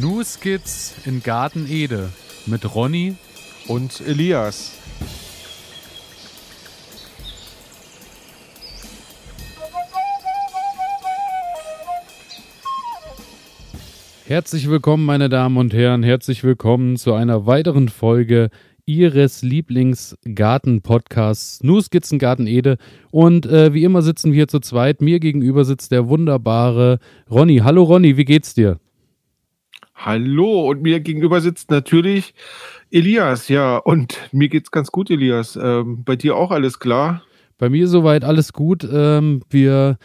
New 0.00 0.24
Skits 0.24 0.94
in 1.04 1.22
Garten 1.22 1.66
Ede 1.68 2.08
mit 2.46 2.74
Ronny 2.74 3.16
und 3.68 4.00
Elias. 4.00 4.72
Herzlich 14.24 14.70
willkommen, 14.70 15.04
meine 15.04 15.28
Damen 15.28 15.58
und 15.58 15.74
Herren. 15.74 16.02
Herzlich 16.02 16.42
willkommen 16.42 16.96
zu 16.96 17.12
einer 17.12 17.44
weiteren 17.44 17.90
Folge 17.90 18.48
Ihres 18.86 19.42
Lieblingsgarten-Podcasts 19.42 21.62
New 21.62 21.82
Skizzen 21.82 22.18
Garten 22.18 22.46
Ede. 22.46 22.78
Und 23.10 23.44
äh, 23.44 23.74
wie 23.74 23.84
immer 23.84 24.00
sitzen 24.00 24.32
wir 24.32 24.48
zu 24.48 24.60
zweit. 24.60 25.02
Mir 25.02 25.20
gegenüber 25.20 25.66
sitzt 25.66 25.92
der 25.92 26.08
wunderbare 26.08 26.98
Ronny. 27.30 27.58
Hallo 27.58 27.82
Ronny, 27.82 28.16
wie 28.16 28.24
geht's 28.24 28.54
dir? 28.54 28.80
Hallo, 30.04 30.68
und 30.68 30.82
mir 30.82 30.98
gegenüber 30.98 31.40
sitzt 31.40 31.70
natürlich 31.70 32.34
Elias, 32.90 33.46
ja, 33.46 33.76
und 33.76 34.18
mir 34.32 34.48
geht's 34.48 34.72
ganz 34.72 34.90
gut, 34.90 35.10
Elias. 35.10 35.54
Ähm, 35.54 36.02
bei 36.02 36.16
dir 36.16 36.34
auch 36.34 36.50
alles 36.50 36.80
klar? 36.80 37.22
Bei 37.56 37.68
mir 37.68 37.86
soweit 37.86 38.24
alles 38.24 38.52
gut. 38.52 38.84
Ähm, 38.92 39.44
wir 39.48 39.98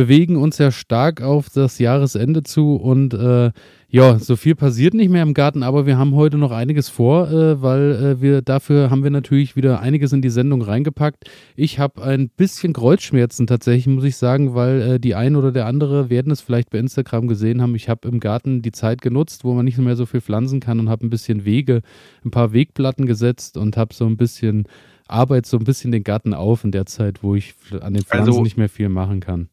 bewegen 0.00 0.36
uns 0.36 0.56
ja 0.56 0.72
stark 0.72 1.20
auf 1.20 1.50
das 1.50 1.78
Jahresende 1.78 2.42
zu 2.42 2.76
und 2.76 3.12
äh, 3.12 3.50
ja, 3.90 4.18
so 4.18 4.34
viel 4.34 4.54
passiert 4.54 4.94
nicht 4.94 5.10
mehr 5.10 5.22
im 5.22 5.34
Garten, 5.34 5.62
aber 5.62 5.84
wir 5.84 5.98
haben 5.98 6.14
heute 6.14 6.38
noch 6.38 6.52
einiges 6.52 6.88
vor, 6.88 7.30
äh, 7.30 7.60
weil 7.60 7.90
äh, 7.92 8.22
wir 8.22 8.40
dafür 8.40 8.88
haben 8.88 9.04
wir 9.04 9.10
natürlich 9.10 9.56
wieder 9.56 9.80
einiges 9.80 10.14
in 10.14 10.22
die 10.22 10.30
Sendung 10.30 10.62
reingepackt. 10.62 11.28
Ich 11.54 11.78
habe 11.78 12.02
ein 12.02 12.30
bisschen 12.30 12.72
Kreuzschmerzen 12.72 13.46
tatsächlich, 13.46 13.88
muss 13.88 14.04
ich 14.04 14.16
sagen, 14.16 14.54
weil 14.54 14.80
äh, 14.80 15.00
die 15.00 15.14
ein 15.14 15.36
oder 15.36 15.52
der 15.52 15.66
andere 15.66 16.08
werden 16.08 16.32
es 16.32 16.40
vielleicht 16.40 16.70
bei 16.70 16.78
Instagram 16.78 17.28
gesehen 17.28 17.60
haben. 17.60 17.74
Ich 17.74 17.90
habe 17.90 18.08
im 18.08 18.20
Garten 18.20 18.62
die 18.62 18.72
Zeit 18.72 19.02
genutzt, 19.02 19.44
wo 19.44 19.52
man 19.52 19.66
nicht 19.66 19.76
mehr 19.76 19.96
so 19.96 20.06
viel 20.06 20.22
pflanzen 20.22 20.60
kann 20.60 20.80
und 20.80 20.88
habe 20.88 21.04
ein 21.04 21.10
bisschen 21.10 21.44
Wege, 21.44 21.82
ein 22.24 22.30
paar 22.30 22.54
Wegplatten 22.54 23.04
gesetzt 23.04 23.58
und 23.58 23.76
habe 23.76 23.92
so 23.92 24.06
ein 24.06 24.16
bisschen 24.16 24.64
Arbeit, 25.08 25.44
so 25.44 25.58
ein 25.58 25.64
bisschen 25.64 25.92
den 25.92 26.04
Garten 26.04 26.32
auf 26.32 26.64
in 26.64 26.72
der 26.72 26.86
Zeit, 26.86 27.22
wo 27.22 27.34
ich 27.34 27.54
an 27.82 27.92
den 27.92 28.04
Pflanzen 28.04 28.30
also, 28.30 28.42
nicht 28.42 28.56
mehr 28.56 28.70
viel 28.70 28.88
machen 28.88 29.20
kann. 29.20 29.50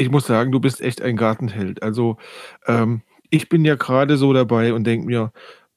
Ich 0.00 0.10
muss 0.10 0.26
sagen, 0.26 0.50
du 0.50 0.60
bist 0.60 0.80
echt 0.80 1.02
ein 1.02 1.14
Gartenheld. 1.14 1.82
Also 1.82 2.16
ähm, 2.66 3.02
ich 3.28 3.50
bin 3.50 3.66
ja 3.66 3.74
gerade 3.74 4.16
so 4.16 4.32
dabei 4.32 4.72
und 4.72 4.84
denke 4.84 5.04
mir, 5.06 5.30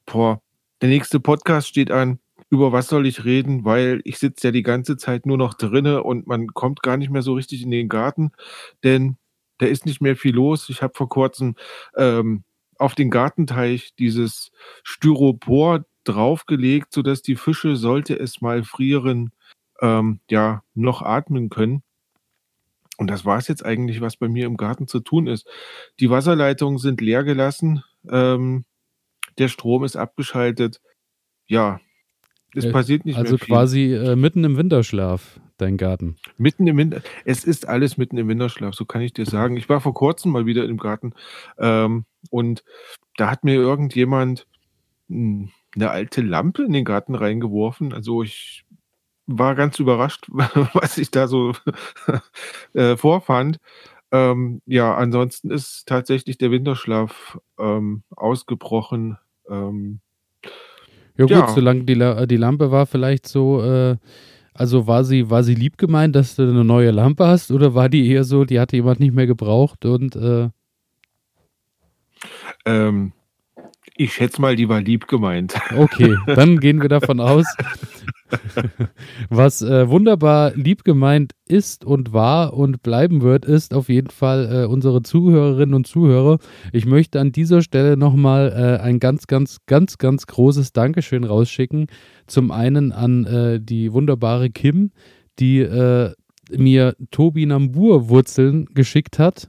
boah, 0.06 0.40
der 0.80 0.88
nächste 0.88 1.20
Podcast 1.20 1.68
steht 1.68 1.90
an. 1.90 2.20
Über 2.48 2.72
was 2.72 2.88
soll 2.88 3.06
ich 3.06 3.26
reden? 3.26 3.66
Weil 3.66 4.00
ich 4.04 4.16
sitze 4.18 4.46
ja 4.46 4.50
die 4.50 4.62
ganze 4.62 4.96
Zeit 4.96 5.26
nur 5.26 5.36
noch 5.36 5.52
drinne 5.52 6.02
und 6.02 6.26
man 6.26 6.46
kommt 6.46 6.82
gar 6.82 6.96
nicht 6.96 7.10
mehr 7.10 7.20
so 7.20 7.34
richtig 7.34 7.64
in 7.64 7.70
den 7.70 7.90
Garten, 7.90 8.32
denn 8.82 9.18
da 9.58 9.66
ist 9.66 9.84
nicht 9.84 10.00
mehr 10.00 10.16
viel 10.16 10.34
los. 10.34 10.70
Ich 10.70 10.80
habe 10.80 10.94
vor 10.96 11.10
kurzem 11.10 11.54
ähm, 11.94 12.44
auf 12.78 12.94
den 12.94 13.10
Gartenteich 13.10 13.94
dieses 13.98 14.52
Styropor 14.84 15.84
draufgelegt, 16.04 16.94
sodass 16.94 17.20
die 17.20 17.36
Fische, 17.36 17.76
sollte 17.76 18.18
es 18.18 18.40
mal 18.40 18.64
frieren, 18.64 19.32
ähm, 19.82 20.20
ja, 20.30 20.62
noch 20.74 21.02
atmen 21.02 21.50
können. 21.50 21.82
Und 22.96 23.10
das 23.10 23.24
war 23.24 23.38
es 23.38 23.48
jetzt 23.48 23.64
eigentlich, 23.64 24.00
was 24.00 24.16
bei 24.16 24.28
mir 24.28 24.46
im 24.46 24.56
Garten 24.56 24.86
zu 24.86 25.00
tun 25.00 25.26
ist. 25.26 25.46
Die 26.00 26.10
Wasserleitungen 26.10 26.78
sind 26.78 27.00
leer 27.00 27.24
gelassen, 27.24 27.82
ähm, 28.08 28.64
der 29.38 29.48
Strom 29.48 29.84
ist 29.84 29.96
abgeschaltet. 29.96 30.80
Ja, 31.46 31.80
es 32.54 32.64
äh, 32.64 32.72
passiert 32.72 33.04
nicht 33.04 33.16
also 33.16 33.32
mehr. 33.32 33.40
Also 33.40 33.46
quasi 33.46 33.94
äh, 33.94 34.16
mitten 34.16 34.44
im 34.44 34.56
Winterschlaf, 34.56 35.40
dein 35.56 35.76
Garten. 35.76 36.16
Mitten 36.36 36.66
im 36.66 36.76
Winter. 36.76 37.02
Es 37.24 37.44
ist 37.44 37.68
alles 37.68 37.96
mitten 37.96 38.16
im 38.16 38.28
Winterschlaf, 38.28 38.74
so 38.74 38.84
kann 38.84 39.02
ich 39.02 39.12
dir 39.12 39.26
sagen. 39.26 39.56
Ich 39.56 39.68
war 39.68 39.80
vor 39.80 39.94
kurzem 39.94 40.32
mal 40.32 40.46
wieder 40.46 40.64
im 40.64 40.78
Garten 40.78 41.14
ähm, 41.58 42.04
und 42.30 42.64
da 43.16 43.30
hat 43.30 43.44
mir 43.44 43.54
irgendjemand 43.54 44.46
hm, 45.08 45.50
eine 45.74 45.90
alte 45.90 46.22
Lampe 46.22 46.62
in 46.62 46.72
den 46.72 46.84
Garten 46.84 47.14
reingeworfen. 47.14 47.92
Also 47.92 48.22
ich 48.22 48.64
war 49.26 49.54
ganz 49.54 49.78
überrascht, 49.78 50.26
was 50.72 50.98
ich 50.98 51.10
da 51.10 51.26
so 51.28 51.52
äh, 52.74 52.96
vorfand. 52.96 53.58
Ähm, 54.12 54.62
ja, 54.66 54.94
ansonsten 54.94 55.50
ist 55.50 55.86
tatsächlich 55.86 56.38
der 56.38 56.50
Winterschlaf 56.50 57.38
ähm, 57.58 58.04
ausgebrochen. 58.10 59.18
Ähm, 59.48 60.00
ja 61.16 61.24
gut, 61.24 61.30
ja. 61.30 61.48
solange 61.48 61.84
die, 61.84 61.94
La 61.94 62.26
die 62.26 62.36
Lampe 62.36 62.70
war 62.70 62.86
vielleicht 62.86 63.26
so, 63.26 63.62
äh, 63.62 63.96
also 64.52 64.86
war 64.86 65.04
sie, 65.04 65.30
war 65.30 65.42
sie 65.42 65.54
lieb 65.54 65.78
gemeint, 65.78 66.14
dass 66.14 66.36
du 66.36 66.42
eine 66.42 66.64
neue 66.64 66.90
Lampe 66.90 67.26
hast 67.26 67.50
oder 67.50 67.74
war 67.74 67.88
die 67.88 68.08
eher 68.08 68.24
so, 68.24 68.44
die 68.44 68.60
hatte 68.60 68.76
jemand 68.76 69.00
nicht 69.00 69.14
mehr 69.14 69.26
gebraucht 69.26 69.84
und 69.84 70.14
äh 70.16 70.48
ähm, 72.64 73.12
ich 73.96 74.14
schätze 74.14 74.40
mal, 74.40 74.56
die 74.56 74.68
war 74.68 74.80
lieb 74.80 75.06
gemeint. 75.06 75.54
Okay, 75.76 76.16
dann 76.26 76.58
gehen 76.58 76.82
wir 76.82 76.88
davon 77.00 77.20
aus, 77.20 77.46
Was 79.28 79.62
äh, 79.62 79.88
wunderbar 79.88 80.52
lieb 80.54 80.84
gemeint 80.84 81.32
ist 81.46 81.84
und 81.84 82.12
war 82.12 82.54
und 82.54 82.82
bleiben 82.82 83.22
wird, 83.22 83.44
ist 83.44 83.74
auf 83.74 83.88
jeden 83.88 84.10
Fall 84.10 84.64
äh, 84.64 84.66
unsere 84.66 85.02
Zuhörerinnen 85.02 85.74
und 85.74 85.86
Zuhörer. 85.86 86.38
Ich 86.72 86.86
möchte 86.86 87.20
an 87.20 87.32
dieser 87.32 87.62
Stelle 87.62 87.96
nochmal 87.96 88.52
äh, 88.52 88.82
ein 88.82 89.00
ganz, 89.00 89.26
ganz, 89.26 89.58
ganz, 89.66 89.98
ganz 89.98 90.26
großes 90.26 90.72
Dankeschön 90.72 91.24
rausschicken. 91.24 91.86
Zum 92.26 92.50
einen 92.50 92.92
an 92.92 93.24
äh, 93.24 93.60
die 93.60 93.92
wunderbare 93.92 94.50
Kim, 94.50 94.90
die 95.38 95.60
äh, 95.60 96.12
mir 96.50 96.94
Tobi 97.10 97.46
Nambur 97.46 98.08
Wurzeln 98.08 98.66
geschickt 98.74 99.18
hat 99.18 99.48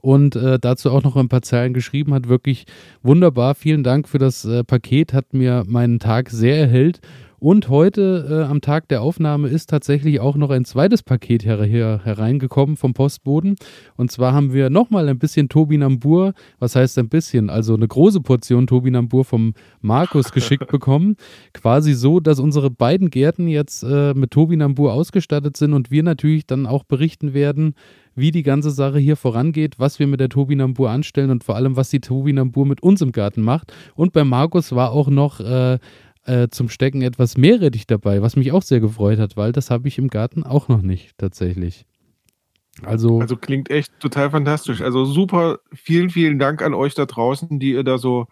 und 0.00 0.36
äh, 0.36 0.58
dazu 0.58 0.90
auch 0.90 1.02
noch 1.02 1.16
ein 1.16 1.28
paar 1.28 1.42
Zeilen 1.42 1.74
geschrieben 1.74 2.14
hat. 2.14 2.28
Wirklich 2.28 2.64
wunderbar. 3.02 3.54
Vielen 3.54 3.82
Dank 3.82 4.08
für 4.08 4.18
das 4.18 4.44
äh, 4.44 4.64
Paket, 4.64 5.12
hat 5.12 5.32
mir 5.34 5.64
meinen 5.66 5.98
Tag 5.98 6.30
sehr 6.30 6.58
erhellt 6.58 7.00
und 7.40 7.70
heute 7.70 8.26
äh, 8.30 8.50
am 8.50 8.60
Tag 8.60 8.86
der 8.88 9.00
Aufnahme 9.02 9.48
ist 9.48 9.70
tatsächlich 9.70 10.20
auch 10.20 10.36
noch 10.36 10.50
ein 10.50 10.66
zweites 10.66 11.02
Paket 11.02 11.44
her 11.44 11.62
her 11.64 12.00
hereingekommen 12.04 12.76
vom 12.76 12.92
Postboden. 12.92 13.56
Und 13.96 14.12
zwar 14.12 14.34
haben 14.34 14.52
wir 14.52 14.68
nochmal 14.68 15.08
ein 15.08 15.18
bisschen 15.18 15.48
Tobinambur, 15.48 16.34
was 16.58 16.76
heißt 16.76 16.98
ein 16.98 17.08
bisschen, 17.08 17.48
also 17.48 17.74
eine 17.74 17.88
große 17.88 18.20
Portion 18.20 18.66
Tobinambur 18.66 19.24
vom 19.24 19.54
Markus 19.80 20.32
geschickt 20.32 20.68
bekommen. 20.68 21.16
Quasi 21.54 21.94
so, 21.94 22.20
dass 22.20 22.38
unsere 22.38 22.70
beiden 22.70 23.08
Gärten 23.08 23.48
jetzt 23.48 23.82
äh, 23.82 24.12
mit 24.12 24.30
Tobinambur 24.30 24.92
ausgestattet 24.92 25.56
sind 25.56 25.72
und 25.72 25.90
wir 25.90 26.02
natürlich 26.02 26.46
dann 26.46 26.66
auch 26.66 26.84
berichten 26.84 27.32
werden, 27.32 27.74
wie 28.14 28.32
die 28.32 28.42
ganze 28.42 28.70
Sache 28.70 28.98
hier 28.98 29.16
vorangeht, 29.16 29.78
was 29.78 29.98
wir 29.98 30.06
mit 30.06 30.20
der 30.20 30.28
Tobinambur 30.28 30.90
anstellen 30.90 31.30
und 31.30 31.42
vor 31.42 31.56
allem, 31.56 31.76
was 31.76 31.88
die 31.90 32.00
Tobinambur 32.00 32.66
mit 32.66 32.82
uns 32.82 33.00
im 33.00 33.12
Garten 33.12 33.40
macht. 33.40 33.72
Und 33.94 34.12
bei 34.12 34.24
Markus 34.24 34.72
war 34.72 34.92
auch 34.92 35.08
noch 35.08 35.40
äh, 35.40 35.78
äh, 36.30 36.48
zum 36.48 36.68
Stecken 36.68 37.02
etwas 37.02 37.36
Meerrettich 37.36 37.86
dabei, 37.86 38.22
was 38.22 38.36
mich 38.36 38.52
auch 38.52 38.62
sehr 38.62 38.80
gefreut 38.80 39.18
hat, 39.18 39.36
weil 39.36 39.52
das 39.52 39.70
habe 39.70 39.88
ich 39.88 39.98
im 39.98 40.08
Garten 40.08 40.44
auch 40.44 40.68
noch 40.68 40.82
nicht 40.82 41.18
tatsächlich. 41.18 41.86
Also, 42.82 43.20
also 43.20 43.36
klingt 43.36 43.68
echt 43.70 43.98
total 43.98 44.30
fantastisch. 44.30 44.80
Also 44.80 45.04
super, 45.04 45.58
vielen, 45.74 46.08
vielen 46.08 46.38
Dank 46.38 46.62
an 46.62 46.72
euch 46.72 46.94
da 46.94 47.04
draußen, 47.04 47.58
die 47.58 47.72
ihr 47.72 47.82
da 47.82 47.98
so 47.98 48.28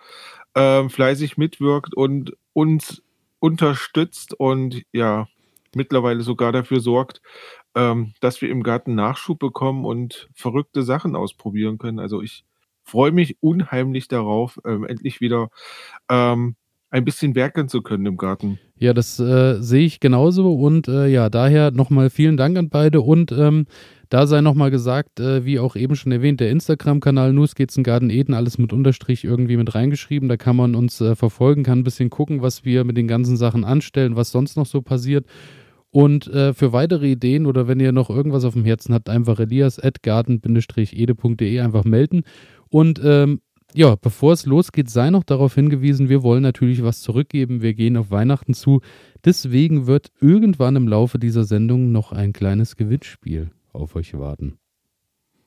äh, 0.55 0.89
fleißig 0.89 1.37
mitwirkt 1.37 1.95
und 1.95 2.37
uns 2.53 3.03
unterstützt 3.41 4.33
und 4.39 4.83
ja, 4.93 5.27
mittlerweile 5.75 6.23
sogar 6.23 6.53
dafür 6.53 6.81
sorgt, 6.81 7.21
ähm, 7.75 8.15
dass 8.21 8.41
wir 8.41 8.49
im 8.49 8.63
Garten 8.63 8.95
Nachschub 8.95 9.39
bekommen 9.39 9.85
und 9.85 10.29
verrückte 10.35 10.83
Sachen 10.83 11.17
ausprobieren 11.17 11.79
können. 11.79 11.99
Also 11.99 12.23
ich 12.23 12.45
freue 12.85 13.13
mich 13.13 13.37
unheimlich 13.41 14.09
darauf, 14.09 14.59
ähm, 14.65 14.85
endlich 14.85 15.21
wieder 15.21 15.51
ähm, 16.09 16.57
ein 16.91 17.05
bisschen 17.05 17.35
werkeln 17.35 17.69
zu 17.69 17.83
können 17.83 18.07
im 18.07 18.17
Garten. 18.17 18.59
Ja, 18.77 18.95
das 18.95 19.19
äh, 19.19 19.61
sehe 19.61 19.85
ich 19.85 20.01
genauso 20.01 20.55
und 20.55 20.89
äh, 20.89 21.09
ja, 21.09 21.29
daher 21.29 21.71
nochmal 21.71 22.11
vielen 22.11 22.37
Dank 22.37 22.57
an 22.57 22.71
beide 22.71 23.01
und 23.01 23.33
ähm, 23.33 23.67
da 24.09 24.27
sei 24.27 24.41
nochmal 24.41 24.71
gesagt, 24.71 25.21
äh, 25.21 25.45
wie 25.45 25.59
auch 25.59 25.77
eben 25.77 25.95
schon 25.95 26.13
erwähnt, 26.13 26.41
der 26.41 26.51
Instagram-Kanal 26.51 27.35
Nus 27.35 27.55
geht's 27.55 27.77
in 27.77 27.83
Garten 27.83 28.09
Eden, 28.09 28.33
alles 28.33 28.57
mit 28.57 28.73
Unterstrich 28.73 29.25
irgendwie 29.25 29.59
mit 29.59 29.75
reingeschrieben. 29.75 30.31
Da 30.31 30.39
kann 30.39 30.57
man 30.57 30.75
uns 30.75 30.99
äh, 31.03 31.15
verfolgen, 31.15 31.63
kann 31.63 31.81
ein 31.81 31.85
bisschen 31.85 32.09
gucken, 32.09 32.41
was 32.41 32.65
wir 32.65 32.85
mit 32.85 32.97
den 32.97 33.07
ganzen 33.07 33.37
Sachen 33.37 33.65
anstellen, 33.65 34.17
was 34.17 34.31
sonst 34.31 34.57
noch 34.57 34.65
so 34.65 34.81
passiert. 34.81 35.27
Und 35.91 36.27
äh, 36.29 36.55
für 36.55 36.73
weitere 36.73 37.11
Ideen 37.11 37.45
oder 37.47 37.69
wenn 37.69 37.81
ihr 37.81 37.93
noch 37.93 38.09
irgendwas 38.09 38.45
auf 38.45 38.55
dem 38.55 38.65
Herzen 38.65 38.95
habt, 38.95 39.11
einfach 39.11 39.41
elias.garten-ede.de 39.41 41.61
einfach 41.61 41.85
melden. 41.85 42.23
Und 42.71 43.01
ähm, 43.03 43.41
ja, 43.75 43.97
bevor 43.97 44.33
es 44.33 44.47
losgeht, 44.47 44.89
sei 44.89 45.11
noch 45.11 45.25
darauf 45.25 45.55
hingewiesen, 45.55 46.09
wir 46.09 46.23
wollen 46.23 46.43
natürlich 46.43 46.83
was 46.83 47.01
zurückgeben. 47.01 47.63
Wir 47.63 47.75
gehen 47.75 47.97
auf 47.97 48.11
Weihnachten 48.11 48.55
zu. 48.55 48.81
Deswegen 49.25 49.87
wird 49.87 50.11
irgendwann 50.21 50.77
im 50.77 50.89
Laufe 50.89 51.19
dieser 51.19 51.45
Sendung 51.45 51.93
noch 51.93 52.13
ein 52.13 52.33
kleines 52.33 52.77
Gewinnspiel 52.77 53.51
auf 53.73 53.95
euch 53.95 54.19
warten. 54.19 54.59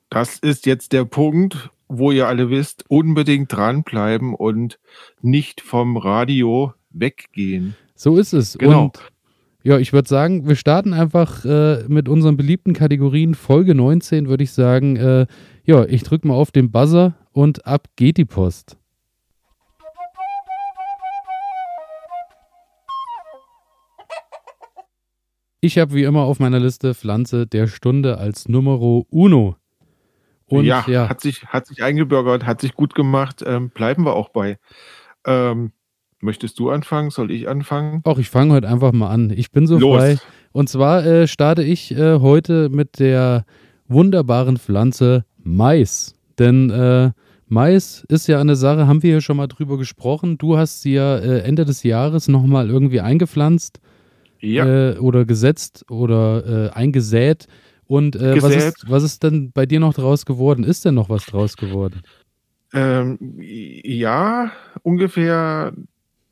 Das 0.09 0.37
ist 0.39 0.65
jetzt 0.65 0.91
der 0.93 1.05
Punkt, 1.05 1.71
wo 1.87 2.11
ihr 2.11 2.27
alle 2.27 2.49
wisst, 2.49 2.85
unbedingt 2.89 3.51
dranbleiben 3.51 4.35
und 4.35 4.79
nicht 5.21 5.61
vom 5.61 5.97
Radio 5.97 6.73
weggehen. 6.89 7.75
So 7.95 8.17
ist 8.17 8.33
es. 8.33 8.57
Genau. 8.57 8.85
Und 8.85 8.99
ja, 9.63 9.77
ich 9.77 9.93
würde 9.93 10.09
sagen, 10.09 10.47
wir 10.47 10.55
starten 10.55 10.93
einfach 10.93 11.45
äh, 11.45 11.83
mit 11.87 12.09
unseren 12.09 12.35
beliebten 12.35 12.73
Kategorien. 12.73 13.35
Folge 13.35 13.75
19 13.75 14.27
würde 14.27 14.43
ich 14.43 14.51
sagen, 14.51 14.95
äh, 14.95 15.27
ja, 15.65 15.85
ich 15.85 16.03
drücke 16.03 16.27
mal 16.27 16.33
auf 16.33 16.51
den 16.51 16.71
Buzzer 16.71 17.15
und 17.33 17.65
ab 17.65 17.87
geht 17.95 18.17
die 18.17 18.25
Post. 18.25 18.77
Ich 25.63 25.77
habe 25.77 25.93
wie 25.93 26.03
immer 26.03 26.23
auf 26.23 26.39
meiner 26.39 26.59
Liste 26.59 26.95
Pflanze 26.95 27.45
der 27.45 27.67
Stunde 27.67 28.17
als 28.17 28.49
Numero 28.49 29.05
Uno. 29.11 29.55
Und, 30.47 30.65
ja, 30.65 30.83
ja, 30.87 31.07
Hat, 31.07 31.21
sich, 31.21 31.45
hat 31.45 31.67
sich 31.67 31.83
eingebürgert, 31.83 32.45
hat 32.45 32.61
sich 32.61 32.73
gut 32.73 32.95
gemacht. 32.95 33.43
Ähm, 33.45 33.69
bleiben 33.69 34.03
wir 34.03 34.15
auch 34.15 34.29
bei. 34.29 34.57
Ähm, 35.25 35.71
möchtest 36.19 36.57
du 36.59 36.71
anfangen? 36.71 37.11
Soll 37.11 37.29
ich 37.31 37.47
anfangen? 37.47 38.01
Auch 38.05 38.17
ich 38.17 38.29
fange 38.29 38.55
heute 38.55 38.67
einfach 38.67 38.91
mal 38.91 39.09
an. 39.11 39.29
Ich 39.29 39.51
bin 39.51 39.67
so 39.67 39.77
Los. 39.77 39.97
frei. 39.97 40.17
Und 40.51 40.67
zwar 40.67 41.05
äh, 41.05 41.27
starte 41.27 41.63
ich 41.63 41.91
äh, 41.91 42.19
heute 42.19 42.69
mit 42.69 42.99
der 42.99 43.45
wunderbaren 43.87 44.57
Pflanze 44.57 45.25
Mais. 45.37 46.15
Denn 46.41 46.71
äh, 46.71 47.11
Mais 47.47 48.03
ist 48.09 48.27
ja 48.27 48.41
eine 48.41 48.55
Sache, 48.55 48.87
haben 48.87 49.03
wir 49.03 49.11
ja 49.11 49.21
schon 49.21 49.37
mal 49.37 49.47
drüber 49.47 49.77
gesprochen. 49.77 50.39
Du 50.39 50.57
hast 50.57 50.81
sie 50.81 50.93
ja 50.93 51.17
äh, 51.17 51.41
Ende 51.41 51.65
des 51.65 51.83
Jahres 51.83 52.27
nochmal 52.27 52.69
irgendwie 52.69 52.99
eingepflanzt 52.99 53.79
ja. 54.39 54.65
Äh, 54.65 54.97
oder 54.97 55.25
gesetzt 55.25 55.85
oder 55.91 56.69
äh, 56.69 56.69
eingesät. 56.71 57.47
Und 57.85 58.15
äh, 58.15 58.41
was, 58.41 58.55
ist, 58.55 58.89
was 58.89 59.03
ist 59.03 59.21
denn 59.21 59.51
bei 59.51 59.67
dir 59.67 59.79
noch 59.79 59.93
draus 59.93 60.25
geworden? 60.25 60.63
Ist 60.63 60.83
denn 60.83 60.95
noch 60.95 61.09
was 61.09 61.27
draus 61.27 61.57
geworden? 61.57 62.01
Ähm, 62.73 63.19
ja, 63.39 64.51
ungefähr 64.81 65.73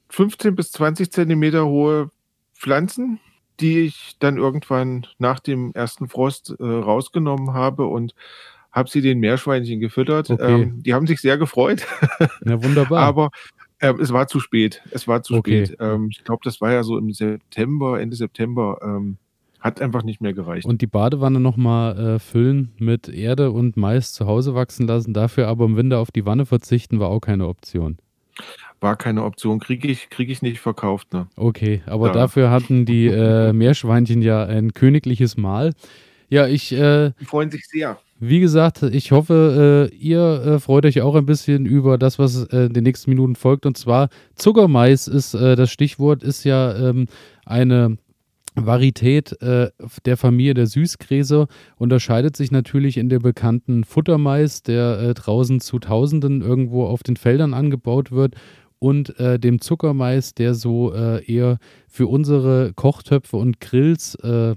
15 0.09 0.55
bis 0.55 0.71
20 0.71 1.11
Zentimeter 1.11 1.67
hohe 1.67 2.09
Pflanzen, 2.55 3.19
die 3.59 3.81
ich 3.81 4.15
dann 4.19 4.37
irgendwann 4.37 5.05
nach 5.19 5.39
dem 5.39 5.71
ersten 5.73 6.07
Frost 6.07 6.55
äh, 6.59 6.63
rausgenommen 6.63 7.53
habe 7.53 7.85
und 7.85 8.15
habe 8.79 8.89
sie 8.89 9.01
den 9.01 9.19
Meerschweinchen 9.19 9.79
gefüttert. 9.79 10.29
Okay. 10.29 10.63
Ähm, 10.63 10.81
die 10.81 10.93
haben 10.93 11.05
sich 11.05 11.21
sehr 11.21 11.37
gefreut. 11.37 11.85
Ja, 12.45 12.63
wunderbar. 12.63 13.01
Aber 13.01 13.29
ähm, 13.81 13.99
es 13.99 14.11
war 14.11 14.27
zu 14.27 14.39
spät. 14.39 14.81
Es 14.91 15.07
war 15.07 15.21
zu 15.21 15.35
okay. 15.35 15.65
spät. 15.65 15.77
Ähm, 15.79 16.07
ich 16.09 16.23
glaube, 16.23 16.41
das 16.43 16.61
war 16.61 16.71
ja 16.71 16.83
so 16.83 16.97
im 16.97 17.11
September, 17.11 17.99
Ende 17.99 18.15
September. 18.15 18.79
Ähm, 18.81 19.17
hat 19.59 19.81
einfach 19.81 20.03
nicht 20.03 20.21
mehr 20.21 20.33
gereicht. 20.33 20.65
Und 20.65 20.81
die 20.81 20.87
Badewanne 20.87 21.39
nochmal 21.39 22.15
äh, 22.15 22.19
füllen 22.19 22.71
mit 22.77 23.09
Erde 23.09 23.51
und 23.51 23.75
Mais 23.75 24.13
zu 24.13 24.25
Hause 24.25 24.55
wachsen 24.55 24.87
lassen, 24.87 25.13
dafür 25.13 25.47
aber 25.47 25.65
im 25.65 25.75
Winter 25.75 25.99
auf 25.99 26.11
die 26.11 26.25
Wanne 26.25 26.45
verzichten, 26.45 26.99
war 26.99 27.09
auch 27.09 27.19
keine 27.19 27.47
Option. 27.47 27.97
War 28.79 28.95
keine 28.95 29.23
Option, 29.23 29.59
kriege 29.59 29.89
ich, 29.89 30.09
krieg 30.09 30.29
ich 30.29 30.41
nicht 30.41 30.61
verkauft. 30.61 31.11
Ne? 31.11 31.27
Okay, 31.35 31.81
aber 31.85 32.07
ja. 32.07 32.13
dafür 32.13 32.51
hatten 32.51 32.85
die 32.85 33.07
äh, 33.07 33.51
Meerschweinchen 33.53 34.21
ja 34.21 34.45
ein 34.45 34.73
königliches 34.73 35.35
Mahl. 35.35 35.73
Ja, 36.29 36.47
ich. 36.47 36.71
Äh, 36.71 37.11
die 37.19 37.25
freuen 37.25 37.51
sich 37.51 37.67
sehr. 37.67 37.99
Wie 38.19 38.41
gesagt, 38.41 38.83
ich 38.83 39.11
hoffe, 39.11 39.89
äh, 39.91 39.95
ihr 39.95 40.19
äh, 40.19 40.59
freut 40.59 40.85
euch 40.85 41.01
auch 41.01 41.15
ein 41.15 41.25
bisschen 41.25 41.65
über 41.65 41.97
das, 41.97 42.19
was 42.19 42.43
äh, 42.45 42.65
in 42.65 42.73
den 42.73 42.83
nächsten 42.83 43.09
Minuten 43.09 43.35
folgt. 43.35 43.65
Und 43.65 43.77
zwar 43.77 44.09
Zuckermais 44.35 45.07
ist 45.07 45.33
äh, 45.33 45.55
das 45.55 45.71
Stichwort, 45.71 46.21
ist 46.21 46.43
ja 46.43 46.89
ähm, 46.89 47.07
eine 47.45 47.97
Varität 48.55 49.41
äh, 49.41 49.69
der 50.05 50.17
Familie 50.17 50.53
der 50.53 50.67
Süßgräser 50.67 51.47
unterscheidet 51.77 52.35
sich 52.35 52.51
natürlich 52.51 52.97
in 52.97 53.07
der 53.07 53.19
bekannten 53.19 53.85
Futtermais, 53.85 54.63
der 54.63 54.99
äh, 54.99 55.13
draußen 55.13 55.61
zu 55.61 55.79
Tausenden 55.79 56.41
irgendwo 56.41 56.85
auf 56.85 57.03
den 57.03 57.15
Feldern 57.15 57.53
angebaut 57.53 58.11
wird, 58.11 58.35
und 58.79 59.19
äh, 59.19 59.37
dem 59.37 59.59
Zuckermais, 59.61 60.33
der 60.33 60.53
so 60.55 60.93
äh, 60.93 61.23
eher 61.25 61.57
für 61.87 62.07
unsere 62.07 62.71
Kochtöpfe 62.73 63.37
und 63.37 63.59
Grills 63.59 64.15
äh, 64.15 64.55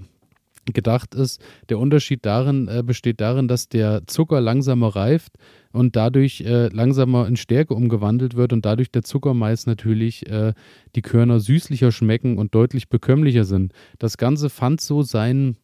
gedacht 0.71 1.15
ist. 1.15 1.41
Der 1.69 1.79
Unterschied 1.79 2.25
darin 2.25 2.67
äh, 2.67 2.83
besteht 2.85 3.19
darin, 3.19 3.47
dass 3.47 3.67
der 3.67 4.07
Zucker 4.07 4.39
langsamer 4.39 4.95
reift 4.95 5.33
und 5.71 5.95
dadurch 5.95 6.41
äh, 6.41 6.67
langsamer 6.69 7.27
in 7.27 7.35
Stärke 7.35 7.73
umgewandelt 7.73 8.35
wird 8.35 8.53
und 8.53 8.65
dadurch 8.65 8.91
der 8.91 9.03
Zuckermais 9.03 9.65
natürlich 9.65 10.29
äh, 10.29 10.53
die 10.95 11.01
Körner 11.01 11.39
süßlicher 11.39 11.91
schmecken 11.91 12.37
und 12.37 12.55
deutlich 12.55 12.89
bekömmlicher 12.89 13.43
sind. 13.43 13.73
Das 13.99 14.17
Ganze 14.17 14.49
fand 14.49 14.79
so 14.79 15.01
sein, 15.01 15.57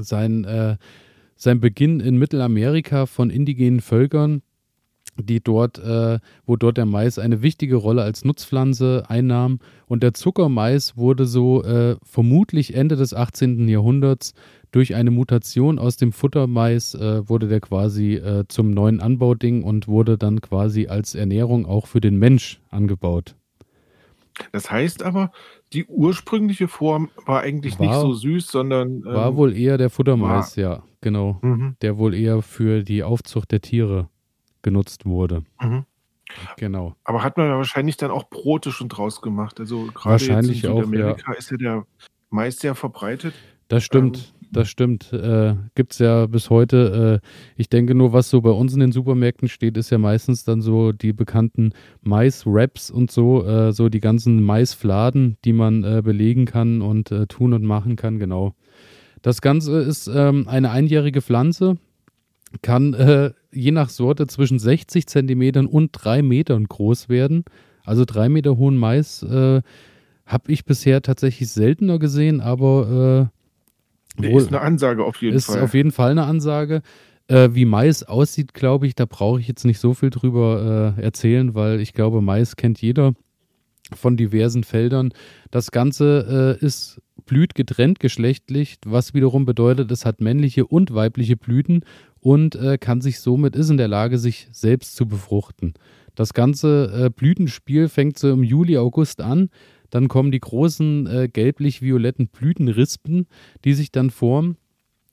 sein, 0.00 0.44
äh, 0.44 0.76
sein 1.36 1.60
Beginn 1.60 2.00
in 2.00 2.16
Mittelamerika 2.16 3.06
von 3.06 3.30
indigenen 3.30 3.80
Völkern, 3.80 4.42
die 5.16 5.40
dort, 5.40 5.78
äh, 5.78 6.18
wo 6.46 6.56
dort 6.56 6.76
der 6.76 6.86
Mais 6.86 7.18
eine 7.18 7.42
wichtige 7.42 7.76
Rolle 7.76 8.02
als 8.02 8.24
Nutzpflanze 8.24 9.04
einnahm. 9.08 9.58
Und 9.86 10.02
der 10.02 10.14
Zuckermais 10.14 10.96
wurde 10.96 11.26
so 11.26 11.62
äh, 11.62 11.96
vermutlich 12.02 12.74
Ende 12.74 12.96
des 12.96 13.14
18. 13.14 13.68
Jahrhunderts 13.68 14.34
durch 14.72 14.94
eine 14.94 15.12
Mutation 15.12 15.78
aus 15.78 15.96
dem 15.96 16.12
Futtermais 16.12 16.94
äh, 16.94 17.28
wurde 17.28 17.46
der 17.46 17.60
quasi 17.60 18.14
äh, 18.14 18.44
zum 18.48 18.72
neuen 18.72 19.00
Anbauding 19.00 19.62
und 19.62 19.86
wurde 19.86 20.18
dann 20.18 20.40
quasi 20.40 20.88
als 20.88 21.14
Ernährung 21.14 21.66
auch 21.66 21.86
für 21.86 22.00
den 22.00 22.18
Mensch 22.18 22.60
angebaut. 22.70 23.36
Das 24.50 24.72
heißt 24.72 25.04
aber, 25.04 25.30
die 25.72 25.84
ursprüngliche 25.84 26.66
Form 26.66 27.08
war 27.24 27.42
eigentlich 27.42 27.78
war, 27.78 27.86
nicht 27.86 28.00
so 28.00 28.14
süß, 28.14 28.48
sondern. 28.48 28.96
Ähm, 28.96 29.04
war 29.04 29.36
wohl 29.36 29.56
eher 29.56 29.78
der 29.78 29.90
Futtermais, 29.90 30.56
war, 30.56 30.62
ja, 30.62 30.82
genau. 31.00 31.38
Mhm. 31.42 31.76
Der 31.82 31.96
wohl 31.96 32.14
eher 32.14 32.42
für 32.42 32.82
die 32.82 33.04
Aufzucht 33.04 33.52
der 33.52 33.60
Tiere 33.60 34.08
genutzt 34.64 35.06
wurde. 35.06 35.44
Mhm. 35.60 35.84
Genau. 36.56 36.96
Aber 37.04 37.22
hat 37.22 37.36
man 37.36 37.48
wahrscheinlich 37.50 37.96
dann 37.96 38.10
auch 38.10 38.28
Brote 38.28 38.72
schon 38.72 38.88
draus 38.88 39.20
gemacht. 39.20 39.60
Also 39.60 39.86
gerade 39.94 40.12
wahrscheinlich 40.12 40.64
in 40.64 40.70
Südamerika 40.74 41.22
auch, 41.22 41.28
ja. 41.28 41.34
ist 41.34 41.50
ja 41.52 41.56
der 41.56 41.86
Mais 42.30 42.58
sehr 42.58 42.74
verbreitet. 42.74 43.34
Das 43.68 43.84
stimmt, 43.84 44.34
ähm, 44.42 44.48
das 44.52 44.68
stimmt. 44.68 45.12
Äh, 45.12 45.54
Gibt 45.74 45.92
es 45.92 45.98
ja 45.98 46.26
bis 46.26 46.50
heute. 46.50 47.20
Äh, 47.22 47.28
ich 47.56 47.68
denke 47.68 47.94
nur, 47.94 48.12
was 48.12 48.30
so 48.30 48.40
bei 48.40 48.50
uns 48.50 48.74
in 48.74 48.80
den 48.80 48.92
Supermärkten 48.92 49.48
steht, 49.48 49.76
ist 49.76 49.90
ja 49.90 49.98
meistens 49.98 50.44
dann 50.44 50.60
so 50.60 50.92
die 50.92 51.12
bekannten 51.12 51.72
Mais-Wraps 52.02 52.90
und 52.90 53.10
so, 53.10 53.46
äh, 53.46 53.72
so 53.72 53.88
die 53.88 54.00
ganzen 54.00 54.42
Maisfladen, 54.42 55.36
die 55.44 55.52
man 55.52 55.84
äh, 55.84 56.02
belegen 56.02 56.46
kann 56.46 56.82
und 56.82 57.12
äh, 57.12 57.26
tun 57.26 57.52
und 57.52 57.64
machen 57.64 57.96
kann, 57.96 58.18
genau. 58.18 58.54
Das 59.22 59.40
Ganze 59.40 59.78
ist 59.80 60.06
ähm, 60.06 60.48
eine 60.48 60.70
einjährige 60.70 61.22
Pflanze, 61.22 61.78
kann 62.60 62.94
äh, 62.94 63.32
je 63.54 63.70
nach 63.70 63.88
Sorte 63.88 64.26
zwischen 64.26 64.58
60 64.58 65.06
Zentimetern 65.06 65.66
und 65.66 65.90
drei 65.92 66.22
Metern 66.22 66.64
groß 66.64 67.08
werden. 67.08 67.44
Also 67.84 68.04
drei 68.04 68.28
Meter 68.28 68.56
hohen 68.56 68.76
Mais 68.76 69.22
äh, 69.22 69.62
habe 70.26 70.52
ich 70.52 70.64
bisher 70.64 71.02
tatsächlich 71.02 71.50
seltener 71.50 71.98
gesehen, 71.98 72.40
aber 72.40 73.30
äh, 74.18 74.30
wohl, 74.32 74.40
ist 74.40 74.48
eine 74.48 74.60
Ansage 74.60 75.04
auf 75.04 75.20
jeden 75.20 75.36
ist 75.36 75.46
Fall. 75.46 75.56
Ist 75.56 75.62
auf 75.62 75.74
jeden 75.74 75.92
Fall 75.92 76.12
eine 76.12 76.24
Ansage. 76.24 76.82
Äh, 77.26 77.50
wie 77.52 77.64
Mais 77.64 78.02
aussieht, 78.02 78.54
glaube 78.54 78.86
ich, 78.86 78.94
da 78.94 79.06
brauche 79.06 79.40
ich 79.40 79.48
jetzt 79.48 79.64
nicht 79.64 79.78
so 79.78 79.94
viel 79.94 80.10
drüber 80.10 80.94
äh, 80.98 81.02
erzählen, 81.02 81.54
weil 81.54 81.80
ich 81.80 81.94
glaube, 81.94 82.20
Mais 82.20 82.56
kennt 82.56 82.80
jeder 82.80 83.14
von 83.94 84.16
diversen 84.16 84.64
Feldern. 84.64 85.12
Das 85.50 85.70
Ganze 85.70 86.58
äh, 86.60 86.64
ist 86.64 87.00
blüht 87.26 87.54
getrennt 87.54 88.00
geschlechtlich, 88.00 88.78
was 88.84 89.14
wiederum 89.14 89.44
bedeutet, 89.44 89.90
es 89.90 90.04
hat 90.04 90.20
männliche 90.20 90.66
und 90.66 90.94
weibliche 90.94 91.36
Blüten 91.36 91.84
und 92.20 92.54
äh, 92.56 92.78
kann 92.78 93.00
sich 93.00 93.20
somit, 93.20 93.56
ist 93.56 93.70
in 93.70 93.76
der 93.76 93.88
Lage, 93.88 94.18
sich 94.18 94.48
selbst 94.52 94.96
zu 94.96 95.06
befruchten. 95.06 95.74
Das 96.14 96.32
ganze 96.32 97.06
äh, 97.06 97.10
Blütenspiel 97.10 97.88
fängt 97.88 98.18
so 98.18 98.30
im 98.30 98.42
Juli, 98.42 98.78
August 98.78 99.20
an. 99.20 99.50
Dann 99.90 100.08
kommen 100.08 100.30
die 100.30 100.40
großen 100.40 101.06
äh, 101.06 101.28
gelblich-violetten 101.28 102.28
Blütenrispen, 102.28 103.26
die 103.64 103.74
sich 103.74 103.92
dann 103.92 104.10
formen. 104.10 104.56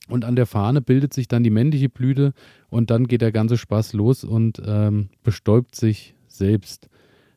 Und 0.08 0.26
an 0.26 0.36
der 0.36 0.46
Fahne 0.46 0.82
bildet 0.82 1.14
sich 1.14 1.28
dann 1.28 1.44
die 1.44 1.50
männliche 1.50 1.90
Blüte 1.90 2.34
und 2.70 2.90
dann 2.90 3.08
geht 3.08 3.22
der 3.22 3.32
ganze 3.32 3.58
Spaß 3.58 3.94
los 3.94 4.24
und 4.24 4.62
ähm, 4.66 5.10
bestäubt 5.24 5.76
sich 5.76 6.16
selbst. 6.28 6.90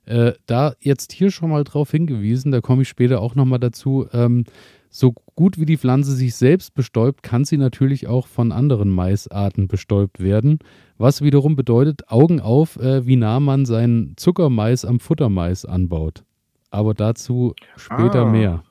Äh, 0.06 0.32
da 0.46 0.75
jetzt 0.80 1.12
hier 1.12 1.30
schon 1.30 1.50
mal 1.50 1.64
drauf 1.64 1.90
hingewiesen, 1.90 2.52
da 2.52 2.61
komme 2.61 2.82
ich 2.82 2.88
später 2.88 3.20
auch 3.20 3.34
nochmal 3.34 3.58
dazu, 3.58 4.06
ähm, 4.12 4.44
so 4.90 5.12
gut 5.34 5.58
wie 5.58 5.64
die 5.64 5.76
Pflanze 5.76 6.12
sich 6.12 6.37
selbst 6.37 6.75
bestäubt, 6.75 7.23
kann 7.23 7.44
sie 7.44 7.56
natürlich 7.56 8.06
auch 8.06 8.28
von 8.28 8.52
anderen 8.52 8.90
Maisarten 8.90 9.66
bestäubt 9.66 10.20
werden, 10.20 10.61
was 10.99 11.20
wiederum 11.20 11.56
bedeutet, 11.56 12.08
Augen 12.08 12.40
auf, 12.40 12.76
äh, 12.76 13.04
wie 13.04 13.16
nah 13.16 13.40
man 13.40 13.66
seinen 13.66 14.16
Zuckermais 14.16 14.84
am 14.84 15.00
Futtermais 15.00 15.64
anbaut. 15.64 16.23
Aber 16.70 16.94
dazu 16.94 17.54
später 17.76 18.26
ah. 18.26 18.30
mehr. 18.30 18.62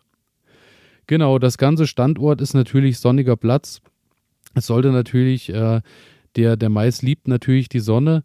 Genau, 1.08 1.40
das 1.40 1.58
ganze 1.58 1.88
Standort 1.88 2.40
ist 2.40 2.54
natürlich 2.54 3.00
sonniger 3.00 3.36
Platz. 3.36 3.82
Es 4.56 4.68
sollte 4.68 4.92
natürlich, 4.92 5.50
äh, 5.50 5.82
der, 6.36 6.56
der 6.56 6.70
Mais 6.70 7.02
liebt 7.02 7.28
natürlich 7.28 7.70
die 7.70 7.80
Sonne. 7.80 8.24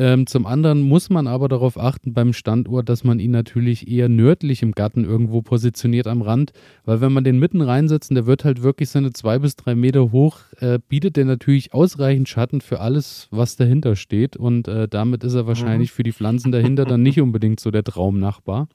Ähm, 0.00 0.26
zum 0.26 0.46
anderen 0.46 0.80
muss 0.80 1.10
man 1.10 1.26
aber 1.26 1.46
darauf 1.46 1.78
achten 1.78 2.14
beim 2.14 2.32
Standort, 2.32 2.88
dass 2.88 3.04
man 3.04 3.18
ihn 3.18 3.32
natürlich 3.32 3.86
eher 3.86 4.08
nördlich 4.08 4.62
im 4.62 4.72
Garten 4.72 5.04
irgendwo 5.04 5.42
positioniert 5.42 6.06
am 6.06 6.22
Rand, 6.22 6.54
weil 6.86 7.02
wenn 7.02 7.12
man 7.12 7.22
den 7.22 7.38
mitten 7.38 7.60
reinsetzt, 7.60 8.10
der 8.10 8.24
wird 8.24 8.46
halt 8.46 8.62
wirklich 8.62 8.88
seine 8.88 9.12
zwei 9.12 9.38
bis 9.38 9.56
drei 9.56 9.74
Meter 9.74 10.10
hoch, 10.10 10.38
äh, 10.56 10.78
bietet 10.88 11.16
der 11.16 11.26
natürlich 11.26 11.74
ausreichend 11.74 12.30
Schatten 12.30 12.62
für 12.62 12.80
alles, 12.80 13.28
was 13.30 13.56
dahinter 13.56 13.94
steht 13.94 14.38
und 14.38 14.68
äh, 14.68 14.88
damit 14.88 15.22
ist 15.22 15.34
er 15.34 15.46
wahrscheinlich 15.46 15.90
mhm. 15.90 15.94
für 15.96 16.02
die 16.02 16.12
Pflanzen 16.12 16.50
dahinter 16.50 16.86
dann 16.86 17.02
nicht 17.02 17.20
unbedingt 17.20 17.60
so 17.60 17.70
der 17.70 17.84
Traumnachbar. 17.84 18.68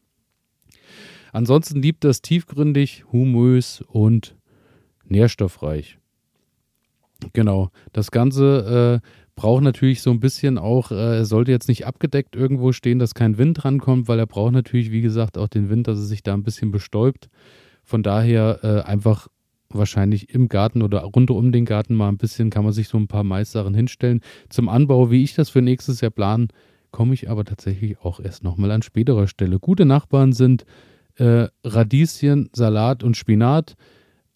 Ansonsten 1.33 1.81
liebt 1.81 2.05
es 2.05 2.21
tiefgründig, 2.21 3.03
humös 3.11 3.83
und 3.87 4.35
nährstoffreich. 5.05 5.97
Genau. 7.33 7.71
Das 7.93 8.11
Ganze 8.11 9.01
äh, 9.01 9.07
braucht 9.35 9.63
natürlich 9.63 10.01
so 10.01 10.11
ein 10.11 10.19
bisschen 10.19 10.57
auch, 10.57 10.91
äh, 10.91 11.17
er 11.17 11.25
sollte 11.25 11.51
jetzt 11.51 11.67
nicht 11.67 11.85
abgedeckt 11.85 12.35
irgendwo 12.35 12.71
stehen, 12.71 12.99
dass 12.99 13.13
kein 13.13 13.37
Wind 13.37 13.65
rankommt, 13.65 14.07
weil 14.07 14.19
er 14.19 14.27
braucht 14.27 14.53
natürlich, 14.53 14.91
wie 14.91 15.01
gesagt, 15.01 15.37
auch 15.37 15.47
den 15.47 15.69
Wind, 15.69 15.87
dass 15.87 15.99
er 15.99 16.05
sich 16.05 16.23
da 16.23 16.33
ein 16.33 16.43
bisschen 16.43 16.71
bestäubt. 16.71 17.29
Von 17.83 18.01
daher 18.01 18.59
äh, 18.63 18.81
einfach 18.81 19.27
wahrscheinlich 19.69 20.33
im 20.33 20.47
Garten 20.47 20.81
oder 20.81 21.01
rund 21.01 21.29
um 21.31 21.51
den 21.51 21.65
Garten 21.65 21.95
mal 21.95 22.09
ein 22.09 22.17
bisschen, 22.17 22.49
kann 22.49 22.63
man 22.63 22.73
sich 22.73 22.87
so 22.87 22.97
ein 22.97 23.07
paar 23.07 23.23
Maissachen 23.23 23.73
hinstellen. 23.73 24.21
Zum 24.49 24.69
Anbau, 24.69 25.11
wie 25.11 25.23
ich 25.23 25.35
das 25.35 25.49
für 25.49 25.61
nächstes 25.61 26.01
Jahr 26.01 26.11
plane, 26.11 26.47
komme 26.91 27.13
ich 27.13 27.29
aber 27.29 27.43
tatsächlich 27.43 27.99
auch 27.99 28.19
erst 28.19 28.43
nochmal 28.43 28.71
an 28.71 28.81
späterer 28.81 29.27
Stelle. 29.27 29.59
Gute 29.59 29.85
Nachbarn 29.85 30.31
sind 30.31 30.65
äh, 31.17 31.47
Radieschen, 31.63 32.49
Salat 32.53 33.03
und 33.03 33.17
Spinat. 33.17 33.75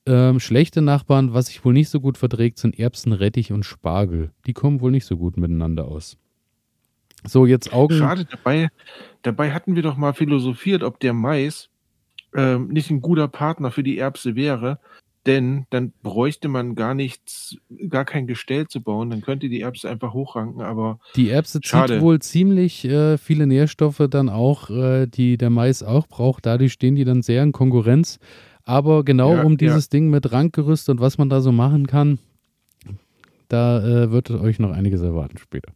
Ähm, 0.10 0.40
schlechte 0.40 0.82
Nachbarn, 0.82 1.36
was 1.36 1.48
sich 1.48 1.64
wohl 1.64 1.74
nicht 1.74 1.90
so 1.90 2.00
gut 2.00 2.18
verträgt, 2.18 2.58
sind 2.58 2.80
Erbsen, 2.80 3.14
Rettich 3.14 3.52
und 3.52 3.64
Spargel. 3.64 4.32
Die 4.48 4.54
kommen 4.54 4.82
wohl 4.82 4.90
nicht 4.90 5.06
so 5.06 5.18
gut 5.18 5.38
miteinander 5.38 5.88
aus. 5.88 6.18
So, 7.26 7.46
jetzt 7.46 7.72
Augen. 7.74 7.96
Schade, 7.96 8.26
dabei, 8.26 8.70
dabei 9.22 9.52
hatten 9.52 9.76
wir 9.76 9.84
doch 9.84 9.98
mal 9.98 10.14
philosophiert, 10.14 10.82
ob 10.82 11.00
der 11.00 11.14
Mais 11.14 11.70
ähm, 12.36 12.70
nicht 12.70 12.90
ein 12.90 13.02
guter 13.02 13.28
Partner 13.28 13.70
für 13.70 13.84
die 13.84 14.00
Erbse 14.00 14.36
wäre, 14.36 14.80
denn 15.28 15.68
dann 15.70 15.94
bräuchte 16.02 16.48
man 16.48 16.74
gar 16.74 16.96
nichts, 16.96 17.58
gar 17.90 18.06
kein 18.06 18.26
Gestell 18.26 18.68
zu 18.68 18.82
bauen, 18.82 19.12
dann 19.12 19.22
könnte 19.22 19.48
die 19.50 19.62
Erbse 19.62 19.90
einfach 19.90 20.14
hochranken, 20.14 20.62
aber 20.62 21.00
Die 21.16 21.30
Erbse 21.30 21.60
schade. 21.62 21.94
zieht 21.94 22.02
wohl 22.02 22.20
ziemlich 22.20 22.86
äh, 22.86 23.18
viele 23.20 23.46
Nährstoffe 23.46 24.08
dann 24.10 24.30
auch, 24.30 24.72
äh, 24.72 25.06
die 25.06 25.38
der 25.38 25.52
Mais 25.52 25.84
auch 25.84 26.08
braucht. 26.08 26.48
Dadurch 26.48 26.74
stehen 26.74 26.96
die 26.96 27.06
dann 27.06 27.22
sehr 27.22 27.44
in 27.44 27.52
Konkurrenz. 27.52 28.18
Aber 28.70 29.04
genau 29.04 29.34
Ja, 29.36 29.42
um 29.44 29.54
ja. 29.54 29.58
dieses 29.58 29.90
Ding 29.90 30.12
mit 30.12 30.32
Rankgerüst 30.32 30.90
und 30.90 31.02
was 31.02 31.18
man 31.18 31.28
da 31.28 31.42
so 31.42 31.52
machen 31.52 31.88
kann, 31.88 32.20
da 33.48 33.80
äh, 33.84 34.12
wird 34.12 34.30
euch 34.30 34.60
noch 34.60 34.70
einiges 34.72 35.02
erwarten 35.02 35.40
später. 35.40 35.74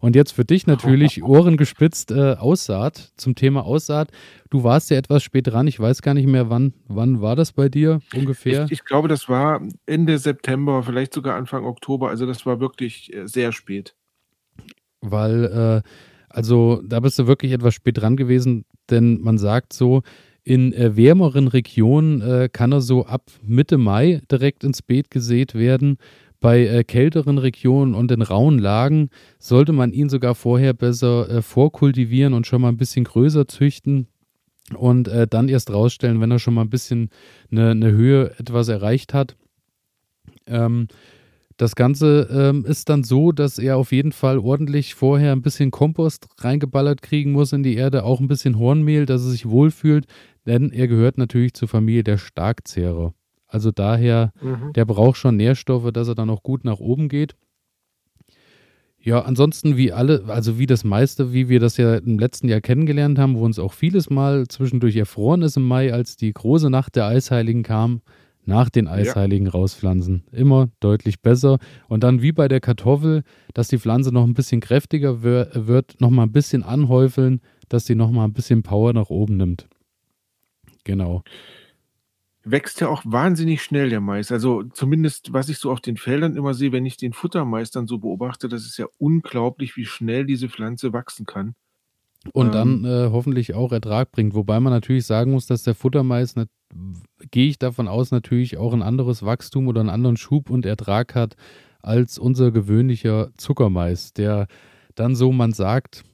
Und 0.00 0.14
jetzt 0.14 0.30
für 0.30 0.44
dich 0.44 0.66
natürlich 0.68 1.22
Ohren 1.24 1.56
gespitzt 1.56 2.12
äh, 2.12 2.34
Aussaat 2.38 3.12
zum 3.16 3.34
Thema 3.34 3.64
Aussaat. 3.64 4.12
Du 4.48 4.62
warst 4.62 4.90
ja 4.90 4.96
etwas 4.96 5.24
spät 5.24 5.48
dran. 5.48 5.66
Ich 5.66 5.80
weiß 5.80 6.02
gar 6.02 6.14
nicht 6.14 6.28
mehr, 6.28 6.48
wann, 6.48 6.72
wann 6.86 7.20
war 7.20 7.34
das 7.34 7.52
bei 7.52 7.68
dir 7.68 8.00
ungefähr? 8.14 8.66
Ich, 8.66 8.70
ich 8.72 8.84
glaube, 8.84 9.08
das 9.08 9.28
war 9.28 9.60
Ende 9.86 10.16
September, 10.18 10.84
vielleicht 10.84 11.12
sogar 11.14 11.34
Anfang 11.36 11.64
Oktober. 11.64 12.10
Also 12.10 12.26
das 12.26 12.46
war 12.46 12.60
wirklich 12.60 13.12
äh, 13.12 13.26
sehr 13.26 13.50
spät. 13.50 13.96
weil, 15.00 15.82
äh, 15.84 15.88
also 16.28 16.80
da 16.86 17.00
bist 17.00 17.18
du 17.18 17.26
wirklich 17.26 17.50
etwas 17.52 17.74
spät 17.74 17.98
dran 17.98 18.16
gewesen, 18.16 18.64
denn 18.88 19.20
man 19.20 19.36
sagt 19.38 19.72
so, 19.72 20.02
in 20.46 20.72
äh, 20.72 20.96
wärmeren 20.96 21.48
Regionen 21.48 22.20
äh, 22.20 22.48
kann 22.50 22.70
er 22.70 22.80
so 22.80 23.04
ab 23.04 23.24
Mitte 23.42 23.78
Mai 23.78 24.20
direkt 24.30 24.62
ins 24.62 24.80
Beet 24.80 25.10
gesät 25.10 25.56
werden. 25.56 25.98
Bei 26.38 26.64
äh, 26.64 26.84
kälteren 26.84 27.38
Regionen 27.38 27.96
und 27.96 28.12
in 28.12 28.22
rauen 28.22 28.60
Lagen 28.60 29.10
sollte 29.40 29.72
man 29.72 29.92
ihn 29.92 30.08
sogar 30.08 30.36
vorher 30.36 30.72
besser 30.72 31.28
äh, 31.28 31.42
vorkultivieren 31.42 32.32
und 32.32 32.46
schon 32.46 32.60
mal 32.60 32.68
ein 32.68 32.76
bisschen 32.76 33.02
größer 33.02 33.48
züchten 33.48 34.06
und 34.76 35.08
äh, 35.08 35.26
dann 35.26 35.48
erst 35.48 35.72
rausstellen, 35.72 36.20
wenn 36.20 36.30
er 36.30 36.38
schon 36.38 36.54
mal 36.54 36.62
ein 36.62 36.70
bisschen 36.70 37.10
eine, 37.50 37.72
eine 37.72 37.90
Höhe 37.90 38.30
etwas 38.38 38.68
erreicht 38.68 39.14
hat. 39.14 39.34
Ähm, 40.46 40.86
das 41.56 41.74
Ganze 41.74 42.28
ähm, 42.30 42.64
ist 42.66 42.88
dann 42.88 43.02
so, 43.02 43.32
dass 43.32 43.58
er 43.58 43.76
auf 43.78 43.92
jeden 43.92 44.12
Fall 44.12 44.38
ordentlich 44.38 44.94
vorher 44.94 45.32
ein 45.32 45.42
bisschen 45.42 45.70
Kompost 45.70 46.28
reingeballert 46.38 47.00
kriegen 47.02 47.32
muss 47.32 47.52
in 47.52 47.62
die 47.62 47.76
Erde, 47.76 48.04
auch 48.04 48.20
ein 48.20 48.28
bisschen 48.28 48.58
Hornmehl, 48.58 49.06
dass 49.06 49.22
er 49.24 49.30
sich 49.30 49.48
wohlfühlt, 49.48 50.06
denn 50.46 50.70
er 50.70 50.86
gehört 50.88 51.16
natürlich 51.18 51.54
zur 51.54 51.68
Familie 51.68 52.04
der 52.04 52.18
Starkzehrer. 52.18 53.14
Also 53.46 53.70
daher, 53.70 54.32
Mhm. 54.42 54.72
der 54.74 54.84
braucht 54.84 55.16
schon 55.16 55.36
Nährstoffe, 55.36 55.90
dass 55.92 56.08
er 56.08 56.14
dann 56.14 56.30
auch 56.30 56.42
gut 56.42 56.64
nach 56.64 56.78
oben 56.78 57.08
geht. 57.08 57.36
Ja, 58.98 59.20
ansonsten 59.20 59.76
wie 59.76 59.92
alle, 59.92 60.24
also 60.26 60.58
wie 60.58 60.66
das 60.66 60.82
meiste, 60.82 61.32
wie 61.32 61.48
wir 61.48 61.60
das 61.60 61.76
ja 61.76 61.94
im 61.96 62.18
letzten 62.18 62.48
Jahr 62.48 62.60
kennengelernt 62.60 63.18
haben, 63.20 63.36
wo 63.36 63.44
uns 63.44 63.58
auch 63.60 63.72
vieles 63.72 64.10
mal 64.10 64.48
zwischendurch 64.48 64.96
erfroren 64.96 65.42
ist 65.42 65.56
im 65.56 65.62
Mai, 65.62 65.92
als 65.92 66.16
die 66.16 66.32
große 66.32 66.70
Nacht 66.70 66.96
der 66.96 67.06
Eisheiligen 67.06 67.62
kam, 67.62 68.00
nach 68.46 68.70
den 68.70 68.88
Eisheiligen 68.88 69.48
rauspflanzen. 69.48 70.24
Immer 70.32 70.68
deutlich 70.80 71.20
besser. 71.20 71.58
Und 71.88 72.02
dann 72.04 72.22
wie 72.22 72.32
bei 72.32 72.48
der 72.48 72.60
Kartoffel, 72.60 73.22
dass 73.54 73.68
die 73.68 73.78
Pflanze 73.78 74.12
noch 74.12 74.24
ein 74.24 74.34
bisschen 74.34 74.60
kräftiger 74.60 75.22
wird, 75.22 76.00
noch 76.00 76.10
mal 76.10 76.22
ein 76.22 76.32
bisschen 76.32 76.62
anhäufeln, 76.62 77.40
dass 77.68 77.86
sie 77.86 77.94
noch 77.94 78.10
mal 78.10 78.24
ein 78.24 78.32
bisschen 78.32 78.62
Power 78.62 78.92
nach 78.92 79.10
oben 79.10 79.36
nimmt. 79.36 79.68
Genau. 80.84 81.22
Wächst 82.44 82.80
ja 82.80 82.88
auch 82.88 83.02
wahnsinnig 83.04 83.60
schnell, 83.60 83.90
der 83.90 84.00
Mais. 84.00 84.30
Also 84.30 84.62
zumindest, 84.62 85.32
was 85.32 85.48
ich 85.48 85.58
so 85.58 85.72
auf 85.72 85.80
den 85.80 85.96
Feldern 85.96 86.36
immer 86.36 86.54
sehe, 86.54 86.70
wenn 86.70 86.86
ich 86.86 86.96
den 86.96 87.12
Futtermais 87.12 87.72
dann 87.72 87.88
so 87.88 87.98
beobachte, 87.98 88.48
das 88.48 88.64
ist 88.64 88.76
ja 88.78 88.86
unglaublich, 88.98 89.76
wie 89.76 89.84
schnell 89.84 90.24
diese 90.24 90.48
Pflanze 90.48 90.92
wachsen 90.92 91.26
kann. 91.26 91.56
Und 92.32 92.46
Ähm. 92.46 92.52
dann 92.52 92.84
äh, 92.84 93.10
hoffentlich 93.10 93.54
auch 93.54 93.72
Ertrag 93.72 94.10
bringt. 94.12 94.34
Wobei 94.34 94.60
man 94.60 94.72
natürlich 94.72 95.06
sagen 95.06 95.32
muss, 95.32 95.46
dass 95.46 95.62
der 95.62 95.74
Futtermais, 95.74 96.34
gehe 97.30 97.48
ich 97.48 97.58
davon 97.58 97.88
aus, 97.88 98.10
natürlich 98.10 98.56
auch 98.58 98.72
ein 98.72 98.82
anderes 98.82 99.24
Wachstum 99.24 99.68
oder 99.68 99.80
einen 99.80 99.90
anderen 99.90 100.16
Schub 100.16 100.50
und 100.50 100.66
Ertrag 100.66 101.14
hat 101.14 101.36
als 101.80 102.18
unser 102.18 102.50
gewöhnlicher 102.50 103.30
Zuckermais, 103.36 104.12
der 104.12 104.46
dann 104.94 105.14
so, 105.14 105.30
man 105.32 105.52
sagt, 105.52 106.04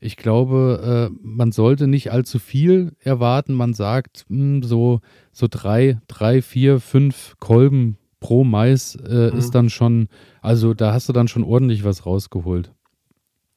ich 0.00 0.16
glaube, 0.16 1.10
äh, 1.10 1.18
man 1.22 1.50
sollte 1.50 1.88
nicht 1.88 2.12
allzu 2.12 2.38
viel 2.38 2.92
erwarten. 3.00 3.54
Man 3.54 3.74
sagt, 3.74 4.26
mh, 4.28 4.64
so, 4.66 5.00
so 5.32 5.46
drei, 5.50 5.98
drei, 6.06 6.40
vier, 6.40 6.78
fünf 6.78 7.34
Kolben 7.40 7.96
pro 8.20 8.44
Mais 8.44 8.94
äh, 8.96 9.30
Mhm. 9.32 9.38
ist 9.38 9.54
dann 9.54 9.70
schon, 9.70 10.08
also 10.40 10.74
da 10.74 10.92
hast 10.92 11.08
du 11.08 11.12
dann 11.12 11.26
schon 11.28 11.42
ordentlich 11.42 11.82
was 11.84 12.06
rausgeholt 12.06 12.72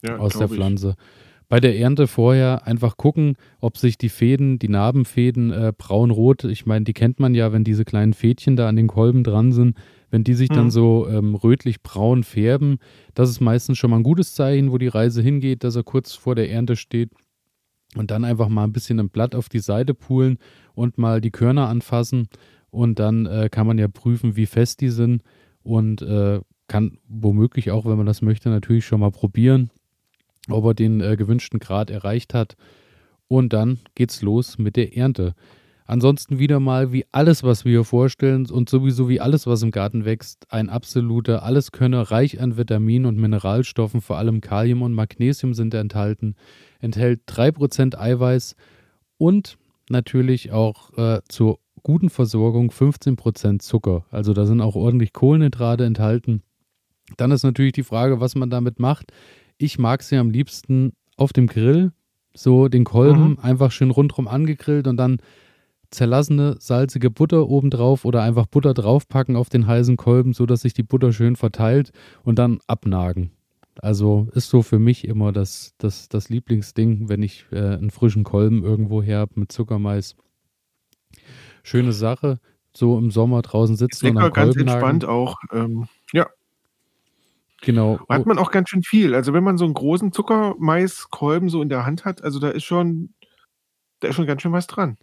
Ja, 0.03 0.17
aus 0.17 0.33
der 0.33 0.47
glaub 0.47 0.51
ich. 0.51 0.57
Bei 1.51 1.59
der 1.59 1.77
Ernte 1.77 2.07
vorher 2.07 2.65
einfach 2.65 2.95
gucken, 2.95 3.35
ob 3.59 3.77
sich 3.77 3.97
die 3.97 4.07
Fäden, 4.07 4.57
die 4.57 4.69
Narbenfäden 4.69 5.51
äh, 5.51 5.73
braun-rot, 5.77 6.45
ich 6.45 6.65
meine, 6.65 6.85
die 6.85 6.93
kennt 6.93 7.19
man 7.19 7.35
ja, 7.35 7.51
wenn 7.51 7.65
diese 7.65 7.83
kleinen 7.83 8.13
Fädchen 8.13 8.55
da 8.55 8.69
an 8.69 8.77
den 8.77 8.87
Kolben 8.87 9.25
dran 9.25 9.51
sind, 9.51 9.75
wenn 10.11 10.23
die 10.23 10.33
sich 10.33 10.47
dann 10.47 10.67
Mhm. 10.67 10.71
so 10.71 11.09
ähm, 11.09 11.35
rötlich-braun 11.35 12.23
färben, 12.23 12.77
das 13.15 13.29
ist 13.29 13.41
meistens 13.41 13.77
schon 13.77 13.89
mal 13.89 13.97
ein 13.97 14.03
gutes 14.03 14.33
Zeichen, 14.33 14.71
wo 14.71 14.77
die 14.77 14.87
Reise 14.87 15.21
hingeht, 15.21 15.65
dass 15.65 15.75
er 15.75 15.83
kurz 15.83 16.13
vor 16.13 16.35
der 16.35 16.49
Ernte 16.49 16.77
steht. 16.77 17.09
Und 17.97 18.11
dann 18.11 18.23
einfach 18.23 18.47
mal 18.47 18.63
ein 18.63 18.71
bisschen 18.71 19.01
ein 19.01 19.09
Blatt 19.09 19.35
auf 19.35 19.49
die 19.49 19.59
Seite 19.59 19.93
pulen 19.93 20.37
und 20.73 20.97
mal 20.97 21.19
die 21.19 21.31
Körner 21.31 21.67
anfassen. 21.67 22.29
Und 22.69 22.97
dann 22.97 23.25
äh, 23.25 23.49
kann 23.51 23.67
man 23.67 23.77
ja 23.77 23.89
prüfen, 23.89 24.37
wie 24.37 24.45
fest 24.45 24.79
die 24.79 24.87
sind 24.87 25.21
und 25.63 26.01
äh, 26.01 26.39
kann 26.69 26.97
womöglich 27.09 27.71
auch, 27.71 27.85
wenn 27.85 27.97
man 27.97 28.05
das 28.05 28.21
möchte, 28.21 28.47
natürlich 28.49 28.85
schon 28.85 29.01
mal 29.01 29.11
probieren, 29.11 29.69
ob 30.51 30.65
er 30.65 30.73
den 30.73 31.01
äh, 31.01 31.15
gewünschten 31.15 31.59
Grad 31.59 31.89
erreicht 31.89 32.33
hat. 32.33 32.55
Und 33.27 33.53
dann 33.53 33.79
geht's 33.95 34.21
los 34.21 34.57
mit 34.57 34.75
der 34.75 34.95
Ernte. 34.97 35.35
Ansonsten 35.85 36.39
wieder 36.39 36.61
mal 36.61 36.93
wie 36.93 37.05
alles, 37.11 37.43
was 37.43 37.65
wir 37.65 37.71
hier 37.71 37.83
vorstellen 37.83 38.49
und 38.49 38.69
sowieso 38.69 39.09
wie 39.09 39.19
alles, 39.19 39.45
was 39.45 39.61
im 39.61 39.71
Garten 39.71 40.05
wächst, 40.05 40.45
ein 40.49 40.69
absoluter 40.69 41.43
Alleskönner, 41.43 42.03
reich 42.03 42.39
an 42.39 42.55
Vitaminen 42.55 43.07
und 43.07 43.17
Mineralstoffen, 43.17 43.99
vor 43.99 44.17
allem 44.17 44.39
Kalium 44.39 44.83
und 44.83 44.93
Magnesium 44.93 45.53
sind 45.53 45.73
enthalten, 45.73 46.35
enthält 46.79 47.21
3% 47.27 47.97
Eiweiß 47.97 48.55
und 49.17 49.57
natürlich 49.89 50.53
auch 50.53 50.97
äh, 50.97 51.19
zur 51.27 51.59
guten 51.83 52.09
Versorgung 52.09 52.71
15% 52.71 53.59
Zucker. 53.59 54.05
Also 54.11 54.33
da 54.33 54.45
sind 54.45 54.61
auch 54.61 54.75
ordentlich 54.75 55.13
Kohlenhydrate 55.13 55.83
enthalten. 55.83 56.41
Dann 57.17 57.31
ist 57.31 57.43
natürlich 57.43 57.73
die 57.73 57.83
Frage, 57.83 58.19
was 58.19 58.35
man 58.35 58.49
damit 58.49 58.79
macht. 58.79 59.11
Ich 59.61 59.77
mag 59.77 60.01
sie 60.01 60.17
am 60.17 60.31
liebsten 60.31 60.93
auf 61.17 61.33
dem 61.33 61.45
Grill, 61.45 61.91
so 62.33 62.67
den 62.67 62.83
Kolben 62.83 63.31
Mhm. 63.31 63.39
einfach 63.41 63.71
schön 63.71 63.91
rundherum 63.91 64.27
angegrillt 64.27 64.87
und 64.87 64.97
dann 64.97 65.17
zerlassene 65.91 66.55
salzige 66.59 67.11
Butter 67.11 67.47
obendrauf 67.47 68.03
oder 68.03 68.23
einfach 68.23 68.47
Butter 68.47 68.73
draufpacken 68.73 69.35
auf 69.35 69.49
den 69.49 69.67
heißen 69.67 69.97
Kolben, 69.97 70.33
sodass 70.33 70.61
sich 70.61 70.73
die 70.73 70.81
Butter 70.83 71.13
schön 71.13 71.35
verteilt 71.35 71.91
und 72.23 72.39
dann 72.39 72.57
abnagen. 72.65 73.31
Also 73.79 74.27
ist 74.33 74.49
so 74.49 74.63
für 74.63 74.79
mich 74.79 75.05
immer 75.07 75.31
das, 75.31 75.73
das, 75.77 76.09
das 76.09 76.29
Lieblingsding, 76.29 77.07
wenn 77.07 77.21
ich 77.21 77.45
äh, 77.51 77.57
einen 77.59 77.91
frischen 77.91 78.23
Kolben 78.23 78.63
irgendwo 78.63 79.03
her 79.03 79.19
habe 79.19 79.39
mit 79.39 79.51
Zuckermais. 79.51 80.15
Schöne 81.63 81.93
Sache. 81.93 82.39
So 82.75 82.97
im 82.97 83.11
Sommer 83.11 83.41
draußen 83.41 83.75
sitzen 83.75 84.07
und 84.07 84.13
lecker, 84.15 84.27
am 84.27 84.33
ganz 84.33 84.55
Kolben 84.55 84.69
entspannt 84.69 85.03
nagen. 85.03 85.13
auch. 85.13 85.35
Ähm, 85.51 85.87
Genau. 87.61 87.99
hat 88.09 88.25
man 88.25 88.37
auch 88.37 88.51
ganz 88.51 88.69
schön 88.69 88.83
viel. 88.83 89.13
Also 89.15 89.33
wenn 89.33 89.43
man 89.43 89.57
so 89.57 89.65
einen 89.65 89.73
großen 89.73 90.11
Zuckermaiskolben 90.11 91.49
so 91.49 91.61
in 91.61 91.69
der 91.69 91.85
Hand 91.85 92.05
hat, 92.05 92.23
also 92.23 92.39
da 92.39 92.49
ist 92.49 92.63
schon, 92.63 93.13
da 93.99 94.09
ist 94.09 94.15
schon 94.15 94.25
ganz 94.27 94.41
schön 94.41 94.51
was 94.51 94.67
dran. 94.67 94.97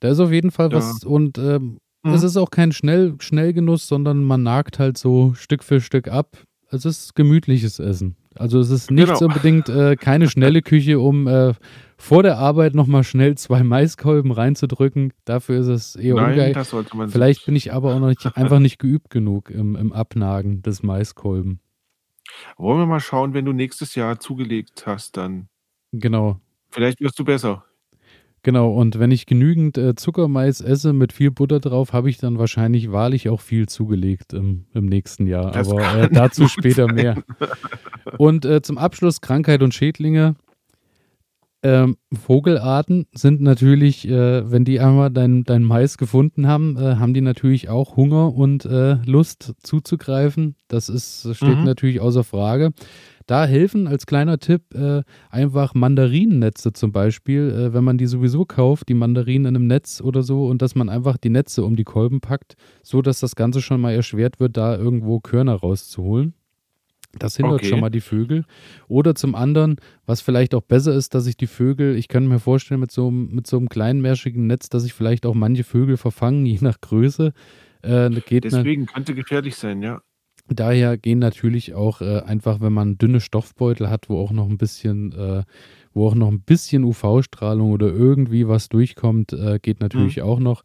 Da 0.00 0.08
ist 0.08 0.20
auf 0.20 0.32
jeden 0.32 0.50
Fall 0.50 0.70
Ja. 0.70 0.78
was 0.78 1.04
und 1.04 1.38
ähm, 1.38 1.78
Mhm. 2.04 2.12
es 2.12 2.22
ist 2.22 2.36
auch 2.36 2.50
kein 2.50 2.72
Schnell 2.72 3.14
Schnellgenuss, 3.20 3.86
sondern 3.88 4.24
man 4.24 4.42
nagt 4.42 4.78
halt 4.78 4.98
so 4.98 5.32
Stück 5.34 5.64
für 5.64 5.80
Stück 5.80 6.08
ab. 6.08 6.36
Es 6.70 6.84
ist 6.84 7.14
gemütliches 7.14 7.78
Essen. 7.78 8.16
Also 8.36 8.58
es 8.58 8.68
ist 8.68 8.90
nicht 8.90 9.06
Genau. 9.06 9.26
unbedingt 9.26 9.68
äh, 9.68 9.94
keine 9.96 10.28
schnelle 10.28 10.60
Küche, 10.60 10.98
um 10.98 11.28
äh, 11.28 11.54
vor 11.96 12.22
der 12.24 12.36
Arbeit 12.38 12.74
nochmal 12.74 13.04
schnell 13.04 13.36
zwei 13.38 13.62
Maiskolben 13.62 14.32
reinzudrücken. 14.32 15.12
Dafür 15.24 15.60
ist 15.60 15.68
es 15.68 15.94
eher 15.96 16.16
Nein, 16.16 16.32
ungeil. 16.32 16.52
das 16.52 16.70
sollte 16.70 16.96
man 16.96 17.08
Vielleicht 17.10 17.46
bin 17.46 17.54
ich 17.54 17.72
aber 17.72 17.94
auch 17.94 18.00
noch 18.00 18.08
nicht, 18.08 18.26
einfach 18.36 18.58
nicht 18.58 18.78
geübt 18.80 19.08
genug 19.10 19.50
im, 19.50 19.76
im 19.76 19.92
Abnagen 19.92 20.60
des 20.62 20.82
Maiskolben. 20.82 21.60
Wollen 22.56 22.78
wir 22.80 22.86
mal 22.86 23.00
schauen, 23.00 23.34
wenn 23.34 23.44
du 23.44 23.52
nächstes 23.52 23.94
Jahr 23.94 24.18
zugelegt 24.20 24.84
hast, 24.86 25.16
dann 25.16 25.48
Genau. 25.92 26.40
vielleicht 26.70 27.00
wirst 27.00 27.18
du 27.18 27.24
besser. 27.24 27.64
Genau, 28.42 28.70
und 28.74 28.98
wenn 28.98 29.10
ich 29.10 29.24
genügend 29.24 29.78
äh, 29.78 29.94
Zuckermais 29.94 30.60
esse 30.60 30.92
mit 30.92 31.14
viel 31.14 31.30
Butter 31.30 31.60
drauf, 31.60 31.94
habe 31.94 32.10
ich 32.10 32.18
dann 32.18 32.38
wahrscheinlich 32.38 32.92
wahrlich 32.92 33.30
auch 33.30 33.40
viel 33.40 33.66
zugelegt 33.70 34.34
im, 34.34 34.66
im 34.74 34.84
nächsten 34.84 35.26
Jahr. 35.26 35.50
Das 35.52 35.70
Aber 35.70 36.02
äh, 36.02 36.10
dazu 36.12 36.46
später 36.46 36.84
sein. 36.86 36.94
mehr. 36.94 37.22
Und 38.18 38.44
äh, 38.44 38.60
zum 38.60 38.76
Abschluss 38.76 39.22
Krankheit 39.22 39.62
und 39.62 39.72
Schädlinge. 39.72 40.36
Ähm, 41.66 41.96
Vogelarten 42.12 43.06
sind 43.14 43.40
natürlich, 43.40 44.06
äh, 44.06 44.50
wenn 44.50 44.66
die 44.66 44.80
einmal 44.80 45.10
dein, 45.10 45.44
dein 45.44 45.64
Mais 45.64 45.96
gefunden 45.96 46.46
haben, 46.46 46.76
äh, 46.76 46.96
haben 46.96 47.14
die 47.14 47.22
natürlich 47.22 47.70
auch 47.70 47.96
Hunger 47.96 48.34
und 48.34 48.66
äh, 48.66 48.96
Lust 49.06 49.54
zuzugreifen. 49.62 50.56
Das 50.68 50.90
ist, 50.90 51.26
steht 51.34 51.60
Mhm. 51.60 51.64
natürlich 51.64 52.00
außer 52.02 52.22
Frage. 52.22 52.72
Da 53.26 53.46
helfen 53.46 53.86
als 53.86 54.04
kleiner 54.04 54.38
Tipp 54.38 54.74
äh, 54.74 55.02
einfach 55.30 55.72
Mandarinennetze 55.74 56.74
zum 56.74 56.92
Beispiel, 56.92 57.48
äh, 57.50 57.72
wenn 57.72 57.82
man 57.84 57.96
die 57.96 58.06
sowieso 58.06 58.44
kauft, 58.44 58.90
die 58.90 58.94
Mandarinen 58.94 59.46
in 59.46 59.56
einem 59.56 59.66
Netz 59.66 60.02
oder 60.02 60.22
so, 60.22 60.46
und 60.48 60.60
dass 60.60 60.74
man 60.74 60.90
einfach 60.90 61.16
die 61.16 61.30
Netze 61.30 61.64
um 61.64 61.76
die 61.76 61.84
Kolben 61.84 62.20
packt, 62.20 62.56
so 62.82 63.00
dass 63.00 63.20
das 63.20 63.36
Ganze 63.36 63.62
schon 63.62 63.80
mal 63.80 63.92
erschwert 63.94 64.38
wird, 64.38 64.58
da 64.58 64.76
irgendwo 64.76 65.18
Körner 65.20 65.54
rauszuholen. 65.54 66.34
Das 67.18 67.36
hindert 67.36 67.60
Okay. 67.60 67.66
schon 67.68 67.80
mal 67.80 67.90
die 67.90 68.00
Vögel. 68.00 68.44
Oder 68.88 69.14
zum 69.14 69.34
anderen, 69.34 69.76
was 70.06 70.20
vielleicht 70.20 70.54
auch 70.54 70.62
besser 70.62 70.94
ist, 70.94 71.14
dass 71.14 71.26
ich 71.26 71.36
die 71.36 71.46
Vögel, 71.46 71.96
ich 71.96 72.08
kann 72.08 72.26
mir 72.26 72.38
vorstellen, 72.40 72.80
mit 72.80 72.90
so, 72.90 73.08
einem- 73.08 73.28
mit 73.34 73.46
so 73.46 73.56
einem 73.56 73.68
kleinmärschigen 73.68 74.46
Netz, 74.46 74.68
dass 74.68 74.84
ich 74.84 74.92
vielleicht 74.94 75.26
auch 75.26 75.34
manche 75.34 75.64
Vögel 75.64 75.96
verfangen, 75.96 76.46
je 76.46 76.58
nach 76.60 76.80
Größe. 76.80 77.32
Äh, 77.82 78.10
Deswegen 78.40 78.86
könnte 78.86 79.14
gefährlich 79.14 79.56
sein, 79.56 79.82
ja. 79.82 80.00
Daher 80.48 80.98
gehen 80.98 81.20
natürlich 81.20 81.72
auch 81.74 82.02
äh, 82.02 82.20
einfach, 82.20 82.60
wenn 82.60 82.72
man 82.72 82.98
dünne 82.98 83.20
Stoffbeutel 83.20 83.88
hat, 83.88 84.10
wo 84.10 84.18
auch 84.18 84.30
noch 84.30 84.48
ein 84.48 84.58
bisschen, 84.58 85.12
äh, 85.12 85.42
wo 85.94 86.06
auch 86.08 86.14
noch 86.14 86.28
ein 86.30 86.40
bisschen 86.40 86.84
UV-Strahlung 86.84 87.72
oder 87.72 87.86
irgendwie 87.86 88.46
was 88.46 88.68
durchkommt, 88.68 89.32
äh, 89.32 89.58
geht 89.60 89.80
natürlich 89.80 90.20
auch 90.22 90.40
noch. 90.40 90.62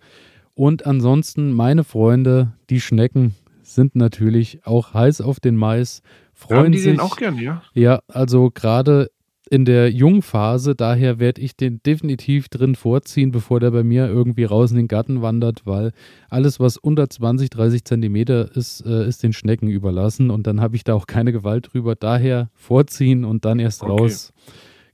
Und 0.54 0.86
ansonsten, 0.86 1.54
meine 1.54 1.86
Freunde, 1.86 2.52
die 2.70 2.82
Schnecken 2.82 3.36
sind 3.62 3.96
natürlich 3.96 4.66
auch 4.66 4.94
heiß 4.94 5.22
auf 5.22 5.40
den 5.40 5.56
Mais, 5.56 6.02
freuen 6.40 6.58
Haben 6.66 6.72
die 6.72 6.78
sich. 6.80 6.92
den 6.94 7.00
auch 7.00 7.18
gerne, 7.18 7.42
ja? 7.44 7.62
Ja, 7.74 8.00
also 8.08 8.50
gerade 8.50 9.12
in 9.52 9.66
der 9.66 9.92
Jungphase, 9.92 10.76
daher 10.76 11.20
werde 11.20 11.42
ich 11.42 11.56
den 11.58 11.82
definitiv 11.84 12.50
drin 12.50 12.76
vorziehen, 12.76 13.32
bevor 13.32 13.60
der 13.60 13.72
bei 13.72 13.84
mir 13.84 14.08
irgendwie 14.08 14.44
raus 14.44 14.70
in 14.72 14.78
den 14.78 14.88
Garten 14.88 15.22
wandert, 15.24 15.66
weil 15.66 15.92
alles, 16.30 16.60
was 16.60 16.78
unter 16.78 17.10
20, 17.10 17.50
30 17.50 17.84
Zentimeter 17.84 18.56
ist, 18.56 18.86
äh, 18.86 19.08
ist 19.08 19.24
den 19.24 19.34
Schnecken 19.34 19.68
überlassen 19.68 20.30
und 20.30 20.46
dann 20.46 20.62
habe 20.62 20.76
ich 20.76 20.84
da 20.84 20.94
auch 20.94 21.08
keine 21.08 21.32
Gewalt 21.32 21.74
drüber. 21.74 21.96
Daher 21.96 22.50
vorziehen 22.54 23.26
und 23.26 23.44
dann 23.44 23.58
erst 23.60 23.82
Okay. 23.82 23.92
raus. 23.92 24.34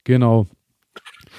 Genau. 0.06 0.48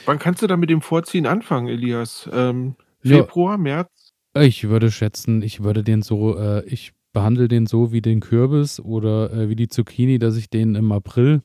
Wann 0.04 0.18
kannst 0.18 0.42
du 0.42 0.46
da 0.46 0.56
mit 0.58 0.68
dem 0.70 0.82
Vorziehen 0.82 1.26
anfangen, 1.26 1.68
Elias? 1.68 2.28
Ähm, 2.32 2.76
Ja. 3.02 3.22
Februar, 3.22 3.56
März? 3.56 4.12
Ich 4.38 4.68
würde 4.68 4.90
schätzen, 4.90 5.40
ich 5.40 5.62
würde 5.62 5.82
den 5.82 6.02
so, 6.02 6.36
äh, 6.38 6.64
ich 6.66 6.92
behandle 7.16 7.48
den 7.48 7.64
so 7.66 7.92
wie 7.92 8.02
den 8.02 8.20
Kürbis 8.20 8.78
oder 8.78 9.32
äh, 9.32 9.48
wie 9.48 9.56
die 9.56 9.68
Zucchini, 9.68 10.18
dass 10.18 10.36
ich 10.36 10.50
den 10.50 10.74
im 10.74 10.92
April, 10.92 11.40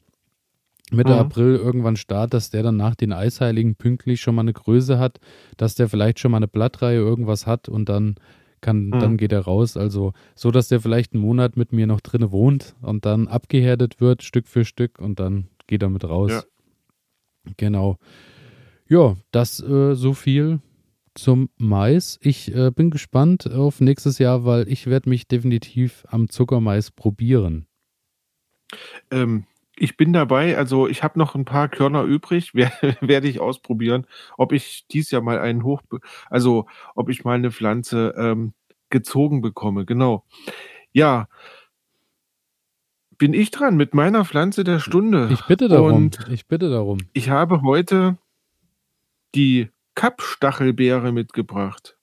Mitte 0.91 1.13
Mhm. 1.13 1.19
April 1.19 1.55
irgendwann 1.55 1.95
starte, 1.95 2.31
dass 2.31 2.49
der 2.49 2.61
dann 2.61 2.75
nach 2.75 2.95
den 2.95 3.13
Eisheiligen 3.13 3.75
pünktlich 3.75 4.19
schon 4.19 4.35
mal 4.35 4.41
eine 4.41 4.51
Größe 4.51 4.99
hat, 4.99 5.21
dass 5.55 5.75
der 5.75 5.87
vielleicht 5.87 6.19
schon 6.19 6.31
mal 6.31 6.37
eine 6.37 6.49
Blattreihe 6.49 6.97
irgendwas 6.97 7.47
hat 7.47 7.69
und 7.69 7.87
dann 7.87 8.15
kann, 8.59 8.89
Mhm. 8.89 8.99
dann 8.99 9.17
geht 9.17 9.31
er 9.31 9.39
raus. 9.45 9.77
Also 9.77 10.11
so, 10.35 10.51
dass 10.51 10.67
der 10.67 10.81
vielleicht 10.81 11.13
einen 11.13 11.23
Monat 11.23 11.55
mit 11.55 11.71
mir 11.71 11.87
noch 11.87 12.01
drinne 12.01 12.33
wohnt 12.33 12.75
und 12.81 13.05
dann 13.05 13.29
abgehärtet 13.29 14.01
wird, 14.01 14.23
Stück 14.23 14.47
für 14.47 14.65
Stück 14.65 14.99
und 14.99 15.21
dann 15.21 15.45
geht 15.67 15.81
er 15.83 15.89
mit 15.89 16.03
raus. 16.03 16.31
Ja. 16.31 16.43
Genau. 17.55 17.97
Ja, 18.89 19.15
das 19.31 19.61
äh, 19.63 19.95
so 19.95 20.13
viel 20.13 20.59
zum 21.15 21.49
Mais. 21.57 22.19
Ich 22.21 22.53
äh, 22.55 22.71
bin 22.71 22.89
gespannt 22.89 23.51
auf 23.51 23.81
nächstes 23.81 24.19
Jahr, 24.19 24.45
weil 24.45 24.67
ich 24.67 24.87
werde 24.87 25.09
mich 25.09 25.27
definitiv 25.27 26.05
am 26.09 26.29
Zuckermais 26.29 26.91
probieren. 26.91 27.67
Ähm, 29.09 29.45
ich 29.75 29.97
bin 29.97 30.13
dabei, 30.13 30.57
also 30.57 30.87
ich 30.87 31.03
habe 31.03 31.17
noch 31.17 31.35
ein 31.35 31.45
paar 31.45 31.67
Körner 31.67 32.03
übrig, 32.03 32.51
wer, 32.53 32.71
werde 33.01 33.27
ich 33.27 33.39
ausprobieren, 33.39 34.05
ob 34.37 34.51
ich 34.51 34.85
dies 34.91 35.11
Jahr 35.11 35.21
mal 35.21 35.39
einen 35.39 35.63
hoch, 35.63 35.81
also 36.29 36.67
ob 36.95 37.09
ich 37.09 37.23
mal 37.23 37.35
eine 37.35 37.51
Pflanze 37.51 38.13
ähm, 38.17 38.53
gezogen 38.89 39.41
bekomme, 39.41 39.85
genau. 39.85 40.25
Ja, 40.91 41.27
bin 43.17 43.33
ich 43.33 43.51
dran 43.51 43.77
mit 43.77 43.93
meiner 43.93 44.25
Pflanze 44.25 44.63
der 44.63 44.79
Stunde. 44.79 45.29
Ich 45.31 45.45
bitte 45.45 45.67
darum. 45.67 45.93
Und 45.93 46.27
ich 46.31 46.47
bitte 46.47 46.69
darum. 46.69 46.97
ich 47.13 47.29
habe 47.29 47.61
heute 47.61 48.17
die 49.35 49.69
Kappstachelbeere 49.95 51.11
mitgebracht. 51.11 51.97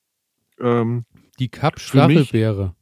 Ähm, 0.61 1.05
Die 1.39 1.49
Kappstachelbeere. 1.49 2.75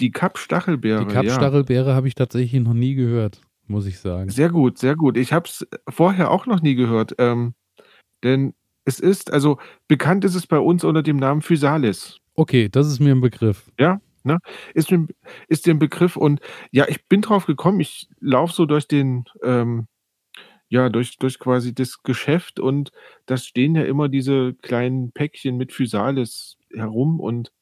die 0.00 0.10
Kappstachelbeere, 0.10 1.00
Die 1.06 1.12
ja. 1.14 1.22
Kappstachelbeere 1.22 1.94
habe 1.94 2.08
ich 2.08 2.14
tatsächlich 2.14 2.60
noch 2.62 2.74
nie 2.74 2.94
gehört, 2.94 3.40
muss 3.66 3.86
ich 3.86 3.98
sagen. 3.98 4.30
Sehr 4.30 4.50
gut, 4.50 4.78
sehr 4.78 4.94
gut. 4.96 5.16
Ich 5.16 5.32
habe 5.32 5.46
es 5.48 5.66
vorher 5.88 6.30
auch 6.30 6.46
noch 6.46 6.60
nie 6.62 6.74
gehört. 6.74 7.14
Ähm, 7.18 7.54
denn 8.22 8.54
es 8.84 9.00
ist, 9.00 9.32
also 9.32 9.58
bekannt 9.88 10.24
ist 10.24 10.34
es 10.34 10.46
bei 10.46 10.58
uns 10.58 10.84
unter 10.84 11.02
dem 11.02 11.16
Namen 11.16 11.42
Physalis. 11.42 12.18
Okay, 12.34 12.68
das 12.68 12.86
ist 12.86 13.00
mir 13.00 13.14
ein 13.14 13.20
Begriff. 13.20 13.70
Ist, 14.74 14.90
mir- 14.90 15.06
ist 15.48 15.66
der 15.66 15.74
Begriff 15.74 16.16
und 16.16 16.40
ja, 16.72 16.86
ich 16.88 17.06
bin 17.06 17.22
drauf 17.22 17.46
gekommen, 17.46 17.78
ich 17.80 18.08
laufe 18.20 18.52
so 18.52 18.66
durch 18.66 18.88
den, 18.88 19.24
ähm, 19.44 19.86
ja, 20.68 20.88
durch, 20.88 21.18
durch 21.18 21.38
quasi 21.38 21.74
das 21.74 22.02
Geschäft 22.02 22.60
und 22.60 22.92
da 23.26 23.36
stehen 23.36 23.74
ja 23.76 23.84
immer 23.84 24.08
diese 24.08 24.54
kleinen 24.54 25.12
Päckchen 25.12 25.56
mit 25.56 25.72
Physalis 25.72 26.58
herum 26.74 27.20
und 27.20 27.52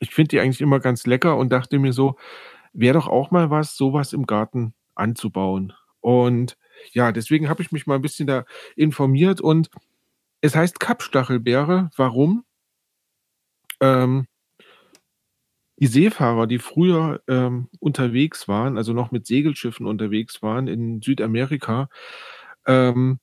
ich 0.00 0.14
finde 0.14 0.28
die 0.28 0.40
eigentlich 0.40 0.60
immer 0.60 0.80
ganz 0.80 1.06
lecker 1.06 1.36
und 1.36 1.50
dachte 1.50 1.78
mir 1.78 1.92
so, 1.92 2.16
wäre 2.72 2.94
doch 2.94 3.08
auch 3.08 3.30
mal 3.30 3.50
was, 3.50 3.76
sowas 3.76 4.12
im 4.12 4.26
Garten 4.26 4.74
anzubauen. 4.94 5.72
Und 6.00 6.56
ja, 6.92 7.10
deswegen 7.12 7.48
habe 7.48 7.62
ich 7.62 7.72
mich 7.72 7.86
mal 7.86 7.96
ein 7.96 8.02
bisschen 8.02 8.26
da 8.26 8.44
informiert 8.76 9.40
und 9.40 9.70
es 10.40 10.54
heißt 10.54 10.78
Kappstachelbeere. 10.78 11.90
Warum? 11.96 12.44
Ähm, 13.80 14.26
die 15.80 15.86
Seefahrer, 15.86 16.46
die 16.46 16.58
früher 16.58 17.22
ähm, 17.28 17.68
unterwegs 17.78 18.48
waren, 18.48 18.76
also 18.76 18.92
noch 18.92 19.12
mit 19.12 19.26
Segelschiffen 19.26 19.86
unterwegs 19.86 20.42
waren 20.42 20.66
in 20.66 21.00
Südamerika, 21.02 21.88
ähm, 22.66 23.20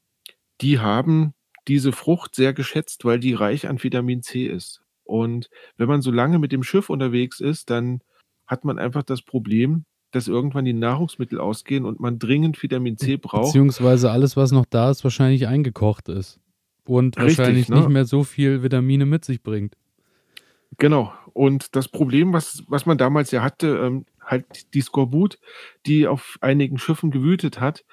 die 0.61 0.79
haben 0.79 1.33
diese 1.67 1.91
Frucht 1.91 2.35
sehr 2.35 2.53
geschätzt, 2.53 3.05
weil 3.05 3.19
die 3.19 3.33
reich 3.33 3.67
an 3.67 3.81
Vitamin 3.83 4.21
C 4.21 4.45
ist. 4.45 4.81
Und 5.03 5.49
wenn 5.77 5.87
man 5.87 6.01
so 6.01 6.11
lange 6.11 6.39
mit 6.39 6.51
dem 6.51 6.63
Schiff 6.63 6.89
unterwegs 6.89 7.39
ist, 7.39 7.69
dann 7.69 8.01
hat 8.47 8.63
man 8.63 8.79
einfach 8.79 9.03
das 9.03 9.21
Problem, 9.21 9.85
dass 10.11 10.27
irgendwann 10.27 10.65
die 10.65 10.73
Nahrungsmittel 10.73 11.39
ausgehen 11.39 11.85
und 11.85 11.99
man 11.99 12.19
dringend 12.19 12.61
Vitamin 12.61 12.97
C 12.97 13.17
braucht. 13.17 13.47
Beziehungsweise 13.47 14.11
alles, 14.11 14.37
was 14.37 14.51
noch 14.51 14.65
da 14.65 14.89
ist, 14.89 15.03
wahrscheinlich 15.03 15.47
eingekocht 15.47 16.07
ist. 16.09 16.39
Und 16.85 17.17
Richtig, 17.17 17.39
wahrscheinlich 17.39 17.69
ne? 17.69 17.77
nicht 17.77 17.89
mehr 17.89 18.05
so 18.05 18.23
viel 18.23 18.63
Vitamine 18.63 19.05
mit 19.05 19.25
sich 19.25 19.43
bringt. 19.43 19.75
Genau. 20.77 21.13
Und 21.33 21.75
das 21.75 21.87
Problem, 21.87 22.33
was, 22.33 22.63
was 22.67 22.85
man 22.85 22.97
damals 22.97 23.31
ja 23.31 23.43
hatte, 23.43 23.67
ähm, 23.77 24.05
halt 24.21 24.73
die 24.73 24.81
Skorbut, 24.81 25.37
die 25.85 26.07
auf 26.07 26.37
einigen 26.41 26.77
Schiffen 26.77 27.11
gewütet 27.11 27.59
hat. 27.59 27.83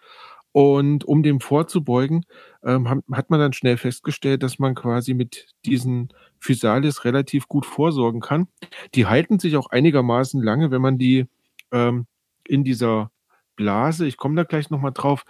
Und 0.53 1.05
um 1.05 1.23
dem 1.23 1.41
vorzubeugen, 1.41 2.27
ähm, 2.63 2.89
hat 3.13 3.31
man 3.31 3.41
dann 3.41 3.55
schnell 3.55 3.79
festgestellt, 3.79 4.43
dass 4.43 4.59
man 4.59 4.75
quasi 4.75 5.15
mit 5.15 5.47
diesen 5.65 6.13
Physalis 6.41 7.05
relativ 7.05 7.49
gut 7.49 7.65
vorsorgen 7.65 8.21
kann. 8.21 8.49
Die 8.95 9.07
halten 9.07 9.39
sich 9.39 9.57
auch 9.57 9.71
einigermaßen 9.71 10.43
lange, 10.43 10.71
wenn 10.71 10.83
man 10.83 10.99
die 10.99 11.27
ähm, 11.73 12.07
in 12.47 12.65
dieser 12.65 13.11
Blase, 13.57 14.07
ich 14.07 14.17
komme 14.19 14.37
da 14.37 14.45
gleich 14.45 14.69
nochmal 14.71 14.93
drauf, 14.93 15.25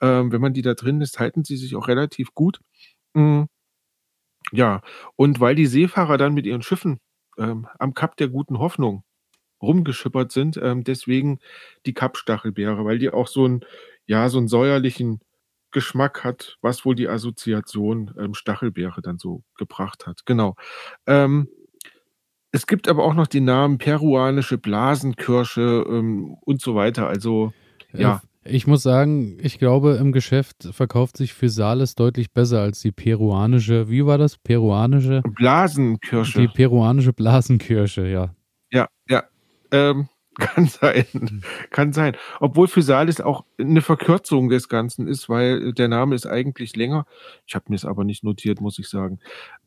ähm, 0.00 0.30
wenn 0.32 0.40
man 0.42 0.52
die 0.52 0.62
da 0.62 0.74
drin 0.74 1.00
ist, 1.00 1.18
halten 1.20 1.44
sie 1.44 1.56
sich 1.56 1.74
auch 1.76 1.88
relativ 1.88 2.34
gut. 2.34 2.60
Mm, 3.14 3.44
ja, 4.52 4.80
und 5.16 5.40
weil 5.40 5.54
die 5.54 5.66
Seefahrer 5.66 6.18
dann 6.18 6.34
mit 6.34 6.46
ihren 6.46 6.62
Schiffen 6.62 6.98
ähm, 7.38 7.66
am 7.78 7.94
Kap 7.94 8.16
der 8.16 8.28
guten 8.28 8.58
Hoffnung 8.58 9.04
rumgeschippert 9.62 10.32
sind, 10.32 10.58
ähm, 10.62 10.84
deswegen 10.84 11.38
die 11.86 11.94
Kappstachelbeere, 11.94 12.84
weil 12.84 12.98
die 12.98 13.10
auch 13.10 13.26
so 13.26 13.44
einen, 13.44 13.60
ja, 14.06 14.28
so 14.28 14.38
einen 14.38 14.48
säuerlichen 14.48 15.20
Geschmack 15.70 16.24
hat, 16.24 16.58
was 16.62 16.84
wohl 16.84 16.94
die 16.94 17.08
Assoziation 17.08 18.14
ähm, 18.18 18.34
Stachelbeere 18.34 19.02
dann 19.02 19.18
so 19.18 19.42
gebracht 19.56 20.06
hat. 20.06 20.24
Genau. 20.26 20.56
Ähm, 21.06 21.48
es 22.52 22.66
gibt 22.66 22.88
aber 22.88 23.04
auch 23.04 23.14
noch 23.14 23.26
die 23.26 23.40
Namen 23.40 23.78
peruanische 23.78 24.58
Blasenkirsche 24.58 25.84
ähm, 25.88 26.36
und 26.40 26.60
so 26.62 26.74
weiter. 26.74 27.08
Also 27.08 27.52
Ja. 27.92 28.22
Ich 28.48 28.66
muss 28.66 28.82
sagen, 28.82 29.38
ich 29.40 29.58
glaube, 29.58 29.96
im 30.00 30.12
Geschäft 30.12 30.68
verkauft 30.72 31.16
sich 31.16 31.34
Physalis 31.34 31.94
deutlich 31.94 32.32
besser 32.32 32.60
als 32.60 32.80
die 32.80 32.92
peruanische, 32.92 33.88
wie 33.90 34.04
war 34.04 34.18
das? 34.18 34.36
Peruanische? 34.38 35.22
Blasenkirsche. 35.22 36.40
Die 36.40 36.48
peruanische 36.48 37.12
Blasenkirsche, 37.12 38.06
ja. 38.06 38.34
Ja, 38.70 38.88
ja. 39.08 39.24
Ähm, 39.72 40.08
Kann 40.38 40.66
sein, 40.66 41.42
kann 41.70 41.94
sein. 41.94 42.14
Obwohl 42.40 42.68
Physalis 42.68 43.22
auch 43.22 43.46
eine 43.58 43.80
Verkürzung 43.80 44.50
des 44.50 44.68
Ganzen 44.68 45.08
ist, 45.08 45.30
weil 45.30 45.72
der 45.72 45.88
Name 45.88 46.14
ist 46.14 46.26
eigentlich 46.26 46.76
länger. 46.76 47.06
Ich 47.46 47.54
habe 47.54 47.64
mir 47.68 47.76
es 47.76 47.86
aber 47.86 48.04
nicht 48.04 48.22
notiert, 48.22 48.60
muss 48.60 48.78
ich 48.78 48.90
sagen. 48.90 49.18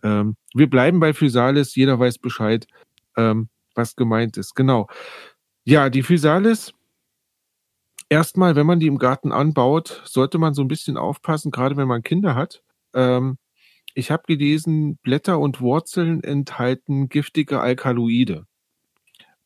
Ähm, 0.03 0.35
wir 0.53 0.69
bleiben 0.69 0.99
bei 0.99 1.13
Physalis, 1.13 1.73
jeder 1.73 1.97
weiß 1.99 2.19
Bescheid, 2.19 2.67
ähm, 3.17 3.49
was 3.73 3.95
gemeint 3.95 4.37
ist. 4.37 4.53
Genau. 4.53 4.87
Ja, 5.63 5.89
die 5.89 6.03
Physalis, 6.03 6.75
erstmal, 8.09 8.55
wenn 8.55 8.65
man 8.65 8.79
die 8.79 8.87
im 8.87 8.97
Garten 8.97 9.31
anbaut, 9.31 10.01
sollte 10.05 10.37
man 10.37 10.53
so 10.53 10.61
ein 10.61 10.67
bisschen 10.67 10.97
aufpassen, 10.97 11.51
gerade 11.51 11.77
wenn 11.77 11.87
man 11.87 12.03
Kinder 12.03 12.35
hat. 12.35 12.61
Ähm, 12.93 13.37
ich 13.93 14.11
habe 14.11 14.23
gelesen, 14.27 14.97
Blätter 14.97 15.39
und 15.39 15.61
Wurzeln 15.61 16.23
enthalten 16.23 17.09
giftige 17.09 17.59
Alkaloide. 17.59 18.45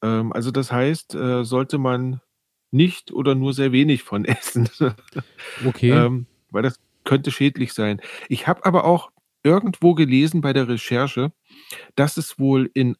Ähm, 0.02 0.34
also 0.34 0.52
das 0.52 0.71
heißt, 0.71 1.15
äh, 1.15 1.43
sollte 1.43 1.78
man 1.78 2.21
nicht 2.71 3.12
oder 3.12 3.36
nur 3.36 3.54
sehr 3.54 3.71
wenig 3.71 4.04
von 4.04 4.26
essen. 4.26 4.69
Okay. 5.65 5.91
ähm, 5.91 6.26
weil 6.49 6.63
das 6.63 6.80
könnte 7.04 7.32
schädlich 7.32 7.73
sein. 7.73 8.02
Ich 8.30 8.47
habe 8.47 8.65
aber 8.65 8.86
auch 8.86 9.12
irgendwo 9.43 9.93
gelesen 9.93 10.41
bei 10.41 10.54
der 10.54 10.67
Recherche, 10.69 11.34
dass 11.95 12.17
es 12.17 12.39
wohl 12.39 12.69
in, 12.73 12.95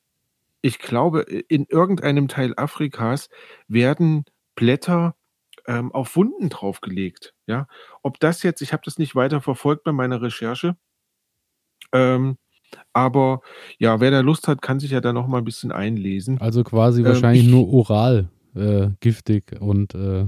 ich 0.62 0.78
glaube, 0.80 1.22
in 1.22 1.66
irgendeinem 1.70 2.28
Teil 2.28 2.54
Afrikas 2.58 3.30
werden 3.68 4.26
Blätter 4.56 5.16
ähm, 5.68 5.92
auf 5.92 6.16
Wunden 6.16 6.50
draufgelegt. 6.50 7.34
Ja, 7.48 7.68
ob 8.02 8.20
das 8.20 8.44
jetzt, 8.44 8.62
ich 8.62 8.74
habe 8.74 8.84
das 8.86 8.98
nicht 8.98 9.16
weiter 9.16 9.42
verfolgt 9.42 9.84
bei 9.84 9.92
meiner 9.92 10.22
Recherche. 10.22 10.76
Ähm, 11.92 12.38
aber 12.92 13.42
ja, 13.78 14.00
wer 14.00 14.12
da 14.12 14.22
Lust 14.22 14.48
hat, 14.48 14.62
kann 14.62 14.80
sich 14.80 14.92
ja 14.92 15.02
da 15.02 15.14
noch 15.14 15.28
mal 15.28 15.40
ein 15.40 15.46
bisschen 15.46 15.72
einlesen. 15.72 16.42
Also 16.42 16.64
quasi 16.64 17.02
ähm, 17.02 17.08
wahrscheinlich 17.08 17.44
ich, 17.44 17.50
nur 17.50 17.72
oral 17.72 18.30
äh, 18.56 18.90
giftig 19.00 19.60
und 19.60 19.94
äh, 19.96 20.28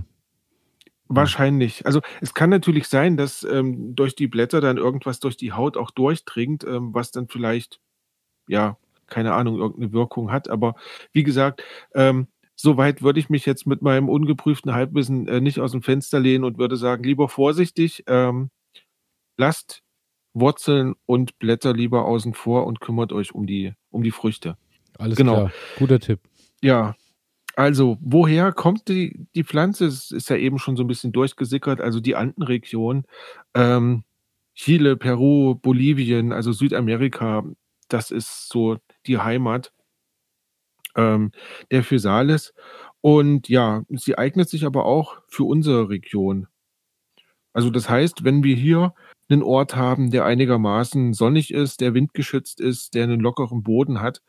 Wahrscheinlich. 1.07 1.85
Also 1.85 2.01
es 2.19 2.33
kann 2.33 2.49
natürlich 2.49 2.87
sein, 2.87 3.15
dass 3.15 3.43
ähm, 3.43 3.95
durch 3.95 4.15
die 4.15 4.27
Blätter 4.27 4.59
dann 4.59 4.77
irgendwas 4.77 5.19
durch 5.19 5.37
die 5.37 5.53
Haut 5.53 5.77
auch 5.77 5.91
durchdringt, 5.91 6.63
ähm, 6.63 6.95
was 6.95 7.11
dann 7.11 7.27
vielleicht, 7.27 7.79
ja, 8.47 8.77
keine 9.05 9.33
Ahnung, 9.33 9.57
irgendeine 9.57 9.93
Wirkung 9.93 10.31
hat. 10.31 10.49
Aber 10.49 10.75
wie 11.11 11.21
gesagt, 11.21 11.63
ähm, 11.93 12.27
soweit 12.55 13.01
würde 13.01 13.19
ich 13.19 13.29
mich 13.29 13.45
jetzt 13.45 13.67
mit 13.67 13.81
meinem 13.81 14.09
ungeprüften 14.09 14.73
Halbwissen 14.73 15.27
äh, 15.27 15.41
nicht 15.41 15.59
aus 15.59 15.71
dem 15.71 15.81
Fenster 15.81 16.19
lehnen 16.19 16.43
und 16.43 16.57
würde 16.57 16.77
sagen, 16.77 17.03
lieber 17.03 17.29
vorsichtig, 17.29 18.03
ähm, 18.07 18.49
lasst 19.37 19.83
Wurzeln 20.33 20.95
und 21.05 21.39
Blätter 21.39 21.73
lieber 21.73 22.05
außen 22.05 22.33
vor 22.33 22.65
und 22.67 22.79
kümmert 22.79 23.13
euch 23.13 23.33
um 23.33 23.47
die, 23.47 23.73
um 23.89 24.03
die 24.03 24.11
Früchte. 24.11 24.57
Alles 24.97 25.17
genau. 25.17 25.33
klar. 25.33 25.51
Guter 25.77 25.99
Tipp. 25.99 26.19
Ja. 26.61 26.95
Also, 27.57 27.97
woher 28.01 28.51
kommt 28.51 28.89
die, 28.89 29.27
die 29.33 29.45
Pflanze? 29.45 29.85
Es 29.85 30.11
ist 30.11 30.29
ja 30.29 30.35
eben 30.35 30.59
schon 30.59 30.75
so 30.75 30.83
ein 30.83 30.87
bisschen 30.87 31.13
durchgesickert. 31.13 31.79
Also 31.79 32.01
die 32.01 32.15
Andenregion, 32.15 33.05
ähm, 33.53 34.03
Chile, 34.55 34.97
Peru, 34.97 35.55
Bolivien, 35.55 36.33
also 36.33 36.51
Südamerika, 36.51 37.43
das 37.87 38.11
ist 38.11 38.49
so 38.49 38.77
die 39.05 39.19
Heimat 39.19 39.71
ähm, 40.95 41.31
der 41.71 41.83
Physalis. 41.83 42.53
Und 43.01 43.49
ja, 43.49 43.83
sie 43.89 44.17
eignet 44.17 44.49
sich 44.49 44.65
aber 44.65 44.85
auch 44.85 45.21
für 45.27 45.43
unsere 45.43 45.89
Region. 45.89 46.47
Also 47.53 47.69
das 47.69 47.89
heißt, 47.89 48.23
wenn 48.23 48.43
wir 48.43 48.55
hier 48.55 48.93
einen 49.29 49.43
Ort 49.43 49.75
haben, 49.75 50.11
der 50.11 50.25
einigermaßen 50.25 51.13
sonnig 51.13 51.53
ist, 51.53 51.81
der 51.81 51.93
windgeschützt 51.93 52.59
ist, 52.59 52.93
der 52.95 53.03
einen 53.03 53.19
lockeren 53.19 53.63
Boden 53.63 54.01
hat, 54.01 54.21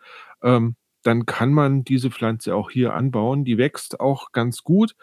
ähm, 0.42 0.76
dann 1.02 1.26
kann 1.26 1.52
man 1.52 1.84
diese 1.84 2.10
Pflanze 2.10 2.54
auch 2.54 2.70
hier 2.70 2.94
anbauen. 2.94 3.44
Die 3.44 3.58
wächst 3.58 4.00
auch 4.00 4.32
ganz 4.32 4.62
gut. 4.62 4.94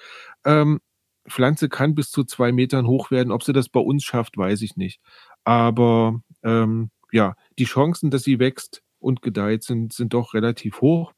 Ähm, 0.45 0.79
Pflanze 1.27 1.69
kann 1.69 1.95
bis 1.95 2.11
zu 2.11 2.23
zwei 2.25 2.51
Metern 2.51 2.87
hoch 2.87 3.11
werden. 3.11 3.31
Ob 3.31 3.43
sie 3.43 3.53
das 3.53 3.69
bei 3.69 3.79
uns 3.79 4.03
schafft, 4.03 4.37
weiß 4.37 4.61
ich 4.61 4.75
nicht. 4.75 4.99
Aber 5.45 6.21
ähm, 6.43 6.91
ja, 7.11 7.35
die 7.57 7.65
Chancen, 7.65 8.11
dass 8.11 8.23
sie 8.23 8.39
wächst 8.39 8.83
und 8.99 9.21
gedeiht, 9.21 9.63
sind, 9.63 9.93
sind 9.93 10.13
doch 10.13 10.33
relativ 10.33 10.81
hoch. 10.81 11.13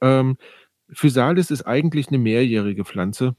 Ähm, 0.00 0.36
Physalis 0.90 1.50
ist 1.50 1.62
eigentlich 1.62 2.08
eine 2.08 2.18
mehrjährige 2.18 2.84
Pflanze, 2.84 3.34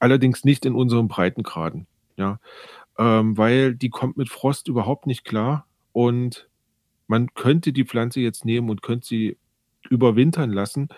allerdings 0.00 0.44
nicht 0.44 0.66
in 0.66 0.74
unserem 0.74 1.08
Breitengraden. 1.08 1.86
Ja, 2.16 2.40
ähm, 2.98 3.38
weil 3.38 3.74
die 3.74 3.90
kommt 3.90 4.16
mit 4.16 4.28
Frost 4.28 4.68
überhaupt 4.68 5.06
nicht 5.06 5.24
klar 5.24 5.66
und 5.92 6.48
man 7.06 7.34
könnte 7.34 7.72
die 7.72 7.84
Pflanze 7.84 8.20
jetzt 8.20 8.44
nehmen 8.44 8.70
und 8.70 8.82
könnte 8.82 9.06
sie 9.06 9.36
überwintern 9.90 10.50
lassen. 10.50 10.88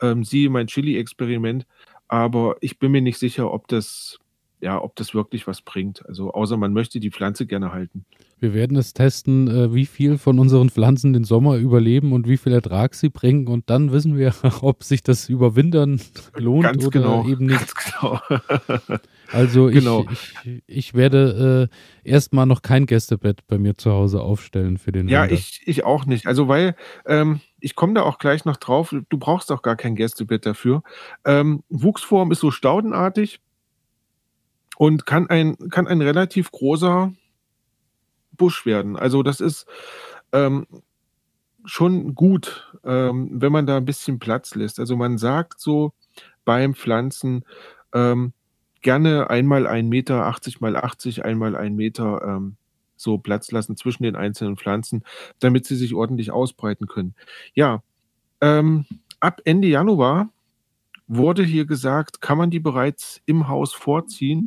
Ähm, 0.00 0.24
siehe 0.24 0.50
mein 0.50 0.66
Chili-Experiment, 0.66 1.66
aber 2.08 2.56
ich 2.60 2.78
bin 2.78 2.92
mir 2.92 3.02
nicht 3.02 3.18
sicher, 3.18 3.52
ob 3.52 3.68
das 3.68 4.18
ja, 4.64 4.82
ob 4.82 4.96
das 4.96 5.14
wirklich 5.14 5.46
was 5.46 5.60
bringt. 5.60 6.04
Also 6.06 6.32
außer 6.32 6.56
man 6.56 6.72
möchte 6.72 6.98
die 6.98 7.10
Pflanze 7.10 7.46
gerne 7.46 7.70
halten. 7.70 8.06
Wir 8.40 8.54
werden 8.54 8.78
es 8.78 8.94
testen, 8.94 9.46
äh, 9.46 9.74
wie 9.74 9.84
viel 9.84 10.16
von 10.16 10.38
unseren 10.38 10.70
Pflanzen 10.70 11.12
den 11.12 11.24
Sommer 11.24 11.56
überleben 11.56 12.12
und 12.12 12.26
wie 12.26 12.38
viel 12.38 12.52
Ertrag 12.52 12.94
sie 12.94 13.10
bringen. 13.10 13.46
Und 13.46 13.68
dann 13.68 13.92
wissen 13.92 14.16
wir, 14.16 14.34
ob 14.62 14.82
sich 14.82 15.02
das 15.02 15.28
Überwintern 15.28 16.00
lohnt 16.36 16.64
Ganz 16.64 16.84
oder 16.86 16.98
genau. 16.98 17.28
eben 17.28 17.44
nicht. 17.44 17.58
Ganz 17.58 17.74
genau. 17.74 18.20
also 19.32 19.68
ich, 19.68 19.74
genau. 19.74 20.06
ich, 20.10 20.62
ich, 20.66 20.94
werde 20.94 21.70
äh, 22.04 22.10
erstmal 22.10 22.46
noch 22.46 22.62
kein 22.62 22.86
Gästebett 22.86 23.46
bei 23.46 23.58
mir 23.58 23.76
zu 23.76 23.92
Hause 23.92 24.22
aufstellen 24.22 24.78
für 24.78 24.92
den 24.92 25.08
Ja, 25.08 25.26
ich, 25.26 25.60
ich 25.66 25.84
auch 25.84 26.06
nicht. 26.06 26.26
Also 26.26 26.48
weil 26.48 26.74
ähm, 27.04 27.40
ich 27.60 27.76
komme 27.76 27.92
da 27.92 28.02
auch 28.02 28.18
gleich 28.18 28.46
noch 28.46 28.56
drauf. 28.56 28.94
Du 29.10 29.18
brauchst 29.18 29.52
auch 29.52 29.60
gar 29.60 29.76
kein 29.76 29.94
Gästebett 29.94 30.46
dafür. 30.46 30.82
Ähm, 31.26 31.62
Wuchsform 31.68 32.32
ist 32.32 32.40
so 32.40 32.50
staudenartig 32.50 33.40
und 34.76 35.06
kann 35.06 35.28
ein, 35.28 35.56
kann 35.70 35.86
ein 35.86 36.00
relativ 36.00 36.50
großer 36.50 37.12
Busch 38.32 38.66
werden. 38.66 38.96
Also 38.96 39.22
das 39.22 39.40
ist 39.40 39.66
ähm, 40.32 40.66
schon 41.64 42.14
gut, 42.14 42.72
ähm, 42.84 43.30
wenn 43.32 43.52
man 43.52 43.66
da 43.66 43.76
ein 43.76 43.84
bisschen 43.84 44.18
Platz 44.18 44.54
lässt. 44.54 44.78
Also 44.78 44.96
man 44.96 45.18
sagt 45.18 45.60
so 45.60 45.92
beim 46.44 46.74
Pflanzen 46.74 47.44
ähm, 47.92 48.32
gerne 48.82 49.30
einmal 49.30 49.66
ein 49.66 49.88
Meter, 49.88 50.26
80 50.26 50.60
mal 50.60 50.76
80, 50.76 51.24
einmal 51.24 51.56
ein 51.56 51.74
Meter 51.74 52.22
ähm, 52.22 52.56
so 52.96 53.18
Platz 53.18 53.50
lassen 53.50 53.76
zwischen 53.76 54.02
den 54.02 54.16
einzelnen 54.16 54.56
Pflanzen, 54.56 55.04
damit 55.38 55.66
sie 55.66 55.76
sich 55.76 55.94
ordentlich 55.94 56.30
ausbreiten 56.30 56.86
können. 56.86 57.14
Ja, 57.54 57.82
ähm, 58.40 58.84
ab 59.20 59.40
Ende 59.44 59.68
Januar 59.68 60.30
wurde 61.06 61.44
hier 61.44 61.66
gesagt, 61.66 62.20
kann 62.20 62.38
man 62.38 62.50
die 62.50 62.60
bereits 62.60 63.20
im 63.26 63.48
Haus 63.48 63.72
vorziehen 63.72 64.46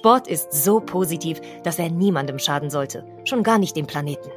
Sport 0.00 0.28
ist 0.28 0.50
so 0.50 0.80
positiv, 0.80 1.42
dass 1.62 1.78
er 1.78 1.90
niemandem 1.90 2.38
schaden 2.38 2.70
sollte, 2.70 3.04
schon 3.26 3.42
gar 3.42 3.58
nicht 3.58 3.76
dem 3.76 3.86
Planeten. 3.86 4.30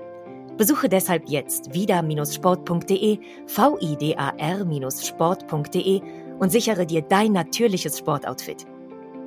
Besuche 0.57 0.89
deshalb 0.89 1.29
jetzt 1.29 1.73
vida-sport.de, 1.73 3.17
vidar-sport.de 3.47 6.01
und 6.37 6.51
sichere 6.51 6.85
dir 6.85 7.01
dein 7.01 7.31
natürliches 7.31 7.97
Sportoutfit. 7.97 8.65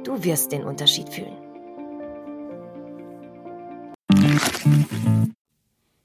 Du 0.05 0.23
wirst 0.23 0.53
den 0.53 0.65
Unterschied 0.65 1.09
fühlen. 1.09 1.39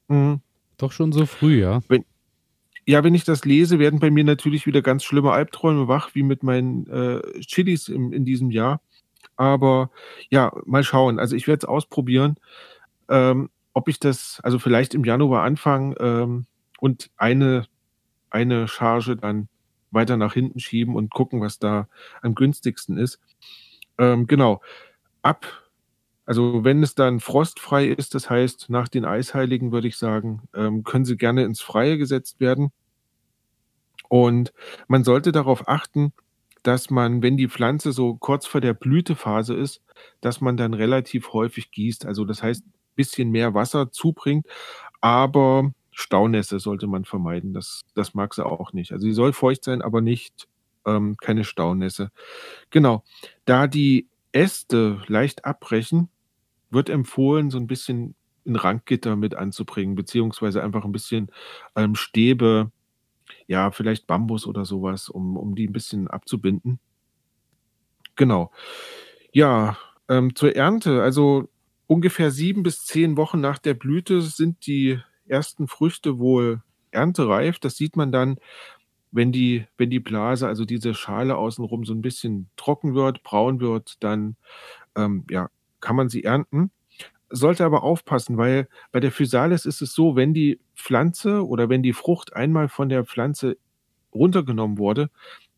Mhm. 0.07 0.39
Doch 0.77 0.93
schon 0.93 1.11
so 1.11 1.25
früh, 1.25 1.59
ja. 1.59 1.81
Wenn, 1.89 2.05
ja, 2.87 3.03
wenn 3.03 3.15
ich 3.15 3.25
das 3.25 3.43
lese, 3.43 3.79
werden 3.79 3.99
bei 3.99 4.09
mir 4.09 4.23
natürlich 4.23 4.65
wieder 4.65 4.81
ganz 4.81 5.03
schlimme 5.03 5.33
Albträume 5.33 5.89
wach, 5.89 6.15
wie 6.15 6.23
mit 6.23 6.41
meinen 6.41 6.87
äh, 6.87 7.19
Chilis 7.41 7.89
im, 7.89 8.13
in 8.13 8.23
diesem 8.23 8.49
Jahr. 8.49 8.79
Aber 9.41 9.89
ja, 10.29 10.51
mal 10.67 10.83
schauen. 10.83 11.17
Also 11.17 11.35
ich 11.35 11.47
werde 11.47 11.65
es 11.65 11.65
ausprobieren, 11.65 12.35
ähm, 13.09 13.49
ob 13.73 13.87
ich 13.87 13.97
das, 13.97 14.39
also 14.43 14.59
vielleicht 14.59 14.93
im 14.93 15.03
Januar 15.03 15.41
anfangen 15.41 15.95
ähm, 15.99 16.45
und 16.79 17.09
eine, 17.17 17.65
eine 18.29 18.67
Charge 18.67 19.15
dann 19.15 19.47
weiter 19.89 20.15
nach 20.15 20.35
hinten 20.35 20.59
schieben 20.59 20.95
und 20.95 21.09
gucken, 21.09 21.41
was 21.41 21.57
da 21.57 21.87
am 22.21 22.35
günstigsten 22.35 22.99
ist. 22.99 23.19
Ähm, 23.97 24.27
genau. 24.27 24.61
Ab, 25.23 25.47
also 26.27 26.63
wenn 26.63 26.83
es 26.83 26.93
dann 26.93 27.19
frostfrei 27.19 27.87
ist, 27.87 28.13
das 28.13 28.29
heißt 28.29 28.69
nach 28.69 28.89
den 28.89 29.05
Eisheiligen, 29.05 29.71
würde 29.71 29.87
ich 29.87 29.97
sagen, 29.97 30.43
ähm, 30.53 30.83
können 30.83 31.05
sie 31.05 31.17
gerne 31.17 31.45
ins 31.45 31.61
Freie 31.61 31.97
gesetzt 31.97 32.39
werden. 32.39 32.71
Und 34.07 34.53
man 34.87 35.03
sollte 35.03 35.31
darauf 35.31 35.67
achten, 35.67 36.13
dass 36.63 36.89
man, 36.89 37.21
wenn 37.21 37.37
die 37.37 37.47
Pflanze 37.47 37.91
so 37.91 38.15
kurz 38.15 38.45
vor 38.45 38.61
der 38.61 38.73
Blütephase 38.73 39.55
ist, 39.55 39.81
dass 40.21 40.41
man 40.41 40.57
dann 40.57 40.73
relativ 40.73 41.33
häufig 41.33 41.71
gießt. 41.71 42.05
Also 42.05 42.25
das 42.25 42.43
heißt, 42.43 42.65
ein 42.65 42.73
bisschen 42.95 43.31
mehr 43.31 43.53
Wasser 43.53 43.91
zubringt, 43.91 44.45
aber 45.01 45.71
Staunässe 45.91 46.59
sollte 46.59 46.87
man 46.87 47.05
vermeiden. 47.05 47.53
Das, 47.53 47.81
das 47.95 48.13
mag 48.13 48.33
sie 48.33 48.45
auch 48.45 48.73
nicht. 48.73 48.91
Also 48.91 49.05
sie 49.05 49.13
soll 49.13 49.33
feucht 49.33 49.63
sein, 49.63 49.81
aber 49.81 50.01
nicht 50.01 50.47
ähm, 50.85 51.17
keine 51.17 51.43
Staunässe. 51.43 52.11
Genau. 52.69 53.03
Da 53.45 53.67
die 53.67 54.07
Äste 54.31 55.01
leicht 55.07 55.45
abbrechen, 55.45 56.09
wird 56.69 56.89
empfohlen, 56.89 57.49
so 57.49 57.57
ein 57.57 57.67
bisschen 57.67 58.15
ein 58.45 58.55
Ranggitter 58.55 59.15
mit 59.15 59.35
anzubringen, 59.35 59.95
beziehungsweise 59.95 60.63
einfach 60.63 60.85
ein 60.85 60.91
bisschen 60.91 61.29
ähm, 61.75 61.95
Stäbe, 61.95 62.71
ja, 63.47 63.71
vielleicht 63.71 64.07
Bambus 64.07 64.47
oder 64.47 64.65
sowas, 64.65 65.09
um, 65.09 65.37
um 65.37 65.55
die 65.55 65.67
ein 65.67 65.73
bisschen 65.73 66.07
abzubinden. 66.07 66.79
Genau. 68.15 68.51
Ja, 69.31 69.77
ähm, 70.09 70.35
zur 70.35 70.55
Ernte, 70.55 71.01
also 71.01 71.49
ungefähr 71.87 72.31
sieben 72.31 72.63
bis 72.63 72.85
zehn 72.85 73.17
Wochen 73.17 73.41
nach 73.41 73.57
der 73.59 73.73
Blüte 73.73 74.21
sind 74.21 74.65
die 74.67 74.99
ersten 75.27 75.67
Früchte 75.67 76.19
wohl 76.19 76.61
erntereif. 76.91 77.59
Das 77.59 77.75
sieht 77.77 77.95
man 77.95 78.11
dann, 78.11 78.37
wenn 79.11 79.31
die, 79.31 79.65
wenn 79.77 79.89
die 79.89 79.99
Blase, 79.99 80.47
also 80.47 80.65
diese 80.65 80.93
Schale 80.93 81.35
außenrum 81.37 81.85
so 81.85 81.93
ein 81.93 82.01
bisschen 82.01 82.49
trocken 82.55 82.95
wird, 82.95 83.23
braun 83.23 83.59
wird, 83.59 84.03
dann 84.03 84.35
ähm, 84.95 85.25
ja, 85.29 85.49
kann 85.79 85.95
man 85.95 86.09
sie 86.09 86.23
ernten. 86.23 86.71
Sollte 87.29 87.63
aber 87.65 87.83
aufpassen, 87.83 88.37
weil 88.37 88.67
bei 88.91 88.99
der 88.99 89.11
Physalis 89.11 89.65
ist 89.65 89.81
es 89.81 89.93
so, 89.93 90.15
wenn 90.15 90.33
die 90.33 90.59
Pflanze 90.81 91.47
oder 91.47 91.69
wenn 91.69 91.83
die 91.83 91.93
Frucht 91.93 92.35
einmal 92.35 92.67
von 92.67 92.89
der 92.89 93.05
Pflanze 93.05 93.57
runtergenommen 94.13 94.77
wurde, 94.77 95.09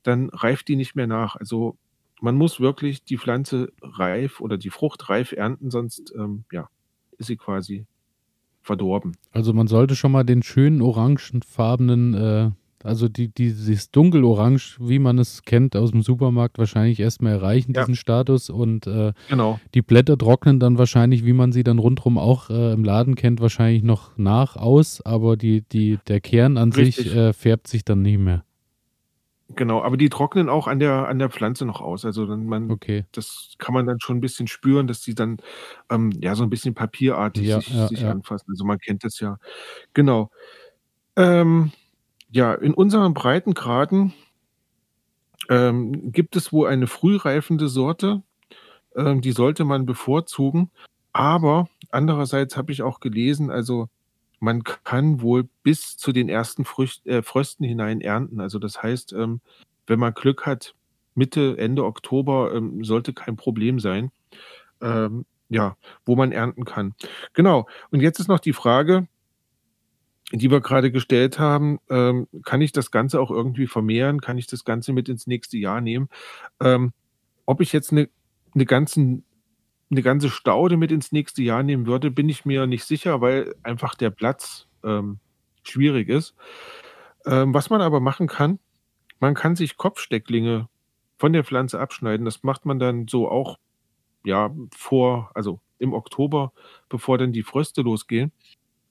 dann 0.04 0.30
reift 0.30 0.68
die 0.68 0.76
nicht 0.76 0.96
mehr 0.96 1.08
nach. 1.08 1.36
Also 1.36 1.78
man 2.22 2.36
muss 2.36 2.60
wirklich 2.60 3.04
die 3.04 3.18
Pflanze 3.18 3.72
reif 3.82 4.40
oder 4.40 4.58
die 4.58 4.70
Frucht 4.70 5.10
reif 5.10 5.32
ernten, 5.32 5.72
sonst 5.72 6.14
ähm, 6.16 6.46
ja, 6.52 6.70
ist 7.18 7.28
sie 7.28 7.38
quasi 7.38 7.86
verdorben. 8.62 9.18
Also 9.32 9.54
man 9.54 9.68
sollte 9.68 9.96
schon 9.96 10.12
mal 10.12 10.24
den 10.24 10.44
schönen 10.44 10.82
orangefarbenen 10.82 12.14
äh, 12.14 12.52
also 12.84 13.08
die, 13.08 13.28
die, 13.28 13.54
dieses 13.54 13.92
dunkelorange, 13.92 14.78
wie 14.80 15.00
man 15.00 15.20
es 15.20 15.44
kennt 15.44 15.76
aus 15.76 15.92
dem 15.92 16.02
Supermarkt, 16.02 16.58
wahrscheinlich 16.58 17.00
erstmal 17.00 17.34
erreichen, 17.34 17.74
ja. 17.74 17.82
diesen 17.82 17.96
Status. 17.96 18.50
Und 18.50 18.88
äh, 18.88 19.14
genau. 19.30 19.60
die 19.74 19.82
Blätter 19.82 20.18
trocknen 20.18 20.60
dann 20.60 20.78
wahrscheinlich, 20.78 21.26
wie 21.26 21.34
man 21.34 21.52
sie 21.52 21.64
dann 21.64 21.80
rundherum 21.80 22.18
auch 22.18 22.50
äh, 22.50 22.74
im 22.74 22.84
Laden 22.84 23.16
kennt, 23.16 23.42
wahrscheinlich 23.42 23.84
noch 23.84 24.18
nach 24.18 24.56
aus, 24.56 25.02
aber 25.02 25.38
die, 25.38 25.62
die, 25.62 26.00
der 26.08 26.22
Kern 26.22 26.58
an 26.58 26.72
Richtig. 26.72 27.06
sich 27.06 27.16
äh, 27.16 27.34
färbt 27.34 27.68
sich 27.68 27.86
dann 27.86 28.02
nicht 28.02 28.20
mehr. 28.20 28.44
Genau, 29.56 29.82
aber 29.84 29.98
die 29.98 30.10
trocknen 30.10 30.50
auch 30.50 30.68
an 30.68 30.80
der, 30.80 31.08
an 31.08 31.20
der 31.20 31.30
Pflanze 31.30 31.66
noch 31.66 31.82
aus. 31.82 32.06
Also 32.06 32.26
dann 32.26 32.46
man, 32.46 32.72
okay. 32.72 33.06
das 33.12 33.54
kann 33.58 33.74
man 33.74 33.86
dann 33.86 34.00
schon 34.00 34.18
ein 34.18 34.22
bisschen 34.22 34.48
spüren, 34.48 34.88
dass 34.88 35.02
die 35.02 35.16
dann 35.16 35.38
ähm, 35.90 36.12
ja 36.22 36.36
so 36.36 36.44
ein 36.44 36.50
bisschen 36.50 36.74
papierartig 36.74 37.46
ja, 37.46 37.62
sich, 37.62 37.74
ja, 37.74 37.88
sich 37.88 38.06
anfassen. 38.06 38.48
Also 38.52 38.66
man 38.66 38.80
kennt 38.80 39.04
das 39.04 39.20
ja. 39.20 39.38
Genau. 39.94 40.32
Ähm, 41.16 41.72
ja, 42.34 42.56
in 42.56 42.74
unseren 42.74 43.14
Breitengraden 43.14 44.12
ähm, 45.50 46.12
gibt 46.12 46.36
es 46.36 46.52
wohl 46.52 46.68
eine 46.68 46.88
frühreifende 46.88 47.68
Sorte, 47.68 48.24
ähm, 48.96 49.22
die 49.22 49.34
sollte 49.34 49.66
man 49.66 49.86
bevorzugen. 49.86 50.72
Aber 51.12 51.70
andererseits 51.92 52.58
habe 52.58 52.72
ich 52.72 52.82
auch 52.82 53.00
gelesen, 53.00 53.52
also 53.52 53.88
man 54.40 54.64
kann 54.64 55.22
wohl 55.22 55.48
bis 55.62 55.96
zu 55.96 56.12
den 56.12 56.28
ersten 56.28 56.66
Frücht, 56.66 57.06
äh, 57.06 57.22
Frösten 57.22 57.68
hinein 57.68 58.02
ernten. 58.02 58.42
Also 58.42 58.58
das 58.58 58.82
heißt, 58.82 59.14
ähm, 59.14 59.40
wenn 59.86 60.00
man 60.00 60.16
Glück 60.16 60.48
hat, 60.48 60.74
Mitte, 61.14 61.56
Ende 61.60 61.86
Oktober 61.86 62.52
ähm, 62.56 62.84
sollte 62.84 63.14
kein 63.14 63.36
Problem 63.36 63.80
sein. 63.80 64.10
Ähm, 64.82 65.26
ja, 65.50 65.78
wo 66.04 66.16
man 66.16 66.32
ernten 66.32 66.66
kann. 66.66 66.96
Genau. 67.34 67.68
Und 67.92 68.02
jetzt 68.02 68.20
ist 68.20 68.28
noch 68.28 68.40
die 68.40 68.54
Frage, 68.54 69.08
die 70.34 70.50
wir 70.50 70.62
gerade 70.62 70.92
gestellt 70.92 71.38
haben, 71.38 71.80
ähm, 71.90 72.28
kann 72.44 72.62
ich 72.62 72.72
das 72.72 72.90
Ganze 72.90 73.22
auch 73.22 73.30
irgendwie 73.30 73.68
vermehren? 73.68 74.20
Kann 74.20 74.38
ich 74.38 74.48
das 74.48 74.66
Ganze 74.66 74.92
mit 74.92 75.08
ins 75.08 75.28
nächste 75.28 75.58
Jahr 75.58 75.80
nehmen? 75.80 76.10
Ähm, 76.60 76.92
ob 77.46 77.62
ich 77.62 77.72
jetzt 77.72 77.92
eine, 77.92 78.10
eine, 78.56 78.66
ganzen, 78.66 79.26
eine 79.92 80.02
ganze 80.02 80.30
Staude 80.32 80.76
mit 80.78 80.92
ins 80.92 81.12
nächste 81.12 81.44
Jahr 81.44 81.62
nehmen 81.62 81.86
würde, 81.86 82.10
bin 82.10 82.30
ich 82.30 82.46
mir 82.46 82.66
nicht 82.66 82.86
sicher, 82.86 83.22
weil 83.22 83.54
einfach 83.62 83.94
der 83.94 84.10
Platz 84.10 84.68
ähm, 84.84 85.20
schwierig 85.62 86.10
ist. 86.10 86.34
Ähm, 87.28 87.54
was 87.54 87.70
man 87.70 87.82
aber 87.82 88.00
machen 88.00 88.28
kann, 88.28 88.58
man 89.20 89.36
kann 89.36 89.56
sich 89.56 89.78
Kopfstecklinge 89.78 90.68
von 91.18 91.32
der 91.32 91.44
Pflanze 91.44 91.80
abschneiden. 91.80 92.26
Das 92.26 92.42
macht 92.44 92.66
man 92.66 92.80
dann 92.80 93.08
so 93.08 93.30
auch 93.30 93.60
ja 94.26 94.50
vor, 94.76 95.32
also 95.36 95.60
im 95.78 95.94
Oktober, 95.94 96.54
bevor 96.90 97.18
dann 97.18 97.34
die 97.34 97.44
Fröste 97.44 97.82
losgehen. 97.82 98.32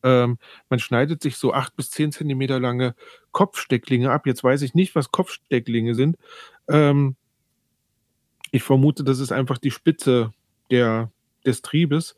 Ähm, 0.03 0.39
man 0.69 0.79
schneidet 0.79 1.23
sich 1.23 1.37
so 1.37 1.53
acht 1.53 1.77
bis 1.77 1.91
zehn 1.91 2.13
Zentimeter 2.13 2.61
lange 2.61 2.95
Kopfstecklinge 3.33 4.11
ab. 4.11 4.27
Jetzt 4.27 4.45
weiß 4.45 4.63
ich 4.63 4.75
nicht, 4.75 4.95
was 4.95 5.13
Kopfstecklinge 5.13 5.95
sind. 5.95 6.17
Ähm, 6.69 7.17
ich 8.51 8.63
vermute, 8.63 9.05
das 9.05 9.19
ist 9.19 9.33
einfach 9.33 9.59
die 9.59 9.71
Spitze 9.71 10.33
der, 10.71 11.11
des 11.47 11.63
Triebes. 11.63 12.17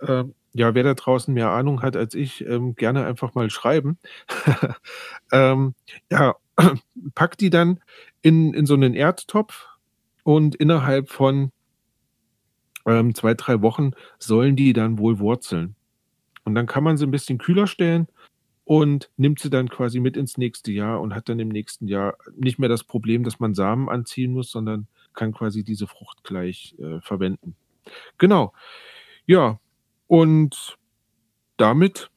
Ähm, 0.00 0.34
ja, 0.52 0.74
wer 0.74 0.82
da 0.82 0.94
draußen 0.94 1.32
mehr 1.32 1.50
Ahnung 1.50 1.82
hat 1.82 1.96
als 1.96 2.14
ich, 2.14 2.44
ähm, 2.46 2.74
gerne 2.74 3.04
einfach 3.04 3.34
mal 3.34 3.50
schreiben. 3.50 3.98
ähm, 5.32 5.74
ja, 6.10 6.36
pack 7.14 7.36
die 7.38 7.50
dann 7.50 7.80
in, 8.22 8.54
in 8.54 8.66
so 8.66 8.74
einen 8.74 8.94
Erdtopf 8.94 9.66
und 10.24 10.56
innerhalb 10.56 11.10
von 11.10 11.52
ähm, 12.86 13.14
zwei, 13.14 13.34
drei 13.34 13.62
Wochen 13.62 13.92
sollen 14.18 14.56
die 14.56 14.72
dann 14.72 14.98
wohl 14.98 15.18
wurzeln. 15.18 15.75
Und 16.46 16.54
dann 16.54 16.66
kann 16.66 16.84
man 16.84 16.96
sie 16.96 17.04
ein 17.04 17.10
bisschen 17.10 17.38
kühler 17.38 17.66
stellen 17.66 18.06
und 18.64 19.10
nimmt 19.16 19.40
sie 19.40 19.50
dann 19.50 19.68
quasi 19.68 19.98
mit 19.98 20.16
ins 20.16 20.38
nächste 20.38 20.70
Jahr 20.70 21.00
und 21.00 21.12
hat 21.12 21.28
dann 21.28 21.40
im 21.40 21.48
nächsten 21.48 21.88
Jahr 21.88 22.16
nicht 22.36 22.60
mehr 22.60 22.68
das 22.68 22.84
Problem, 22.84 23.24
dass 23.24 23.40
man 23.40 23.52
Samen 23.52 23.88
anziehen 23.88 24.32
muss, 24.32 24.52
sondern 24.52 24.86
kann 25.12 25.32
quasi 25.32 25.64
diese 25.64 25.88
Frucht 25.88 26.22
gleich 26.22 26.76
äh, 26.78 27.00
verwenden. 27.00 27.56
Genau. 28.16 28.52
Ja, 29.26 29.58
und 30.06 30.78
damit 31.56 32.10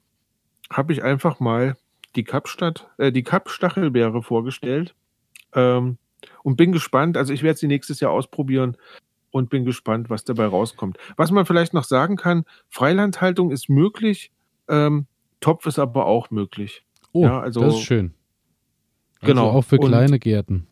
habe 0.70 0.94
ich 0.94 1.02
einfach 1.02 1.40
mal 1.40 1.76
die 2.16 2.24
Kapstadt, 2.24 2.88
äh, 3.00 3.12
die 3.12 3.24
Kapstachelbeere 3.24 4.22
vorgestellt 4.22 4.94
ähm, 5.56 5.98
und 6.44 6.56
bin 6.56 6.72
gespannt. 6.72 7.18
Also 7.18 7.34
ich 7.34 7.42
werde 7.42 7.58
sie 7.58 7.68
nächstes 7.68 8.00
Jahr 8.00 8.12
ausprobieren 8.12 8.78
und 9.32 9.50
bin 9.50 9.66
gespannt, 9.66 10.10
was 10.10 10.24
dabei 10.24 10.46
rauskommt. 10.46 10.98
Was 11.16 11.32
man 11.32 11.46
vielleicht 11.46 11.74
noch 11.74 11.84
sagen 11.84 12.16
kann, 12.16 12.46
Freilandhaltung 12.70 13.52
ist 13.52 13.70
möglich, 13.70 14.32
ähm, 14.68 15.08
Topf 15.40 15.66
ist 15.66 15.80
aber 15.80 16.06
auch 16.06 16.32
möglich. 16.32 16.84
Oh, 17.12 17.24
ja, 17.24 17.40
also, 17.40 17.62
das 17.62 17.76
ist 17.76 17.82
schön. 17.82 18.14
Also 19.22 19.34
genau. 19.34 19.50
Auch 19.50 19.64
für 19.64 19.78
kleine 19.78 20.14
und 20.14 20.22
Gärten. 20.22 20.68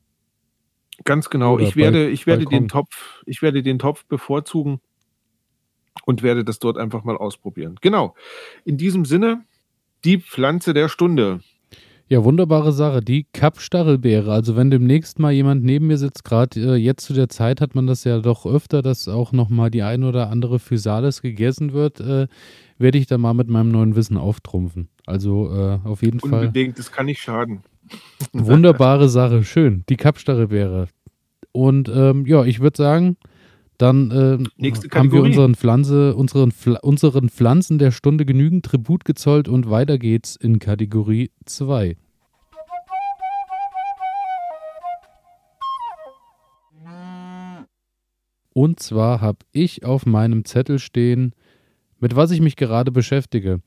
Ganz 1.03 1.29
genau. 1.29 1.55
Oder 1.55 1.63
ich 1.63 1.75
werde, 1.75 2.09
ich 2.09 2.25
werde 2.25 2.45
den 2.45 2.67
Topf, 2.67 3.21
ich 3.25 3.41
werde 3.41 3.61
den 3.61 3.79
Topf 3.79 4.05
bevorzugen 4.05 4.81
und 6.05 6.23
werde 6.23 6.43
das 6.43 6.59
dort 6.59 6.77
einfach 6.77 7.03
mal 7.03 7.17
ausprobieren. 7.17 7.77
Genau. 7.81 8.15
In 8.65 8.77
diesem 8.77 9.05
Sinne, 9.05 9.43
die 10.03 10.19
Pflanze 10.19 10.73
der 10.73 10.89
Stunde. 10.89 11.41
Ja, 12.09 12.23
wunderbare 12.23 12.71
Sache. 12.71 13.01
Die 13.01 13.25
Kapstachelbeere. 13.33 14.31
Also 14.31 14.55
wenn 14.55 14.71
demnächst 14.71 15.19
mal 15.19 15.33
jemand 15.33 15.63
neben 15.63 15.87
mir 15.87 15.97
sitzt, 15.97 16.23
gerade 16.23 16.59
äh, 16.59 16.75
jetzt 16.75 17.05
zu 17.05 17.13
der 17.13 17.27
Zeit 17.27 17.59
hat 17.59 17.75
man 17.75 17.85
das 17.85 18.05
ja 18.05 18.19
doch 18.19 18.45
öfter, 18.45 18.81
dass 18.81 19.09
auch 19.09 19.33
nochmal 19.33 19.69
die 19.69 19.83
ein 19.83 20.05
oder 20.05 20.29
andere 20.29 20.59
Physalis 20.59 21.21
gegessen 21.21 21.73
wird, 21.73 21.99
äh, 21.99 22.27
werde 22.77 22.97
ich 22.97 23.07
da 23.07 23.17
mal 23.17 23.33
mit 23.33 23.49
meinem 23.49 23.71
neuen 23.71 23.95
Wissen 23.97 24.15
auftrumpfen. 24.15 24.87
Also 25.05 25.51
äh, 25.51 25.79
auf 25.83 26.01
jeden 26.01 26.19
Unbedingt, 26.19 26.21
Fall. 26.21 26.47
Unbedingt, 26.47 26.79
das 26.79 26.91
kann 26.91 27.07
nicht 27.07 27.21
schaden. 27.21 27.63
Wunderbare 28.31 29.09
Sache. 29.09 29.43
Schön. 29.43 29.83
Die 29.89 29.97
Kapstachelbeere. 29.97 30.87
Und 31.51 31.89
ähm, 31.89 32.25
ja, 32.25 32.45
ich 32.45 32.61
würde 32.61 32.77
sagen, 32.77 33.17
dann 33.77 34.11
äh, 34.11 34.67
haben 34.93 35.11
wir 35.11 35.21
unseren, 35.21 35.55
Pflanze, 35.55 36.15
unseren, 36.15 36.51
unseren 36.81 37.29
Pflanzen 37.29 37.77
der 37.77 37.91
Stunde 37.91 38.25
genügend 38.25 38.65
Tribut 38.65 39.05
gezollt 39.05 39.47
und 39.47 39.69
weiter 39.69 39.97
geht's 39.97 40.35
in 40.35 40.59
Kategorie 40.59 41.31
2. 41.45 41.95
Und 48.53 48.79
zwar 48.79 49.21
habe 49.21 49.45
ich 49.51 49.85
auf 49.85 50.07
meinem 50.07 50.43
Zettel 50.43 50.79
stehen, 50.79 51.35
mit 51.99 52.15
was 52.15 52.31
ich 52.31 52.41
mich 52.41 52.55
gerade 52.55 52.91
beschäftige. 52.91 53.61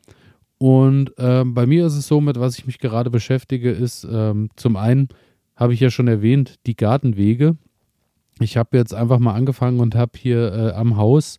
Und 0.59 1.17
äh, 1.17 1.45
bei 1.47 1.67
mir 1.67 1.87
ist 1.87 1.95
es 1.95 2.09
so, 2.09 2.21
mit 2.21 2.41
was 2.41 2.59
ich 2.59 2.67
mich 2.67 2.81
gerade 2.81 3.09
beschäftige, 3.09 3.71
ist 3.71 4.05
ähm, 4.11 4.51
zum 4.57 4.75
einen, 4.75 5.09
habe 5.55 5.75
ich 5.75 5.81
ja 5.81 5.91
schon 5.91 6.09
erwähnt, 6.09 6.57
die 6.67 6.75
Gartenwege 6.75 7.57
ich 8.41 8.57
habe 8.57 8.77
jetzt 8.77 8.95
einfach 8.95 9.19
mal 9.19 9.35
angefangen 9.35 9.81
und 9.81 9.95
habe 9.95 10.13
hier 10.17 10.53
äh, 10.53 10.73
am 10.73 10.97
Haus 10.97 11.39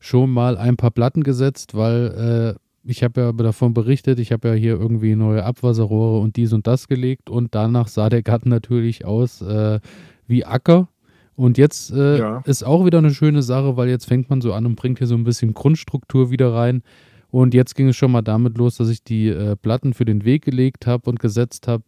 schon 0.00 0.30
mal 0.30 0.56
ein 0.56 0.76
paar 0.76 0.90
Platten 0.90 1.22
gesetzt, 1.22 1.74
weil 1.74 2.56
äh, 2.56 2.90
ich 2.90 3.02
habe 3.02 3.20
ja 3.20 3.32
davon 3.32 3.74
berichtet, 3.74 4.18
ich 4.18 4.32
habe 4.32 4.48
ja 4.48 4.54
hier 4.54 4.80
irgendwie 4.80 5.14
neue 5.14 5.44
Abwasserrohre 5.44 6.20
und 6.20 6.36
dies 6.36 6.52
und 6.52 6.66
das 6.66 6.88
gelegt 6.88 7.28
und 7.28 7.54
danach 7.54 7.88
sah 7.88 8.08
der 8.08 8.22
Garten 8.22 8.48
natürlich 8.48 9.04
aus 9.04 9.42
äh, 9.42 9.80
wie 10.26 10.44
Acker. 10.44 10.88
Und 11.34 11.56
jetzt 11.56 11.92
äh, 11.92 12.18
ja. 12.18 12.42
ist 12.46 12.64
auch 12.64 12.84
wieder 12.84 12.98
eine 12.98 13.14
schöne 13.14 13.42
Sache, 13.42 13.76
weil 13.76 13.88
jetzt 13.88 14.06
fängt 14.06 14.28
man 14.28 14.40
so 14.40 14.52
an 14.52 14.66
und 14.66 14.74
bringt 14.74 14.98
hier 14.98 15.06
so 15.06 15.14
ein 15.14 15.22
bisschen 15.22 15.54
Grundstruktur 15.54 16.30
wieder 16.30 16.52
rein. 16.52 16.82
Und 17.30 17.54
jetzt 17.54 17.74
ging 17.74 17.88
es 17.88 17.96
schon 17.96 18.10
mal 18.10 18.22
damit 18.22 18.58
los, 18.58 18.76
dass 18.78 18.88
ich 18.88 19.04
die 19.04 19.28
äh, 19.28 19.54
Platten 19.54 19.92
für 19.92 20.04
den 20.04 20.24
Weg 20.24 20.44
gelegt 20.44 20.86
habe 20.86 21.08
und 21.08 21.20
gesetzt 21.20 21.68
habe. 21.68 21.84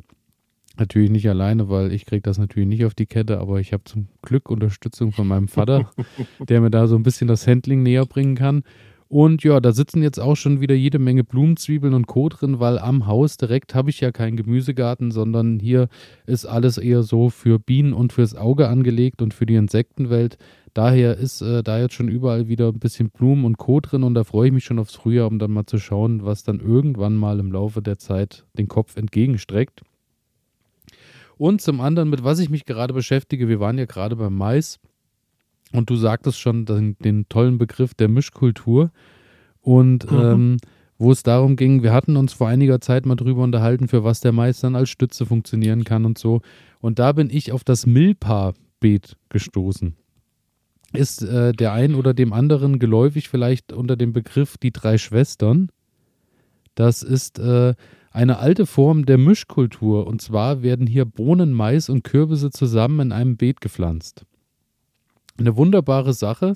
Natürlich 0.81 1.11
nicht 1.11 1.29
alleine, 1.29 1.69
weil 1.69 1.93
ich 1.93 2.07
kriege 2.07 2.23
das 2.23 2.39
natürlich 2.39 2.67
nicht 2.67 2.87
auf 2.87 2.95
die 2.95 3.05
Kette, 3.05 3.39
aber 3.39 3.61
ich 3.61 3.75
habe 3.75 3.85
zum 3.85 4.09
Glück 4.23 4.49
Unterstützung 4.49 5.13
von 5.13 5.29
meinem 5.29 5.47
Vater, 5.47 5.91
der 6.49 6.63
mir 6.63 6.71
da 6.71 6.87
so 6.87 6.97
ein 6.97 7.03
bisschen 7.03 7.29
das 7.29 7.47
Handling 7.47 7.83
näher 7.83 8.07
bringen 8.07 8.35
kann. 8.35 8.63
Und 9.07 9.45
ja, 9.45 9.61
da 9.61 9.73
sitzen 9.73 10.03
jetzt 10.03 10.19
auch 10.19 10.37
schon 10.37 10.63
wieder 10.63 10.75
jede 10.75 10.99
Menge 10.99 11.23
Blumenzwiebeln 11.23 11.93
und 11.93 12.07
Co. 12.07 12.31
drin, 12.31 12.61
weil 12.61 12.79
am 12.79 13.07
Haus 13.07 13.37
direkt 13.37 13.75
habe 13.75 13.91
ich 13.91 14.01
ja 14.01 14.11
keinen 14.11 14.39
Gemüsegarten, 14.39 15.11
sondern 15.11 15.59
hier 15.59 15.89
ist 16.25 16.47
alles 16.47 16.79
eher 16.79 17.03
so 17.03 17.29
für 17.29 17.59
Bienen 17.59 17.93
und 17.93 18.15
fürs 18.15 18.35
Auge 18.35 18.69
angelegt 18.69 19.21
und 19.21 19.35
für 19.35 19.45
die 19.45 19.57
Insektenwelt. 19.57 20.39
Daher 20.73 21.19
ist 21.19 21.43
äh, 21.43 21.63
da 21.63 21.79
jetzt 21.79 21.93
schon 21.93 22.09
überall 22.09 22.49
wieder 22.49 22.69
ein 22.69 22.79
bisschen 22.79 23.11
Blumen 23.11 23.45
und 23.45 23.59
Co. 23.59 23.81
drin 23.81 24.03
und 24.03 24.15
da 24.15 24.25
freue 24.25 24.47
ich 24.47 24.55
mich 24.55 24.65
schon 24.65 24.79
aufs 24.79 24.95
Frühjahr, 24.95 25.27
um 25.27 25.39
dann 25.39 25.51
mal 25.51 25.67
zu 25.67 25.79
schauen, 25.79 26.25
was 26.25 26.43
dann 26.43 26.61
irgendwann 26.61 27.17
mal 27.17 27.39
im 27.39 27.53
Laufe 27.53 27.83
der 27.83 27.99
Zeit 27.99 28.47
den 28.57 28.69
Kopf 28.69 28.97
entgegenstreckt. 28.97 29.83
Und 31.41 31.63
zum 31.63 31.81
anderen, 31.81 32.11
mit 32.11 32.23
was 32.23 32.39
ich 32.39 32.51
mich 32.51 32.67
gerade 32.67 32.93
beschäftige, 32.93 33.49
wir 33.49 33.61
waren 33.61 33.79
ja 33.79 33.87
gerade 33.87 34.15
beim 34.15 34.37
Mais 34.37 34.79
und 35.73 35.89
du 35.89 35.97
sagtest 35.97 36.39
schon 36.39 36.67
den, 36.67 36.99
den 36.99 37.31
tollen 37.31 37.57
Begriff 37.57 37.95
der 37.95 38.09
Mischkultur 38.09 38.91
und 39.63 40.13
mhm. 40.13 40.19
ähm, 40.19 40.57
wo 40.99 41.11
es 41.11 41.23
darum 41.23 41.57
ging, 41.57 41.83
wir 41.83 41.95
hatten 41.95 42.19
uns 42.19 42.35
vor 42.35 42.49
einiger 42.49 42.83
Zeit 42.83 43.07
mal 43.07 43.17
drüber 43.17 43.43
unterhalten, 43.43 43.89
für 43.89 44.05
was 44.05 44.21
der 44.21 44.33
Mais 44.33 44.61
dann 44.61 44.77
als 44.77 44.91
Stütze 44.91 45.25
funktionieren 45.25 45.85
kann 45.85 46.05
und 46.05 46.19
so. 46.19 46.43
Und 46.79 46.99
da 46.99 47.13
bin 47.13 47.31
ich 47.31 47.53
auf 47.53 47.65
das 47.65 47.87
Milpa-Beet 47.87 49.17
gestoßen. 49.31 49.97
Ist 50.93 51.23
äh, 51.23 51.53
der 51.55 51.73
einen 51.73 51.95
oder 51.95 52.13
dem 52.13 52.35
anderen 52.35 52.79
geläufig 52.79 53.31
vielleicht 53.31 53.73
unter 53.73 53.97
dem 53.97 54.13
Begriff 54.13 54.59
die 54.59 54.73
drei 54.73 54.99
Schwestern? 54.99 55.71
Das 56.75 57.03
ist 57.03 57.39
äh, 57.39 57.73
eine 58.11 58.39
alte 58.39 58.67
Form 58.67 59.07
der 59.07 59.19
Mischkultur. 59.19 60.07
Und 60.07 60.21
zwar 60.21 60.63
werden 60.63 60.87
hier 60.87 61.05
Bohnen, 61.05 61.53
Mais 61.53 61.89
und 61.89 62.05
Kürbisse 62.05 62.51
zusammen 62.51 63.01
in 63.01 63.13
einem 63.13 63.37
Beet 63.37 63.61
gepflanzt. 63.61 64.25
Eine 65.39 65.57
wunderbare 65.57 66.13
Sache, 66.13 66.55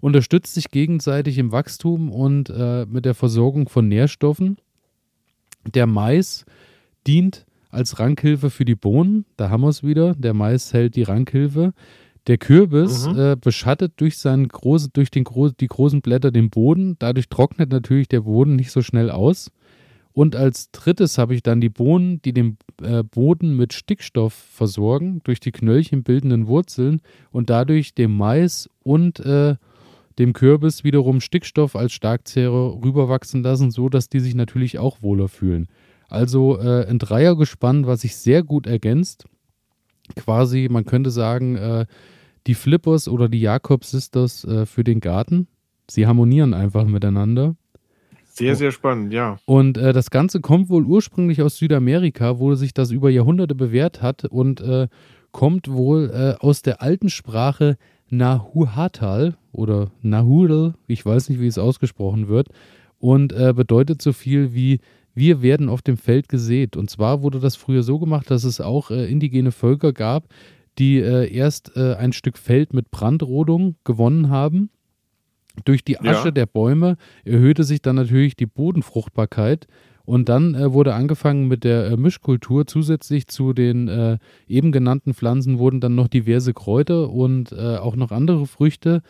unterstützt 0.00 0.54
sich 0.54 0.70
gegenseitig 0.70 1.38
im 1.38 1.52
Wachstum 1.52 2.10
und 2.10 2.50
äh, 2.50 2.86
mit 2.86 3.04
der 3.04 3.14
Versorgung 3.14 3.68
von 3.68 3.88
Nährstoffen. 3.88 4.56
Der 5.74 5.86
Mais 5.86 6.44
dient 7.06 7.46
als 7.70 7.98
Rankhilfe 7.98 8.50
für 8.50 8.64
die 8.64 8.74
Bohnen. 8.74 9.26
Da 9.36 9.50
haben 9.50 9.62
wir 9.62 9.68
es 9.68 9.82
wieder. 9.84 10.14
Der 10.14 10.34
Mais 10.34 10.72
hält 10.72 10.96
die 10.96 11.02
Rankhilfe. 11.02 11.72
Der 12.26 12.38
Kürbis 12.38 13.06
mhm. 13.06 13.18
äh, 13.18 13.36
beschattet 13.36 13.92
durch, 13.96 14.18
seinen 14.18 14.48
große, 14.48 14.90
durch 14.92 15.10
den, 15.10 15.24
die 15.60 15.66
großen 15.66 16.00
Blätter 16.00 16.30
den 16.30 16.50
Boden. 16.50 16.96
Dadurch 16.98 17.28
trocknet 17.28 17.70
natürlich 17.70 18.08
der 18.08 18.22
Boden 18.22 18.56
nicht 18.56 18.70
so 18.70 18.82
schnell 18.82 19.10
aus. 19.10 19.50
Und 20.20 20.36
als 20.36 20.70
drittes 20.70 21.16
habe 21.16 21.34
ich 21.34 21.42
dann 21.42 21.62
die 21.62 21.70
Bohnen, 21.70 22.20
die 22.20 22.34
den 22.34 22.58
äh, 22.82 23.02
Boden 23.02 23.56
mit 23.56 23.72
Stickstoff 23.72 24.34
versorgen, 24.34 25.22
durch 25.24 25.40
die 25.40 25.50
Knöllchen 25.50 26.02
bildenden 26.02 26.46
Wurzeln 26.46 27.00
und 27.30 27.48
dadurch 27.48 27.94
dem 27.94 28.18
Mais 28.18 28.68
und 28.82 29.18
äh, 29.20 29.56
dem 30.18 30.34
Kürbis 30.34 30.84
wiederum 30.84 31.22
Stickstoff 31.22 31.74
als 31.74 31.92
Starkzehrer 31.92 32.82
rüberwachsen 32.84 33.42
lassen, 33.42 33.70
so 33.70 33.88
dass 33.88 34.10
die 34.10 34.20
sich 34.20 34.34
natürlich 34.34 34.78
auch 34.78 35.00
wohler 35.00 35.28
fühlen. 35.28 35.68
Also 36.10 36.58
äh, 36.58 36.84
ein 36.86 36.98
Dreiergespann, 36.98 37.86
was 37.86 38.02
sich 38.02 38.14
sehr 38.14 38.42
gut 38.42 38.66
ergänzt. 38.66 39.24
Quasi, 40.16 40.68
man 40.70 40.84
könnte 40.84 41.10
sagen, 41.10 41.56
äh, 41.56 41.86
die 42.46 42.54
Flippers 42.54 43.08
oder 43.08 43.30
die 43.30 43.40
Jakob-Sisters 43.40 44.44
äh, 44.44 44.66
für 44.66 44.84
den 44.84 45.00
Garten. 45.00 45.48
Sie 45.90 46.06
harmonieren 46.06 46.52
einfach 46.52 46.84
miteinander. 46.84 47.56
Sehr, 48.40 48.56
sehr 48.56 48.72
spannend, 48.72 49.12
ja. 49.12 49.38
Und 49.44 49.78
äh, 49.78 49.92
das 49.92 50.10
Ganze 50.10 50.40
kommt 50.40 50.68
wohl 50.68 50.84
ursprünglich 50.84 51.42
aus 51.42 51.56
Südamerika, 51.56 52.38
wo 52.38 52.54
sich 52.54 52.74
das 52.74 52.90
über 52.90 53.10
Jahrhunderte 53.10 53.54
bewährt 53.54 54.02
hat 54.02 54.24
und 54.24 54.60
äh, 54.60 54.88
kommt 55.32 55.70
wohl 55.70 56.10
äh, 56.10 56.44
aus 56.44 56.62
der 56.62 56.82
alten 56.82 57.08
Sprache 57.08 57.76
Nahuatl 58.08 59.34
oder 59.52 59.90
Nahudel, 60.02 60.74
ich 60.86 61.04
weiß 61.04 61.28
nicht, 61.28 61.40
wie 61.40 61.46
es 61.46 61.58
ausgesprochen 61.58 62.28
wird, 62.28 62.48
und 62.98 63.32
äh, 63.32 63.52
bedeutet 63.54 64.02
so 64.02 64.12
viel 64.12 64.52
wie 64.54 64.80
wir 65.14 65.42
werden 65.42 65.68
auf 65.68 65.82
dem 65.82 65.96
Feld 65.96 66.28
gesät. 66.28 66.76
Und 66.76 66.88
zwar 66.88 67.22
wurde 67.22 67.40
das 67.40 67.56
früher 67.56 67.82
so 67.82 67.98
gemacht, 67.98 68.30
dass 68.30 68.44
es 68.44 68.60
auch 68.60 68.90
äh, 68.90 69.10
indigene 69.10 69.52
Völker 69.52 69.92
gab, 69.92 70.28
die 70.78 70.98
äh, 70.98 71.32
erst 71.32 71.76
ein 71.76 72.12
Stück 72.12 72.38
Feld 72.38 72.72
mit 72.72 72.90
Brandrodung 72.90 73.74
gewonnen 73.84 74.30
haben 74.30 74.70
durch 75.64 75.84
die 75.84 76.00
Asche 76.00 76.28
ja. 76.28 76.30
der 76.30 76.46
Bäume 76.46 76.96
erhöhte 77.24 77.64
sich 77.64 77.82
dann 77.82 77.96
natürlich 77.96 78.36
die 78.36 78.46
Bodenfruchtbarkeit. 78.46 79.66
Und 80.10 80.28
dann 80.28 80.56
äh, 80.56 80.72
wurde 80.72 80.94
angefangen 80.94 81.46
mit 81.46 81.62
der 81.62 81.86
äh, 81.86 81.96
Mischkultur. 81.96 82.66
Zusätzlich 82.66 83.28
zu 83.28 83.52
den 83.52 83.86
äh, 83.86 84.18
eben 84.48 84.72
genannten 84.72 85.14
Pflanzen 85.14 85.60
wurden 85.60 85.80
dann 85.80 85.94
noch 85.94 86.08
diverse 86.08 86.52
Kräuter 86.52 87.10
und 87.10 87.52
äh, 87.52 87.76
auch 87.76 87.94
noch 87.94 88.10
andere 88.10 88.46
Früchte 88.46 89.02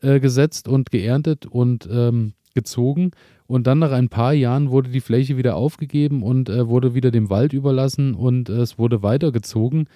äh, 0.00 0.20
gesetzt 0.20 0.68
und 0.68 0.92
geerntet 0.92 1.46
und 1.46 1.88
ähm, 1.90 2.34
gezogen. 2.54 3.10
Und 3.48 3.66
dann 3.66 3.80
nach 3.80 3.90
ein 3.90 4.08
paar 4.08 4.32
Jahren 4.32 4.70
wurde 4.70 4.90
die 4.90 5.00
Fläche 5.00 5.36
wieder 5.36 5.56
aufgegeben 5.56 6.22
und 6.22 6.48
äh, 6.48 6.68
wurde 6.68 6.94
wieder 6.94 7.10
dem 7.10 7.30
Wald 7.30 7.52
überlassen 7.52 8.14
und 8.14 8.48
es 8.48 8.78
wurde 8.78 9.02
weitergezogen. 9.02 9.88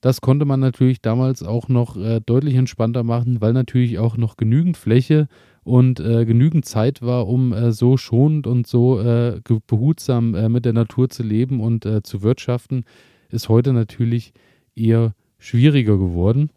Das 0.00 0.22
konnte 0.22 0.46
man 0.46 0.60
natürlich 0.60 1.02
damals 1.02 1.42
auch 1.42 1.68
noch 1.68 1.96
deutlich 2.26 2.54
entspannter 2.54 3.02
machen, 3.02 3.40
weil 3.40 3.54
natürlich 3.54 3.98
auch 3.98 4.18
noch 4.18 4.36
genügend 4.36 4.76
Fläche 4.76 5.26
und 5.66 5.98
äh, 5.98 6.24
genügend 6.24 6.64
Zeit 6.64 7.02
war, 7.02 7.26
um 7.26 7.52
äh, 7.52 7.72
so 7.72 7.96
schonend 7.96 8.46
und 8.46 8.68
so 8.68 9.00
äh, 9.00 9.40
behutsam 9.66 10.36
äh, 10.36 10.48
mit 10.48 10.64
der 10.64 10.72
Natur 10.72 11.08
zu 11.08 11.24
leben 11.24 11.60
und 11.60 11.84
äh, 11.84 12.04
zu 12.04 12.22
wirtschaften, 12.22 12.84
ist 13.30 13.48
heute 13.48 13.72
natürlich 13.72 14.32
eher 14.76 15.12
schwieriger 15.38 15.98
geworden. 15.98 16.50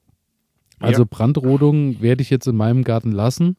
Also 0.79 1.01
ja. 1.01 1.07
Brandrodung 1.09 1.99
werde 2.01 2.21
ich 2.21 2.29
jetzt 2.29 2.45
in 2.45 2.55
meinem 2.55 2.83
Garten 2.83 3.11
lassen. 3.11 3.57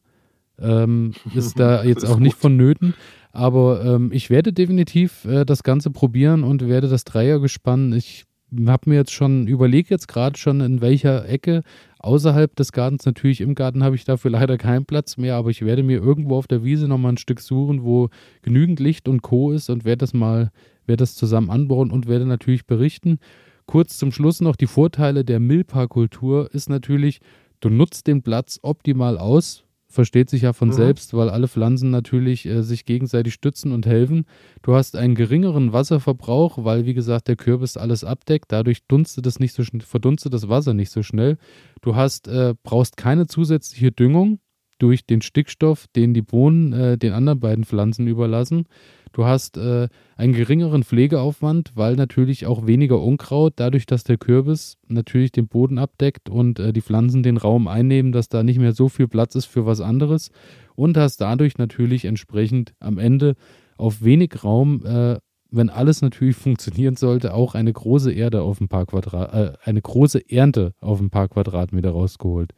Ähm, 0.57 1.11
ist 1.35 1.59
da 1.59 1.83
jetzt 1.83 2.05
auch 2.05 2.19
nicht 2.19 2.37
vonnöten. 2.37 2.93
Aber 3.33 3.83
ähm, 3.83 4.11
ich 4.13 4.29
werde 4.29 4.53
definitiv 4.53 5.27
das 5.45 5.63
Ganze 5.63 5.91
probieren 5.91 6.43
und 6.43 6.67
werde 6.67 6.87
das 6.87 7.03
Dreiergespann. 7.03 7.91
Ich 7.93 8.23
habe 8.65 8.89
mir 8.89 8.95
jetzt 8.95 9.13
schon 9.13 9.47
überlegt, 9.47 9.89
jetzt 9.89 10.07
gerade 10.07 10.37
schon 10.37 10.61
in 10.61 10.81
welcher 10.81 11.27
Ecke 11.27 11.63
außerhalb 11.99 12.55
des 12.55 12.71
Gartens, 12.71 13.05
natürlich 13.05 13.41
im 13.41 13.55
Garten 13.55 13.83
habe 13.83 13.95
ich 13.95 14.03
dafür 14.03 14.31
leider 14.31 14.57
keinen 14.57 14.85
Platz 14.85 15.17
mehr, 15.17 15.35
aber 15.35 15.49
ich 15.49 15.63
werde 15.63 15.83
mir 15.83 15.99
irgendwo 15.99 16.35
auf 16.35 16.47
der 16.47 16.63
Wiese 16.63 16.87
nochmal 16.87 17.13
ein 17.13 17.17
Stück 17.17 17.39
suchen, 17.39 17.83
wo 17.83 18.09
genügend 18.41 18.79
Licht 18.79 19.07
und 19.07 19.21
Co. 19.21 19.51
ist 19.51 19.69
und 19.69 19.85
werde 19.85 19.99
das 19.99 20.13
mal, 20.13 20.51
werde 20.85 21.01
das 21.01 21.15
zusammen 21.15 21.49
anbauen 21.49 21.91
und 21.91 22.07
werde 22.07 22.25
natürlich 22.25 22.65
berichten. 22.65 23.19
Kurz 23.65 23.97
zum 23.97 24.11
Schluss 24.11 24.41
noch 24.41 24.55
die 24.55 24.67
Vorteile 24.67 25.23
der 25.23 25.39
Milpa-Kultur 25.39 26.49
ist 26.53 26.69
natürlich, 26.69 27.21
du 27.61 27.69
nutzt 27.69 28.07
den 28.07 28.21
Platz 28.21 28.59
optimal 28.63 29.17
aus, 29.17 29.63
versteht 29.91 30.29
sich 30.29 30.43
ja 30.43 30.53
von 30.53 30.69
mhm. 30.69 30.73
selbst, 30.73 31.13
weil 31.13 31.29
alle 31.29 31.47
Pflanzen 31.47 31.89
natürlich 31.89 32.45
äh, 32.45 32.63
sich 32.63 32.85
gegenseitig 32.85 33.33
stützen 33.33 33.71
und 33.71 33.85
helfen. 33.85 34.25
Du 34.61 34.73
hast 34.73 34.95
einen 34.95 35.15
geringeren 35.15 35.73
Wasserverbrauch, 35.73 36.63
weil 36.63 36.85
wie 36.85 36.93
gesagt 36.93 37.27
der 37.27 37.35
Kürbis 37.35 37.77
alles 37.77 38.03
abdeckt. 38.03 38.51
Dadurch 38.51 38.85
dunstet 38.87 39.25
es 39.25 39.39
nicht 39.39 39.53
so 39.53 39.63
verdunstet 39.85 40.33
das 40.33 40.49
Wasser 40.49 40.73
nicht 40.73 40.91
so 40.91 41.03
schnell. 41.03 41.37
Du 41.81 41.95
hast 41.95 42.27
äh, 42.27 42.55
brauchst 42.63 42.97
keine 42.97 43.27
zusätzliche 43.27 43.91
Düngung 43.91 44.39
durch 44.81 45.05
den 45.05 45.21
Stickstoff, 45.21 45.87
den 45.95 46.13
die 46.13 46.21
Bohnen 46.21 46.73
äh, 46.73 46.97
den 46.97 47.13
anderen 47.13 47.39
beiden 47.39 47.65
Pflanzen 47.65 48.07
überlassen. 48.07 48.65
Du 49.13 49.25
hast 49.25 49.57
äh, 49.57 49.89
einen 50.15 50.33
geringeren 50.33 50.83
Pflegeaufwand, 50.83 51.73
weil 51.75 51.95
natürlich 51.95 52.45
auch 52.45 52.65
weniger 52.65 53.01
Unkraut, 53.01 53.53
dadurch, 53.57 53.85
dass 53.85 54.03
der 54.03 54.17
Kürbis 54.17 54.77
natürlich 54.87 55.31
den 55.31 55.47
Boden 55.47 55.77
abdeckt 55.77 56.29
und 56.29 56.59
äh, 56.59 56.71
die 56.71 56.81
Pflanzen 56.81 57.21
den 57.21 57.37
Raum 57.37 57.67
einnehmen, 57.67 58.11
dass 58.11 58.29
da 58.29 58.41
nicht 58.43 58.59
mehr 58.59 58.73
so 58.73 58.87
viel 58.87 59.07
Platz 59.07 59.35
ist 59.35 59.45
für 59.45 59.65
was 59.65 59.81
anderes. 59.81 60.31
Und 60.75 60.97
hast 60.97 61.17
dadurch 61.17 61.57
natürlich 61.57 62.05
entsprechend 62.05 62.73
am 62.79 62.97
Ende 62.97 63.35
auf 63.77 64.01
wenig 64.01 64.43
Raum, 64.43 64.85
äh, 64.85 65.17
wenn 65.51 65.69
alles 65.69 66.01
natürlich 66.01 66.35
funktionieren 66.37 66.95
sollte, 66.95 67.33
auch 67.33 67.53
eine 67.53 67.73
große 67.73 68.13
Erde 68.13 68.41
auf 68.41 68.61
ein 68.61 68.69
paar 68.69 68.85
Quadrat, 68.85 69.33
äh, 69.33 69.53
eine 69.63 69.81
große 69.81 70.29
Ernte 70.29 70.73
auf 70.79 71.01
ein 71.01 71.09
paar 71.09 71.27
Quadratmeter 71.27 71.91
rausgeholt. 71.91 72.53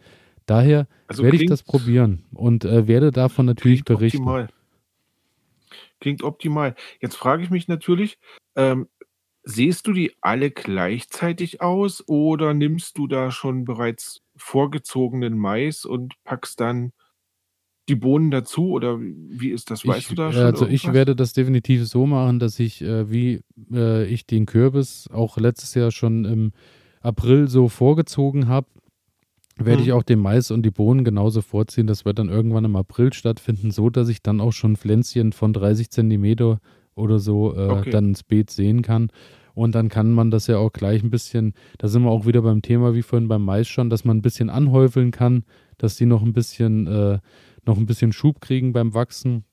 Daher 0.46 0.88
also 1.08 1.24
werde 1.24 1.38
ich 1.38 1.46
das 1.46 1.64
probieren 1.64 2.26
und 2.34 2.66
äh, 2.66 2.88
werde 2.88 3.12
davon 3.12 3.46
natürlich 3.46 3.84
berichten. 3.84 4.20
Optimal. 4.20 4.50
Klingt 6.00 6.24
optimal. 6.24 6.76
Jetzt 7.00 7.16
frage 7.16 7.44
ich 7.44 7.50
mich 7.50 7.68
natürlich, 7.68 8.18
ähm, 8.56 8.88
sähst 9.44 9.88
du 9.88 9.94
die 9.94 10.14
alle 10.22 10.52
gleichzeitig 10.52 11.62
aus 11.62 12.08
oder 12.08 12.54
nimmst 12.54 12.98
du 12.98 13.08
da 13.08 13.32
schon 13.32 13.66
bereits 13.66 14.22
vorgezogenen 14.36 15.38
Mais 15.38 15.86
und 15.86 16.16
packst 16.24 16.60
dann 16.60 16.92
die 17.90 17.96
Bohnen 17.96 18.32
dazu 18.32 18.72
oder 18.72 19.00
wie 19.00 19.50
ist 19.50 19.70
das? 19.70 19.86
Weißt 19.86 20.00
ich, 20.00 20.08
du 20.08 20.16
da 20.16 20.32
schon? 20.32 20.42
Also 20.42 20.66
irgendwas? 20.66 20.74
ich 20.74 20.94
werde 20.94 21.16
das 21.16 21.34
definitiv 21.34 21.86
so 21.86 22.06
machen, 22.06 22.40
dass 22.40 22.60
ich, 22.60 22.82
äh, 22.82 23.12
wie 23.12 23.42
äh, 23.72 24.06
ich 24.06 24.26
den 24.26 24.46
Kürbis 24.46 25.10
auch 25.12 25.38
letztes 25.38 25.74
Jahr 25.74 25.92
schon 25.92 26.24
im 26.26 26.52
April 27.02 27.50
so 27.50 27.68
vorgezogen 27.68 28.48
habe, 28.48 28.68
werde 29.58 29.82
Mhm. 29.82 29.88
ich 29.88 29.92
auch 29.94 30.04
den 30.04 30.20
Mais 30.20 30.52
und 30.52 30.64
die 30.64 30.72
Bohnen 30.72 31.04
genauso 31.04 31.42
vorziehen. 31.42 31.88
Das 31.88 32.06
wird 32.06 32.20
dann 32.20 32.30
irgendwann 32.30 32.66
im 32.66 32.76
April 32.76 33.14
stattfinden, 33.14 33.72
so 33.72 33.90
dass 33.90 34.10
ich 34.10 34.22
dann 34.22 34.42
auch 34.42 34.52
schon 34.54 34.76
Pflänzchen 34.76 35.32
von 35.34 35.54
30 35.54 35.90
Zentimeter 35.90 36.60
oder 36.96 37.20
so 37.20 37.56
äh, 37.56 37.68
Okay. 37.70 37.90
dann 37.92 38.06
ins 38.10 38.24
Beet 38.24 38.50
sehen 38.50 38.82
kann. 38.82 39.10
Und 39.56 39.76
dann 39.76 39.90
kann 39.90 40.12
man 40.12 40.32
das 40.32 40.48
ja 40.48 40.58
auch 40.58 40.74
gleich 40.74 41.04
ein 41.04 41.12
bisschen, 41.12 41.54
da 41.78 41.88
sind 41.88 42.04
wir 42.04 42.10
auch 42.10 42.26
wieder 42.26 42.42
beim 42.42 42.64
Thema 42.64 42.96
wie 42.96 43.04
vorhin 43.04 43.28
beim 43.28 43.46
Mais 43.46 43.68
schon, 43.68 43.90
dass 43.92 44.04
man 44.04 44.18
ein 44.18 44.22
bisschen 44.24 44.50
anhäufeln 44.50 45.12
kann, 45.12 45.44
dass 45.78 45.96
die 45.96 46.08
noch 46.08 46.24
ein 46.24 46.34
bisschen, 46.34 46.88
äh, 46.88 47.20
noch 47.66 47.78
ein 47.78 47.86
bisschen 47.86 48.12
Schub 48.14 48.42
kriegen 48.42 48.74
beim 48.74 48.94
Wachsen. 48.96 49.44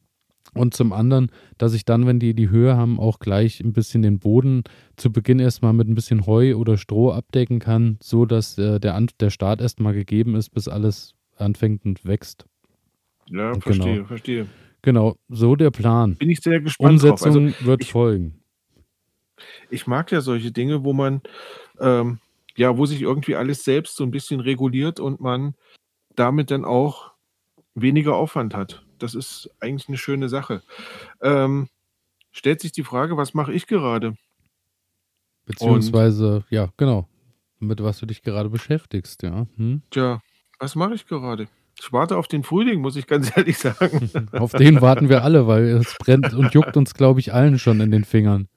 Und 0.55 0.75
zum 0.75 0.93
anderen, 0.93 1.31
dass 1.59 1.75
ich 1.75 1.85
dann, 1.85 2.07
wenn 2.07 2.19
die 2.19 2.35
die 2.35 2.51
Höhe 2.51 2.77
haben, 2.77 2.99
auch 2.99 3.19
gleich 3.21 3.61
ein 3.61 3.73
bisschen 3.73 4.03
den 4.03 4.19
Boden 4.19 4.65
zu 4.97 5.13
Beginn 5.13 5.39
erstmal 5.39 5.73
mit 5.73 5.89
ein 5.89 5.95
bisschen 5.95 6.27
Heu 6.27 6.57
oder 6.57 6.77
Stroh 6.77 7.13
abdecken 7.13 7.59
kann, 7.61 7.99
so 8.03 8.27
dass 8.27 8.59
äh, 8.59 8.81
der, 8.81 8.95
An 8.97 9.09
der 9.21 9.31
Start 9.31 9.61
erstmal 9.61 9.95
gegeben 9.95 10.35
ist, 10.35 10.51
bis 10.51 10.67
alles 10.69 11.15
anfängt 11.37 11.85
und 11.85 12.05
wächst. 12.05 12.47
Ja, 13.29 13.51
Genau. 13.53 13.61
verstehe, 13.61 14.05
verstehe. 14.05 14.47
Genau, 14.83 15.17
so 15.29 15.57
der 15.57 15.71
Plan. 15.71 16.17
Bin 16.17 16.31
ich 16.31 16.41
sehr 16.41 16.61
gespannt 16.61 17.03
drauf. 17.03 17.11
Umsetzung 17.23 17.47
Also 17.55 17.67
wird 17.67 17.83
ich- 17.83 17.93
folgen. 17.93 18.41
ich 19.71 19.87
mag 19.87 20.11
ja 20.11 20.21
solche 20.21 20.51
Dinge, 20.53 20.85
wo 20.85 20.93
man, 20.93 21.21
ähm, 21.81 22.19
ja, 22.57 22.77
wo 22.77 22.87
sich 22.87 23.03
irgendwie 23.03 23.37
alles 23.37 23.63
selbst 23.65 23.97
so 23.97 24.05
ein 24.05 24.11
bisschen 24.11 24.41
reguliert 24.41 24.99
und 25.01 25.21
man 25.21 25.55
damit 26.17 26.51
dann 26.51 26.65
auch 26.65 27.13
weniger 27.75 28.17
Aufwand 28.17 28.55
hat. 28.55 28.85
Das 29.03 29.15
ist 29.15 29.51
eigentlich 29.61 29.89
eine 29.89 29.99
schöne 29.99 30.29
Sache. 30.29 30.63
Ähm, 31.21 31.69
stellt 32.33 32.61
sich 32.61 32.73
die 32.73 32.85
Frage, 32.85 33.17
was 33.17 33.35
mache 33.35 33.53
ich 33.53 33.67
gerade? 33.67 34.15
Beziehungsweise, 35.47 36.45
ja, 36.51 36.73
genau, 36.77 37.09
mit 37.59 37.83
was 37.83 37.99
du 37.99 38.07
dich 38.07 38.23
gerade 38.23 38.51
beschäftigst, 38.51 39.23
ja. 39.23 39.47
Hm? 39.57 39.83
Tja, 39.91 40.21
was 40.59 40.77
mache 40.77 40.95
ich 40.95 41.07
gerade? 41.07 41.49
Ich 41.81 41.93
warte 41.93 42.19
auf 42.19 42.29
den 42.29 42.43
Frühling, 42.43 42.81
muss 42.81 42.97
ich 42.97 43.07
ganz 43.07 43.33
ehrlich 43.37 43.59
sagen. 43.59 44.11
Auf 44.33 44.53
den 44.53 44.81
warten 44.83 45.09
wir 45.09 45.25
alle, 45.25 45.47
weil 45.47 45.65
es 45.65 45.97
brennt 45.99 46.35
und 46.35 46.53
juckt 46.53 46.77
uns, 46.77 46.95
glaube 46.95 47.21
ich, 47.21 47.33
allen 47.33 47.59
schon 47.59 47.81
in 47.81 47.91
den 47.91 48.05
Fingern. 48.05 48.49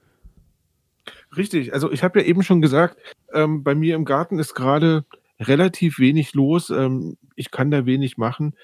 Richtig, 1.36 1.74
also 1.74 1.92
ich 1.92 2.04
habe 2.04 2.20
ja 2.20 2.26
eben 2.26 2.44
schon 2.44 2.62
gesagt, 2.62 2.98
ähm, 3.34 3.64
bei 3.64 3.76
mir 3.76 3.96
im 3.96 4.06
Garten 4.06 4.40
ist 4.40 4.54
gerade 4.54 5.06
relativ 5.40 6.00
wenig 6.00 6.34
los. 6.34 6.70
Ähm, 6.70 7.18
ich 7.36 7.50
kann 7.50 7.72
da 7.72 7.86
wenig 7.86 8.18
machen. 8.18 8.56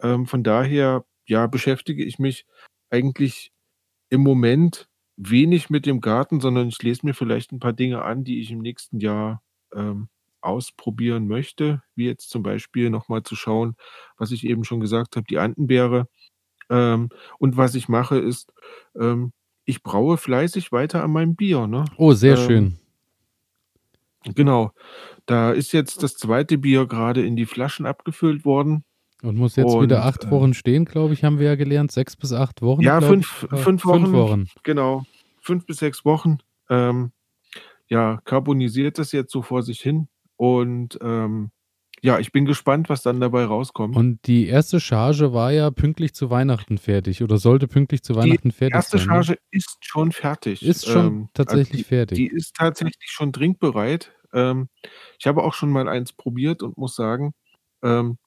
Ähm, 0.00 0.26
von 0.26 0.42
daher, 0.42 1.04
ja, 1.26 1.46
beschäftige 1.46 2.04
ich 2.04 2.18
mich 2.18 2.46
eigentlich 2.90 3.52
im 4.10 4.22
Moment 4.22 4.88
wenig 5.16 5.70
mit 5.70 5.86
dem 5.86 6.00
Garten, 6.00 6.40
sondern 6.40 6.68
ich 6.68 6.82
lese 6.82 7.06
mir 7.06 7.14
vielleicht 7.14 7.52
ein 7.52 7.60
paar 7.60 7.72
Dinge 7.72 8.02
an, 8.02 8.24
die 8.24 8.40
ich 8.40 8.50
im 8.50 8.60
nächsten 8.60 9.00
Jahr 9.00 9.42
ähm, 9.74 10.08
ausprobieren 10.40 11.26
möchte, 11.26 11.82
wie 11.94 12.06
jetzt 12.06 12.30
zum 12.30 12.42
Beispiel 12.42 12.90
nochmal 12.90 13.22
zu 13.22 13.34
schauen, 13.36 13.76
was 14.18 14.30
ich 14.30 14.44
eben 14.44 14.64
schon 14.64 14.80
gesagt 14.80 15.16
habe, 15.16 15.26
die 15.28 15.38
Andenbeere. 15.38 16.08
Ähm, 16.70 17.08
und 17.38 17.56
was 17.56 17.74
ich 17.74 17.88
mache 17.88 18.18
ist, 18.18 18.52
ähm, 18.98 19.32
ich 19.64 19.82
braue 19.82 20.16
fleißig 20.16 20.72
weiter 20.72 21.02
an 21.02 21.12
meinem 21.12 21.36
Bier. 21.36 21.66
Ne? 21.66 21.84
Oh, 21.96 22.12
sehr 22.12 22.36
Ähm, 22.36 22.46
schön. 22.46 22.78
Genau. 24.34 24.72
Da 25.26 25.52
ist 25.52 25.72
jetzt 25.72 26.02
das 26.02 26.16
zweite 26.16 26.58
Bier 26.58 26.86
gerade 26.86 27.24
in 27.24 27.36
die 27.36 27.46
Flaschen 27.46 27.86
abgefüllt 27.86 28.44
worden. 28.44 28.84
Und 29.24 29.36
muss 29.36 29.56
jetzt 29.56 29.72
und, 29.74 29.82
wieder 29.82 30.04
acht 30.04 30.24
äh, 30.24 30.30
Wochen 30.30 30.54
stehen, 30.54 30.84
glaube 30.84 31.14
ich, 31.14 31.24
haben 31.24 31.38
wir 31.38 31.46
ja 31.46 31.54
gelernt. 31.54 31.90
Sechs 31.92 32.14
bis 32.16 32.32
acht 32.32 32.62
Wochen. 32.62 32.82
Ja, 32.82 33.00
fünf- 33.00 33.44
ich. 33.46 33.52
Äh, 33.52 33.56
fünf 33.56 33.82
Fünf 33.82 33.84
Wochen. 33.84 34.12
Wochen. 34.12 34.46
Genau. 34.62 35.04
Fünf 35.40 35.66
bis 35.66 35.78
sechs 35.78 36.04
Wochen. 36.04 36.38
Ähm, 36.68 37.12
ja, 37.88 38.20
carbonisiert 38.24 38.98
das 38.98 39.12
jetzt 39.12 39.32
so 39.32 39.42
vor 39.42 39.62
sich 39.62 39.80
hin. 39.80 40.08
Und 40.36 40.98
ähm, 41.02 41.50
ja, 42.02 42.18
ich 42.18 42.32
bin 42.32 42.44
gespannt, 42.44 42.90
was 42.90 43.02
dann 43.02 43.20
dabei 43.20 43.44
rauskommt. 43.44 43.96
Und 43.96 44.26
die 44.26 44.46
erste 44.46 44.78
Charge 44.78 45.32
war 45.32 45.52
ja 45.52 45.70
pünktlich 45.70 46.14
zu 46.14 46.28
Weihnachten 46.28 46.76
fertig 46.76 47.22
oder 47.22 47.38
sollte 47.38 47.66
pünktlich 47.66 48.02
zu 48.02 48.14
Weihnachten 48.14 48.50
Die 48.50 48.54
fertig 48.54 48.74
erste 48.74 48.98
sein. 48.98 49.06
ne? 49.06 49.12
Charge 49.24 49.38
ist 49.50 49.78
schon 49.80 50.12
fertig. 50.12 50.62
Ist 50.62 50.86
schon 50.86 51.06
Ähm, 51.06 51.28
tatsächlich 51.32 51.80
also 51.80 51.88
fertig. 51.88 52.16
Die, 52.16 52.28
die 52.28 52.34
ist 52.34 52.54
tatsächlich 52.56 53.10
schon 53.10 53.32
trinkbereit. 53.32 54.12
Ähm, 54.34 54.68
ich 55.18 55.26
habe 55.26 55.42
auch 55.42 55.54
schon 55.54 55.70
mal 55.70 55.88
eins 55.88 56.12
probiert 56.12 56.62
und 56.62 56.76
muss 56.76 56.94
sagen, 56.94 57.32
ähm, 57.82 58.18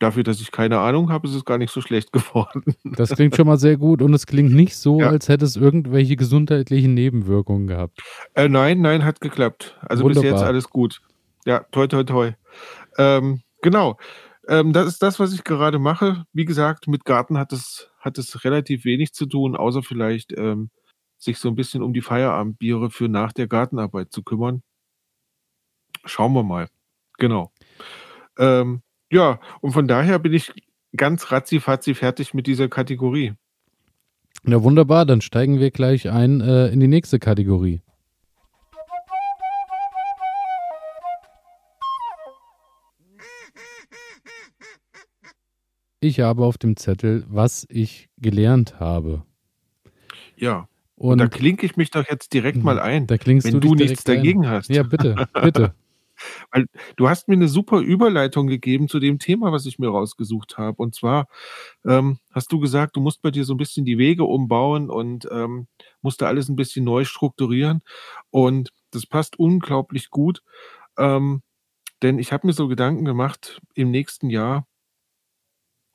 dafür, 0.00 0.22
dass 0.22 0.40
ich 0.40 0.50
keine 0.52 0.78
Ahnung 0.78 1.10
habe, 1.10 1.26
ist 1.28 1.34
es 1.34 1.44
gar 1.44 1.58
nicht 1.58 1.72
so 1.72 1.80
schlecht 1.80 2.12
geworden. 2.12 2.62
Das 2.84 3.10
klingt 3.10 3.36
schon 3.36 3.46
mal 3.46 3.58
sehr 3.58 3.76
gut 3.76 4.02
und 4.02 4.14
es 4.14 4.26
klingt 4.26 4.52
nicht 4.52 4.76
so, 4.76 5.00
Ja. 5.00 5.08
als 5.10 5.28
hätte 5.28 5.44
es 5.44 5.56
irgendwelche 5.56 6.16
gesundheitlichen 6.16 6.94
Nebenwirkungen 6.94 7.66
gehabt. 7.66 8.00
Äh, 8.34 8.48
nein, 8.48 8.80
nein, 8.80 9.04
hat 9.04 9.20
geklappt. 9.20 9.76
Also 9.82 10.04
bis 10.06 10.16
Wunderbar. 10.16 10.38
jetzt 10.40 10.46
alles 10.46 10.68
gut. 10.70 11.00
Ja, 11.44 11.60
toi, 11.72 11.86
toi, 11.86 12.04
toi. 12.04 12.32
Ähm, 12.98 13.42
genau. 13.62 13.96
Ähm, 14.48 14.72
das 14.72 14.86
ist 14.86 15.02
das, 15.02 15.18
was 15.20 15.32
ich 15.32 15.44
gerade 15.44 15.78
mache. 15.78 16.24
Wie 16.32 16.44
gesagt, 16.44 16.88
mit 16.88 17.04
Garten 17.04 17.36
hat 17.38 17.52
es, 17.52 17.90
hat 18.00 18.18
es 18.18 18.44
relativ 18.44 18.84
wenig 18.84 19.12
zu 19.12 19.26
tun, 19.26 19.56
außer 19.56 19.82
vielleicht 19.82 20.32
ähm, 20.36 20.70
sich 21.18 21.38
so 21.38 21.48
ein 21.48 21.54
bisschen 21.54 21.82
um 21.82 21.92
die 21.92 22.00
Feierabendbiere 22.00 22.90
für 22.90 23.08
nach 23.08 23.32
der 23.32 23.46
Gartenarbeit 23.46 24.12
zu 24.12 24.22
kümmern. 24.22 24.62
Schauen 26.04 26.32
wir 26.32 26.42
mal. 26.42 26.68
Genau. 27.18 27.52
Ähm, 28.38 28.82
ja, 29.10 29.40
und 29.60 29.72
von 29.72 29.88
daher 29.88 30.18
bin 30.18 30.32
ich 30.32 30.52
ganz 30.96 31.30
ratzi-fatzi 31.30 31.94
fertig 31.94 32.34
mit 32.34 32.46
dieser 32.46 32.68
Kategorie. 32.68 33.34
Ja, 34.46 34.62
wunderbar, 34.62 35.04
dann 35.06 35.20
steigen 35.20 35.58
wir 35.58 35.70
gleich 35.70 36.10
ein 36.10 36.40
äh, 36.40 36.68
in 36.68 36.80
die 36.80 36.88
nächste 36.88 37.18
Kategorie. 37.18 37.80
Ich 46.00 46.20
habe 46.20 46.44
auf 46.44 46.58
dem 46.58 46.76
Zettel, 46.76 47.24
was 47.28 47.66
ich 47.68 48.08
gelernt 48.18 48.78
habe. 48.78 49.24
Ja, 50.36 50.68
Und, 50.94 51.12
und 51.12 51.18
da 51.18 51.26
klinke 51.26 51.66
ich 51.66 51.76
mich 51.76 51.90
doch 51.90 52.08
jetzt 52.08 52.32
direkt 52.32 52.62
mal 52.62 52.78
ein, 52.78 53.08
da 53.08 53.18
klingst 53.18 53.46
wenn 53.46 53.60
du, 53.60 53.60
du, 53.60 53.74
nichts 53.74 54.06
ein. 54.06 54.16
dagegen 54.16 54.48
hast. 54.48 54.70
Ja, 54.70 54.84
bitte, 54.84 55.28
bitte. 55.42 55.74
Du 56.96 57.08
hast 57.08 57.28
mir 57.28 57.34
eine 57.34 57.48
super 57.48 57.80
Überleitung 57.80 58.46
gegeben 58.46 58.88
zu 58.88 58.98
dem 59.00 59.18
Thema, 59.18 59.52
was 59.52 59.66
ich 59.66 59.78
mir 59.78 59.88
rausgesucht 59.88 60.58
habe. 60.58 60.76
Und 60.82 60.94
zwar 60.94 61.26
ähm, 61.86 62.18
hast 62.32 62.52
du 62.52 62.60
gesagt, 62.60 62.96
du 62.96 63.00
musst 63.00 63.22
bei 63.22 63.30
dir 63.30 63.44
so 63.44 63.54
ein 63.54 63.58
bisschen 63.58 63.84
die 63.84 63.98
Wege 63.98 64.24
umbauen 64.24 64.90
und 64.90 65.28
ähm, 65.30 65.68
musst 66.02 66.22
da 66.22 66.26
alles 66.26 66.48
ein 66.48 66.56
bisschen 66.56 66.84
neu 66.84 67.04
strukturieren. 67.04 67.82
Und 68.30 68.70
das 68.90 69.06
passt 69.06 69.38
unglaublich 69.38 70.10
gut, 70.10 70.42
ähm, 70.98 71.42
denn 72.02 72.18
ich 72.18 72.32
habe 72.32 72.46
mir 72.46 72.52
so 72.54 72.68
Gedanken 72.68 73.04
gemacht, 73.04 73.60
im 73.74 73.90
nächsten 73.90 74.30
Jahr, 74.30 74.66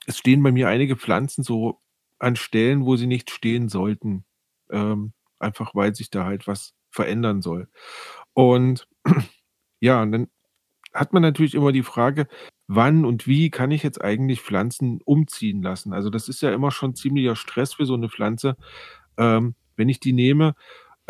es 0.06 0.18
stehen 0.18 0.44
bei 0.44 0.52
mir 0.52 0.68
einige 0.68 0.96
Pflanzen 0.98 1.44
so 1.44 1.80
an 2.20 2.36
Stellen, 2.36 2.86
wo 2.86 2.96
sie 2.96 3.08
nicht 3.08 3.32
stehen 3.32 3.70
sollten. 3.70 4.26
Ähm, 4.70 5.14
einfach 5.40 5.76
weil 5.76 5.96
sich 5.96 6.10
da 6.10 6.26
halt 6.26 6.48
was 6.48 6.74
verändern 6.90 7.42
soll. 7.42 7.68
Und 8.34 8.88
ja, 9.84 10.02
und 10.02 10.14
dann 10.14 10.28
hat 10.94 11.12
man 11.12 11.22
natürlich 11.22 11.56
immer 11.56 11.74
die 11.74 11.84
Frage, 11.84 12.28
wann 12.68 13.04
und 13.04 13.28
wie 13.28 13.50
kann 13.50 13.72
ich 13.72 13.84
jetzt 13.84 14.02
eigentlich 14.02 14.42
Pflanzen 14.42 15.02
umziehen 15.04 15.62
lassen? 15.62 15.92
Also 15.94 16.10
das 16.10 16.30
ist 16.30 16.42
ja 16.42 16.54
immer 16.54 16.72
schon 16.72 16.96
ziemlicher 16.96 17.36
Stress 17.36 17.74
für 17.74 17.86
so 17.86 17.96
eine 17.96 18.08
Pflanze. 18.08 18.56
Ähm, 19.18 19.56
wenn 19.76 19.90
ich 19.90 20.00
die 20.00 20.14
nehme, 20.14 20.56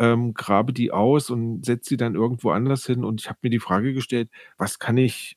ähm, 0.00 0.34
grabe 0.34 0.72
die 0.72 0.90
aus 0.90 1.30
und 1.30 1.64
setze 1.64 1.90
sie 1.90 1.96
dann 1.96 2.16
irgendwo 2.16 2.50
anders 2.50 2.84
hin. 2.86 3.04
Und 3.04 3.20
ich 3.20 3.28
habe 3.28 3.38
mir 3.42 3.50
die 3.50 3.60
Frage 3.60 3.94
gestellt, 3.94 4.28
was 4.58 4.80
kann 4.80 4.98
ich, 4.98 5.36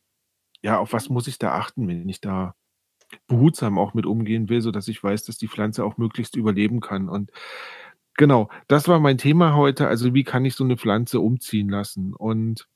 ja, 0.64 0.80
auf 0.80 0.94
was 0.94 1.10
muss 1.10 1.28
ich 1.28 1.38
da 1.38 1.54
achten, 1.54 1.88
wenn 1.88 2.10
ich 2.10 2.22
da 2.22 2.56
behutsam 3.28 3.78
auch 3.78 3.94
mit 3.94 4.08
umgehen 4.08 4.50
will, 4.50 4.62
sodass 4.62 4.88
ich 4.88 5.04
weiß, 5.04 5.26
dass 5.26 5.38
die 5.38 5.48
Pflanze 5.48 5.86
auch 5.86 5.98
möglichst 5.98 6.36
überleben 6.36 6.80
kann. 6.82 7.08
Und 7.10 7.32
genau, 8.16 8.50
das 8.68 8.88
war 8.88 9.00
mein 9.00 9.20
Thema 9.20 9.56
heute. 9.56 9.88
Also 9.88 10.16
wie 10.16 10.24
kann 10.24 10.46
ich 10.46 10.56
so 10.56 10.64
eine 10.64 10.78
Pflanze 10.78 11.20
umziehen 11.20 11.70
lassen? 11.70 12.16
Und 12.16 12.68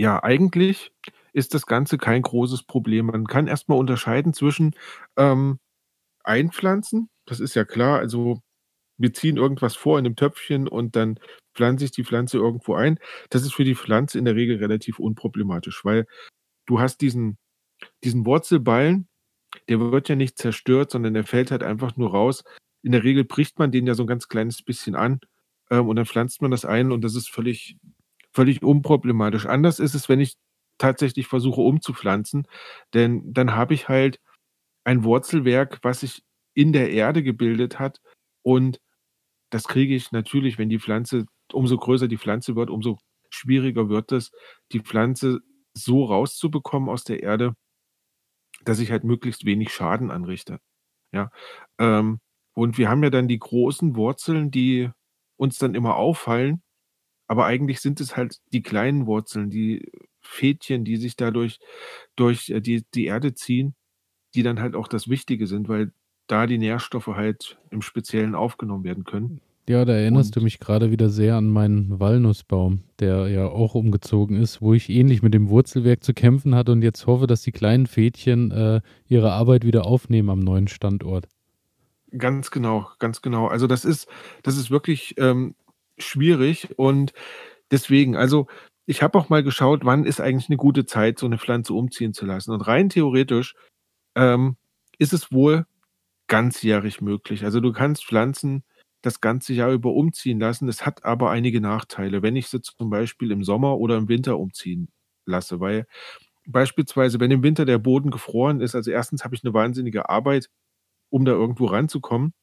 ja, 0.00 0.22
eigentlich 0.22 0.92
ist 1.34 1.52
das 1.52 1.66
Ganze 1.66 1.98
kein 1.98 2.22
großes 2.22 2.62
Problem. 2.62 3.06
Man 3.06 3.26
kann 3.26 3.46
erstmal 3.46 3.78
unterscheiden 3.78 4.32
zwischen 4.32 4.74
ähm, 5.18 5.58
Einpflanzen, 6.24 7.10
das 7.26 7.38
ist 7.38 7.54
ja 7.54 7.66
klar, 7.66 7.98
also 7.98 8.40
wir 8.96 9.12
ziehen 9.12 9.36
irgendwas 9.36 9.76
vor 9.76 9.98
in 9.98 10.06
einem 10.06 10.16
Töpfchen 10.16 10.68
und 10.68 10.96
dann 10.96 11.20
pflanze 11.54 11.84
ich 11.84 11.90
die 11.90 12.04
Pflanze 12.04 12.38
irgendwo 12.38 12.74
ein. 12.76 12.98
Das 13.28 13.42
ist 13.42 13.52
für 13.52 13.64
die 13.64 13.74
Pflanze 13.74 14.18
in 14.18 14.24
der 14.24 14.36
Regel 14.36 14.56
relativ 14.56 14.98
unproblematisch, 14.98 15.84
weil 15.84 16.06
du 16.64 16.80
hast 16.80 17.02
diesen, 17.02 17.36
diesen 18.02 18.24
Wurzelballen, 18.24 19.06
der 19.68 19.80
wird 19.80 20.08
ja 20.08 20.16
nicht 20.16 20.38
zerstört, 20.38 20.92
sondern 20.92 21.12
der 21.12 21.24
fällt 21.24 21.50
halt 21.50 21.62
einfach 21.62 21.98
nur 21.98 22.12
raus. 22.12 22.42
In 22.82 22.92
der 22.92 23.04
Regel 23.04 23.24
bricht 23.24 23.58
man 23.58 23.70
den 23.70 23.86
ja 23.86 23.92
so 23.94 24.04
ein 24.04 24.06
ganz 24.06 24.28
kleines 24.28 24.62
bisschen 24.62 24.94
an 24.96 25.20
ähm, 25.70 25.88
und 25.88 25.96
dann 25.96 26.06
pflanzt 26.06 26.40
man 26.40 26.50
das 26.50 26.64
ein 26.64 26.90
und 26.90 27.02
das 27.02 27.16
ist 27.16 27.28
völlig, 27.28 27.76
völlig 28.32 28.62
unproblematisch. 28.62 29.46
Anders 29.46 29.78
ist 29.78 29.94
es, 29.94 30.08
wenn 30.08 30.20
ich 30.20 30.36
tatsächlich 30.78 31.26
versuche 31.26 31.60
umzupflanzen, 31.60 32.46
denn 32.94 33.32
dann 33.32 33.54
habe 33.54 33.74
ich 33.74 33.88
halt 33.88 34.18
ein 34.84 35.04
Wurzelwerk, 35.04 35.78
was 35.82 36.00
sich 36.00 36.22
in 36.54 36.72
der 36.72 36.90
Erde 36.90 37.22
gebildet 37.22 37.78
hat 37.78 38.00
und 38.42 38.80
das 39.50 39.64
kriege 39.64 39.94
ich 39.94 40.12
natürlich, 40.12 40.58
wenn 40.58 40.68
die 40.68 40.78
Pflanze, 40.78 41.26
umso 41.52 41.76
größer 41.76 42.08
die 42.08 42.18
Pflanze 42.18 42.56
wird, 42.56 42.70
umso 42.70 42.98
schwieriger 43.30 43.88
wird 43.88 44.12
es, 44.12 44.30
die 44.72 44.80
Pflanze 44.80 45.40
so 45.74 46.04
rauszubekommen 46.04 46.88
aus 46.88 47.04
der 47.04 47.22
Erde, 47.22 47.54
dass 48.64 48.78
ich 48.78 48.90
halt 48.90 49.04
möglichst 49.04 49.44
wenig 49.44 49.72
Schaden 49.72 50.10
anrichte. 50.10 50.58
Ja. 51.12 51.30
Ähm, 51.78 52.20
und 52.54 52.78
wir 52.78 52.88
haben 52.88 53.02
ja 53.02 53.10
dann 53.10 53.28
die 53.28 53.38
großen 53.38 53.96
Wurzeln, 53.96 54.50
die 54.50 54.90
uns 55.36 55.58
dann 55.58 55.74
immer 55.74 55.96
auffallen, 55.96 56.62
aber 57.30 57.46
eigentlich 57.46 57.78
sind 57.78 58.00
es 58.00 58.16
halt 58.16 58.38
die 58.52 58.60
kleinen 58.60 59.06
Wurzeln, 59.06 59.50
die 59.50 59.88
Fädchen, 60.20 60.84
die 60.84 60.96
sich 60.96 61.14
dadurch 61.14 61.60
durch 62.16 62.50
äh, 62.50 62.60
die, 62.60 62.84
die 62.92 63.04
Erde 63.04 63.34
ziehen, 63.34 63.76
die 64.34 64.42
dann 64.42 64.58
halt 64.58 64.74
auch 64.74 64.88
das 64.88 65.08
Wichtige 65.08 65.46
sind, 65.46 65.68
weil 65.68 65.92
da 66.26 66.48
die 66.48 66.58
Nährstoffe 66.58 67.06
halt 67.06 67.56
im 67.70 67.82
Speziellen 67.82 68.34
aufgenommen 68.34 68.82
werden 68.82 69.04
können. 69.04 69.40
Ja, 69.68 69.84
da 69.84 69.92
erinnerst 69.92 70.34
und, 70.34 70.42
du 70.42 70.44
mich 70.44 70.58
gerade 70.58 70.90
wieder 70.90 71.08
sehr 71.08 71.36
an 71.36 71.48
meinen 71.48 72.00
Walnussbaum, 72.00 72.82
der 72.98 73.28
ja 73.28 73.46
auch 73.46 73.76
umgezogen 73.76 74.34
ist, 74.34 74.60
wo 74.60 74.74
ich 74.74 74.90
ähnlich 74.90 75.22
mit 75.22 75.32
dem 75.32 75.50
Wurzelwerk 75.50 76.02
zu 76.02 76.14
kämpfen 76.14 76.56
hatte 76.56 76.72
und 76.72 76.82
jetzt 76.82 77.06
hoffe, 77.06 77.28
dass 77.28 77.42
die 77.42 77.52
kleinen 77.52 77.86
Fädchen 77.86 78.50
äh, 78.50 78.80
ihre 79.06 79.30
Arbeit 79.30 79.64
wieder 79.64 79.86
aufnehmen 79.86 80.30
am 80.30 80.40
neuen 80.40 80.66
Standort. 80.66 81.28
Ganz 82.10 82.50
genau, 82.50 82.88
ganz 82.98 83.22
genau. 83.22 83.46
Also 83.46 83.68
das 83.68 83.84
ist, 83.84 84.08
das 84.42 84.56
ist 84.56 84.72
wirklich 84.72 85.14
ähm, 85.16 85.54
schwierig 86.00 86.68
und 86.76 87.12
deswegen, 87.70 88.16
also 88.16 88.46
ich 88.86 89.02
habe 89.02 89.18
auch 89.18 89.28
mal 89.28 89.42
geschaut, 89.42 89.84
wann 89.84 90.04
ist 90.04 90.20
eigentlich 90.20 90.48
eine 90.48 90.56
gute 90.56 90.84
Zeit, 90.84 91.18
so 91.18 91.26
eine 91.26 91.38
Pflanze 91.38 91.74
umziehen 91.74 92.12
zu 92.12 92.26
lassen. 92.26 92.50
Und 92.52 92.62
rein 92.62 92.88
theoretisch 92.88 93.54
ähm, 94.16 94.56
ist 94.98 95.12
es 95.12 95.32
wohl 95.32 95.66
ganzjährig 96.28 97.00
möglich. 97.00 97.44
Also 97.44 97.60
du 97.60 97.72
kannst 97.72 98.04
Pflanzen 98.04 98.64
das 99.02 99.20
ganze 99.20 99.52
Jahr 99.52 99.70
über 99.72 99.92
umziehen 99.92 100.40
lassen. 100.40 100.68
Es 100.68 100.84
hat 100.84 101.04
aber 101.04 101.30
einige 101.30 101.60
Nachteile, 101.60 102.22
wenn 102.22 102.36
ich 102.36 102.48
sie 102.48 102.60
zum 102.60 102.90
Beispiel 102.90 103.30
im 103.30 103.44
Sommer 103.44 103.78
oder 103.78 103.96
im 103.96 104.08
Winter 104.08 104.38
umziehen 104.38 104.88
lasse, 105.26 105.60
weil 105.60 105.86
beispielsweise, 106.46 107.20
wenn 107.20 107.30
im 107.30 107.42
Winter 107.42 107.64
der 107.64 107.78
Boden 107.78 108.10
gefroren 108.10 108.60
ist, 108.60 108.74
also 108.74 108.90
erstens 108.90 109.24
habe 109.24 109.34
ich 109.34 109.44
eine 109.44 109.54
wahnsinnige 109.54 110.08
Arbeit, 110.08 110.50
um 111.10 111.24
da 111.24 111.32
irgendwo 111.32 111.66
ranzukommen. 111.66 112.34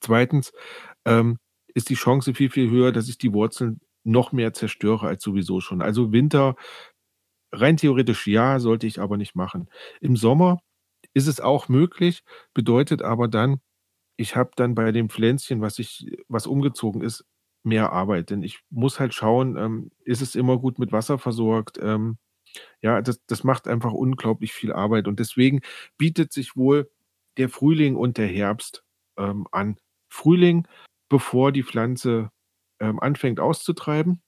Zweitens 0.00 0.52
ähm, 1.04 1.38
ist 1.74 1.90
die 1.90 1.94
Chance 1.94 2.34
viel, 2.34 2.50
viel 2.50 2.70
höher, 2.70 2.92
dass 2.92 3.08
ich 3.08 3.18
die 3.18 3.32
Wurzeln 3.32 3.80
noch 4.04 4.32
mehr 4.32 4.52
zerstöre 4.52 5.06
als 5.06 5.22
sowieso 5.22 5.60
schon. 5.60 5.82
Also 5.82 6.12
Winter, 6.12 6.56
rein 7.52 7.76
theoretisch 7.76 8.26
ja, 8.26 8.58
sollte 8.60 8.86
ich 8.86 9.00
aber 9.00 9.16
nicht 9.16 9.34
machen. 9.36 9.68
Im 10.00 10.16
Sommer 10.16 10.60
ist 11.14 11.26
es 11.26 11.40
auch 11.40 11.68
möglich, 11.68 12.22
bedeutet 12.54 13.02
aber 13.02 13.28
dann, 13.28 13.60
ich 14.16 14.36
habe 14.36 14.50
dann 14.56 14.74
bei 14.74 14.92
dem 14.92 15.08
Pflänzchen, 15.10 15.60
was 15.60 15.78
ich, 15.78 16.06
was 16.28 16.46
umgezogen 16.46 17.02
ist, 17.02 17.24
mehr 17.62 17.92
Arbeit. 17.92 18.30
Denn 18.30 18.42
ich 18.42 18.60
muss 18.70 19.00
halt 19.00 19.14
schauen, 19.14 19.56
ähm, 19.56 19.90
ist 20.04 20.22
es 20.22 20.34
immer 20.34 20.58
gut 20.58 20.78
mit 20.78 20.92
Wasser 20.92 21.18
versorgt? 21.18 21.78
Ähm, 21.82 22.18
ja, 22.82 23.02
das, 23.02 23.24
das 23.26 23.44
macht 23.44 23.68
einfach 23.68 23.92
unglaublich 23.92 24.52
viel 24.52 24.72
Arbeit. 24.72 25.08
Und 25.08 25.20
deswegen 25.20 25.60
bietet 25.98 26.32
sich 26.32 26.56
wohl 26.56 26.90
der 27.38 27.48
Frühling 27.48 27.96
und 27.96 28.18
der 28.18 28.28
Herbst 28.28 28.84
ähm, 29.16 29.46
an. 29.52 29.76
Frühling, 30.08 30.66
bevor 31.10 31.52
die 31.52 31.64
Pflanze 31.64 32.30
ähm, 32.80 32.98
anfängt 33.00 33.40
auszutreiben. 33.40 34.22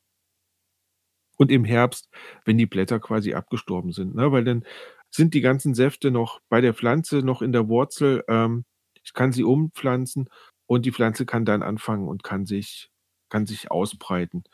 Und 1.38 1.50
im 1.50 1.64
Herbst, 1.64 2.10
wenn 2.44 2.58
die 2.58 2.66
Blätter 2.66 3.00
quasi 3.00 3.32
abgestorben 3.32 3.92
sind. 3.92 4.14
Ne? 4.14 4.30
Weil 4.30 4.44
dann 4.44 4.64
sind 5.10 5.32
die 5.32 5.40
ganzen 5.40 5.74
Säfte 5.74 6.10
noch 6.10 6.40
bei 6.50 6.60
der 6.60 6.74
Pflanze, 6.74 7.20
noch 7.20 7.40
in 7.40 7.52
der 7.52 7.68
Wurzel. 7.68 8.22
Ähm, 8.28 8.64
ich 9.02 9.14
kann 9.14 9.32
sie 9.32 9.44
umpflanzen 9.44 10.28
und 10.66 10.84
die 10.84 10.92
Pflanze 10.92 11.24
kann 11.24 11.44
dann 11.44 11.62
anfangen 11.62 12.06
und 12.06 12.22
kann 12.22 12.44
sich, 12.44 12.90
kann 13.30 13.46
sich 13.46 13.70
ausbreiten. 13.70 14.44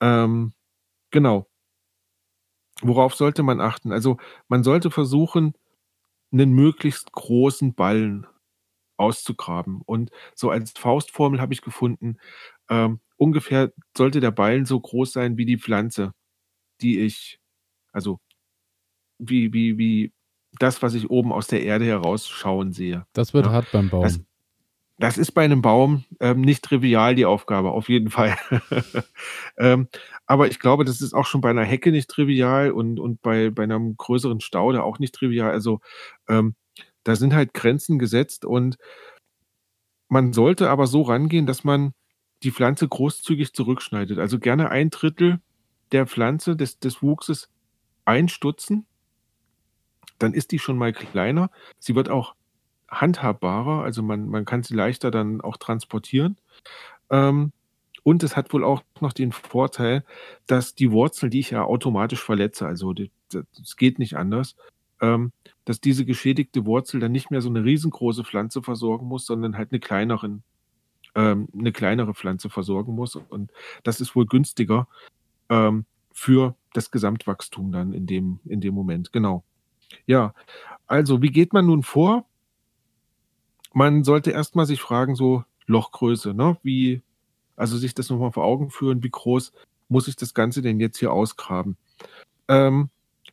Ähm, 0.00 0.52
genau. 1.10 1.48
Worauf 2.82 3.14
sollte 3.14 3.42
man 3.42 3.60
achten? 3.60 3.92
Also 3.92 4.18
man 4.48 4.62
sollte 4.62 4.90
versuchen, 4.90 5.54
einen 6.32 6.52
möglichst 6.52 7.12
großen 7.12 7.74
Ballen 7.74 8.26
auszugraben. 8.96 9.80
Und 9.84 10.10
so 10.34 10.50
als 10.50 10.72
Faustformel 10.72 11.40
habe 11.40 11.52
ich 11.52 11.62
gefunden, 11.62 12.18
ähm, 12.68 13.00
ungefähr 13.16 13.72
sollte 13.96 14.20
der 14.20 14.30
Ballen 14.30 14.64
so 14.64 14.78
groß 14.78 15.12
sein 15.12 15.36
wie 15.36 15.46
die 15.46 15.58
Pflanze, 15.58 16.12
die 16.80 17.00
ich, 17.00 17.40
also 17.92 18.20
wie, 19.18 19.52
wie, 19.52 19.78
wie 19.78 20.12
das, 20.58 20.82
was 20.82 20.94
ich 20.94 21.10
oben 21.10 21.32
aus 21.32 21.46
der 21.46 21.62
Erde 21.62 21.84
herausschauen 21.84 22.72
sehe. 22.72 23.06
Das 23.12 23.34
wird 23.34 23.46
ja. 23.46 23.52
hart 23.52 23.70
beim 23.72 23.90
Baum. 23.90 24.02
Das, 24.02 24.20
das 24.98 25.18
ist 25.18 25.32
bei 25.32 25.44
einem 25.44 25.60
Baum 25.60 26.04
ähm, 26.20 26.40
nicht 26.40 26.64
trivial 26.64 27.14
die 27.14 27.26
Aufgabe, 27.26 27.70
auf 27.70 27.88
jeden 27.88 28.10
Fall. 28.10 28.36
ähm, 29.58 29.88
aber 30.26 30.48
ich 30.48 30.58
glaube, 30.58 30.84
das 30.84 31.02
ist 31.02 31.12
auch 31.12 31.26
schon 31.26 31.42
bei 31.42 31.50
einer 31.50 31.64
Hecke 31.64 31.90
nicht 31.90 32.08
trivial 32.08 32.70
und, 32.70 32.98
und 32.98 33.20
bei, 33.20 33.50
bei 33.50 33.64
einem 33.64 33.96
größeren 33.96 34.40
Staude 34.40 34.82
auch 34.82 34.98
nicht 34.98 35.14
trivial. 35.14 35.50
Also 35.50 35.80
ähm, 36.28 36.54
da 37.06 37.14
sind 37.14 37.34
halt 37.34 37.54
Grenzen 37.54 38.00
gesetzt 38.00 38.44
und 38.44 38.78
man 40.08 40.32
sollte 40.32 40.70
aber 40.70 40.88
so 40.88 41.02
rangehen, 41.02 41.46
dass 41.46 41.62
man 41.62 41.92
die 42.42 42.50
Pflanze 42.50 42.88
großzügig 42.88 43.52
zurückschneidet. 43.52 44.18
Also 44.18 44.40
gerne 44.40 44.70
ein 44.70 44.90
Drittel 44.90 45.40
der 45.92 46.08
Pflanze, 46.08 46.56
des, 46.56 46.80
des 46.80 47.02
Wuchses 47.02 47.48
einstutzen. 48.04 48.86
Dann 50.18 50.34
ist 50.34 50.50
die 50.50 50.58
schon 50.58 50.78
mal 50.78 50.92
kleiner. 50.92 51.50
Sie 51.78 51.94
wird 51.94 52.08
auch 52.08 52.34
handhabbarer, 52.88 53.84
also 53.84 54.02
man, 54.02 54.28
man 54.28 54.44
kann 54.44 54.64
sie 54.64 54.74
leichter 54.74 55.12
dann 55.12 55.40
auch 55.40 55.58
transportieren. 55.58 56.36
Ähm, 57.10 57.52
und 58.02 58.24
es 58.24 58.36
hat 58.36 58.52
wohl 58.52 58.64
auch 58.64 58.82
noch 59.00 59.12
den 59.12 59.30
Vorteil, 59.30 60.04
dass 60.48 60.74
die 60.74 60.90
Wurzel, 60.90 61.30
die 61.30 61.40
ich 61.40 61.50
ja 61.50 61.62
automatisch 61.62 62.22
verletze, 62.22 62.66
also 62.66 62.92
es 63.32 63.76
geht 63.76 64.00
nicht 64.00 64.16
anders, 64.16 64.56
ähm, 65.00 65.32
dass 65.64 65.80
diese 65.80 66.04
geschädigte 66.04 66.64
Wurzel 66.64 67.00
dann 67.00 67.12
nicht 67.12 67.30
mehr 67.30 67.40
so 67.40 67.48
eine 67.48 67.64
riesengroße 67.64 68.24
Pflanze 68.24 68.62
versorgen 68.62 69.06
muss, 69.06 69.26
sondern 69.26 69.56
halt 69.56 69.72
eine 69.72 69.80
kleineren, 69.80 70.42
ähm, 71.14 71.48
eine 71.58 71.72
kleinere 71.72 72.14
Pflanze 72.14 72.50
versorgen 72.50 72.94
muss. 72.94 73.16
Und 73.16 73.50
das 73.82 74.00
ist 74.00 74.14
wohl 74.14 74.26
günstiger 74.26 74.88
ähm, 75.48 75.84
für 76.12 76.54
das 76.72 76.90
Gesamtwachstum 76.90 77.72
dann 77.72 77.92
in 77.92 78.06
dem, 78.06 78.40
in 78.44 78.60
dem 78.60 78.74
Moment. 78.74 79.12
Genau. 79.12 79.44
Ja, 80.06 80.34
also 80.86 81.22
wie 81.22 81.30
geht 81.30 81.52
man 81.52 81.66
nun 81.66 81.82
vor? 81.82 82.24
Man 83.72 84.04
sollte 84.04 84.30
erstmal 84.30 84.66
sich 84.66 84.80
fragen, 84.80 85.14
so 85.16 85.44
Lochgröße, 85.66 86.32
ne? 86.32 86.56
Wie, 86.62 87.02
also 87.56 87.76
sich 87.76 87.94
das 87.94 88.08
nochmal 88.08 88.32
vor 88.32 88.44
Augen 88.44 88.70
führen, 88.70 89.02
wie 89.02 89.10
groß 89.10 89.52
muss 89.88 90.08
ich 90.08 90.16
das 90.16 90.32
Ganze 90.32 90.62
denn 90.62 90.80
jetzt 90.80 90.98
hier 90.98 91.12
ausgraben? 91.12 91.76
Ähm, 92.48 92.88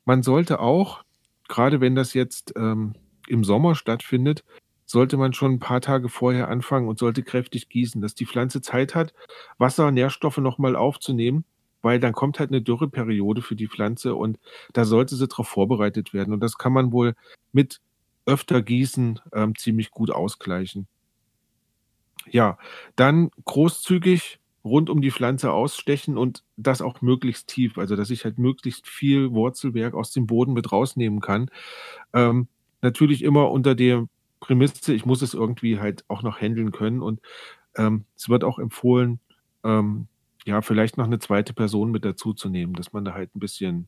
man 0.06 0.24
sollte 0.24 0.60
auch 0.60 1.04
gerade 1.48 1.82
wenn 1.82 1.96
das 1.96 2.14
jetzt 2.14 2.54
ähm, 2.56 2.94
im 3.28 3.44
Sommer 3.44 3.76
stattfindet, 3.76 4.44
sollte 4.86 5.18
man 5.18 5.34
schon 5.34 5.54
ein 5.54 5.60
paar 5.60 5.82
Tage 5.82 6.10
vorher 6.10 6.50
anfangen 6.50 6.88
und 6.88 7.00
sollte 7.00 7.24
kräftig 7.24 7.70
gießen, 7.70 8.02
dass 8.02 8.16
die 8.16 8.26
Pflanze 8.26 8.62
Zeit 8.62 8.96
hat, 8.96 9.14
Wasser, 9.58 9.92
Nährstoffe 9.92 10.38
nochmal 10.38 10.76
aufzunehmen, 10.76 11.46
weil 11.82 12.00
dann 12.00 12.14
kommt 12.14 12.40
halt 12.40 12.52
eine 12.52 12.62
Dürreperiode 12.62 13.42
für 13.42 13.56
die 13.56 13.68
Pflanze 13.68 14.16
und 14.16 14.40
da 14.74 14.86
sollte 14.86 15.16
sie 15.16 15.28
darauf 15.28 15.48
vorbereitet 15.48 16.14
werden. 16.14 16.34
Und 16.34 16.42
das 16.42 16.58
kann 16.58 16.74
man 16.74 16.92
wohl 16.92 17.16
mit 17.52 17.80
öfter 18.26 18.62
Gießen 18.62 19.20
ähm, 19.34 19.56
ziemlich 19.56 19.92
gut 19.92 20.12
ausgleichen. 20.12 20.88
Ja, 22.30 22.58
dann 22.96 23.32
großzügig 23.46 24.40
rund 24.64 24.90
um 24.90 25.02
die 25.02 25.12
Pflanze 25.12 25.52
ausstechen 25.52 26.18
und 26.18 26.44
das 26.56 26.82
auch 26.82 27.02
möglichst 27.02 27.48
tief, 27.48 27.78
also 27.78 27.96
dass 27.96 28.10
ich 28.10 28.24
halt 28.24 28.40
möglichst 28.40 28.88
viel 28.88 29.32
Wurzelwerk 29.32 29.94
aus 29.94 30.12
dem 30.12 30.26
Boden 30.26 30.54
mit 30.54 30.72
rausnehmen 30.72 31.20
kann. 31.20 31.50
Ähm, 32.14 32.48
natürlich 32.82 33.24
immer 33.24 33.52
unter 33.52 33.76
der 33.76 34.08
Prämisse, 34.40 34.94
ich 34.94 35.06
muss 35.06 35.22
es 35.22 35.34
irgendwie 35.34 35.80
halt 35.80 36.06
auch 36.08 36.24
noch 36.24 36.40
handeln 36.40 36.72
können 36.72 37.02
und 37.02 37.20
ähm, 37.76 38.06
es 38.16 38.30
wird 38.30 38.44
auch 38.44 38.60
empfohlen, 38.60 39.20
ähm, 39.64 40.08
ja, 40.46 40.62
vielleicht 40.62 40.98
noch 40.98 41.06
eine 41.06 41.20
zweite 41.20 41.54
Person 41.54 41.92
mit 41.92 42.04
dazu 42.06 42.34
zu 42.34 42.50
nehmen, 42.50 42.74
dass 42.74 42.94
man 42.94 43.06
da 43.06 43.14
halt 43.14 43.36
ein 43.36 43.40
bisschen, 43.40 43.88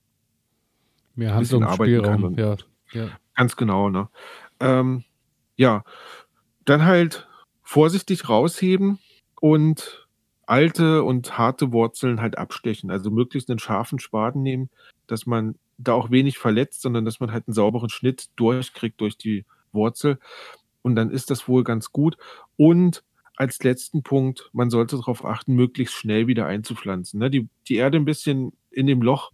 mehr. 2.35 2.55
Und, 2.55 2.61
ja, 2.93 3.01
ja. 3.05 3.09
Ganz 3.35 3.55
genau, 3.55 3.89
ne? 3.89 4.09
Ähm, 4.59 5.03
ja, 5.57 5.83
dann 6.63 6.85
halt 6.85 7.27
vorsichtig 7.61 8.29
rausheben 8.29 8.99
und 9.41 10.04
alte 10.47 11.03
und 11.03 11.37
harte 11.37 11.71
Wurzeln 11.71 12.21
halt 12.21 12.37
abstechen. 12.37 12.91
Also 12.91 13.11
möglichst 13.11 13.49
einen 13.49 13.59
scharfen 13.59 13.99
Spaten 13.99 14.41
nehmen, 14.41 14.69
dass 15.07 15.25
man 15.25 15.55
da 15.77 15.93
auch 15.93 16.11
wenig 16.11 16.37
verletzt, 16.37 16.81
sondern 16.81 17.05
dass 17.05 17.19
man 17.19 17.31
halt 17.31 17.47
einen 17.47 17.53
sauberen 17.53 17.89
Schnitt 17.89 18.29
durchkriegt 18.35 19.01
durch 19.01 19.17
die 19.17 19.45
Wurzel. 19.71 20.19
Und 20.81 20.95
dann 20.95 21.09
ist 21.09 21.31
das 21.31 21.47
wohl 21.47 21.63
ganz 21.63 21.91
gut. 21.91 22.17
Und 22.57 23.03
als 23.35 23.61
letzten 23.63 24.03
Punkt, 24.03 24.49
man 24.53 24.69
sollte 24.69 24.95
darauf 24.95 25.25
achten, 25.25 25.55
möglichst 25.55 25.95
schnell 25.95 26.27
wieder 26.27 26.45
einzupflanzen. 26.45 27.19
Ne? 27.19 27.29
Die, 27.29 27.49
die 27.67 27.75
Erde 27.75 27.97
ein 27.97 28.05
bisschen 28.05 28.53
in 28.71 28.87
dem 28.87 29.01
Loch, 29.01 29.31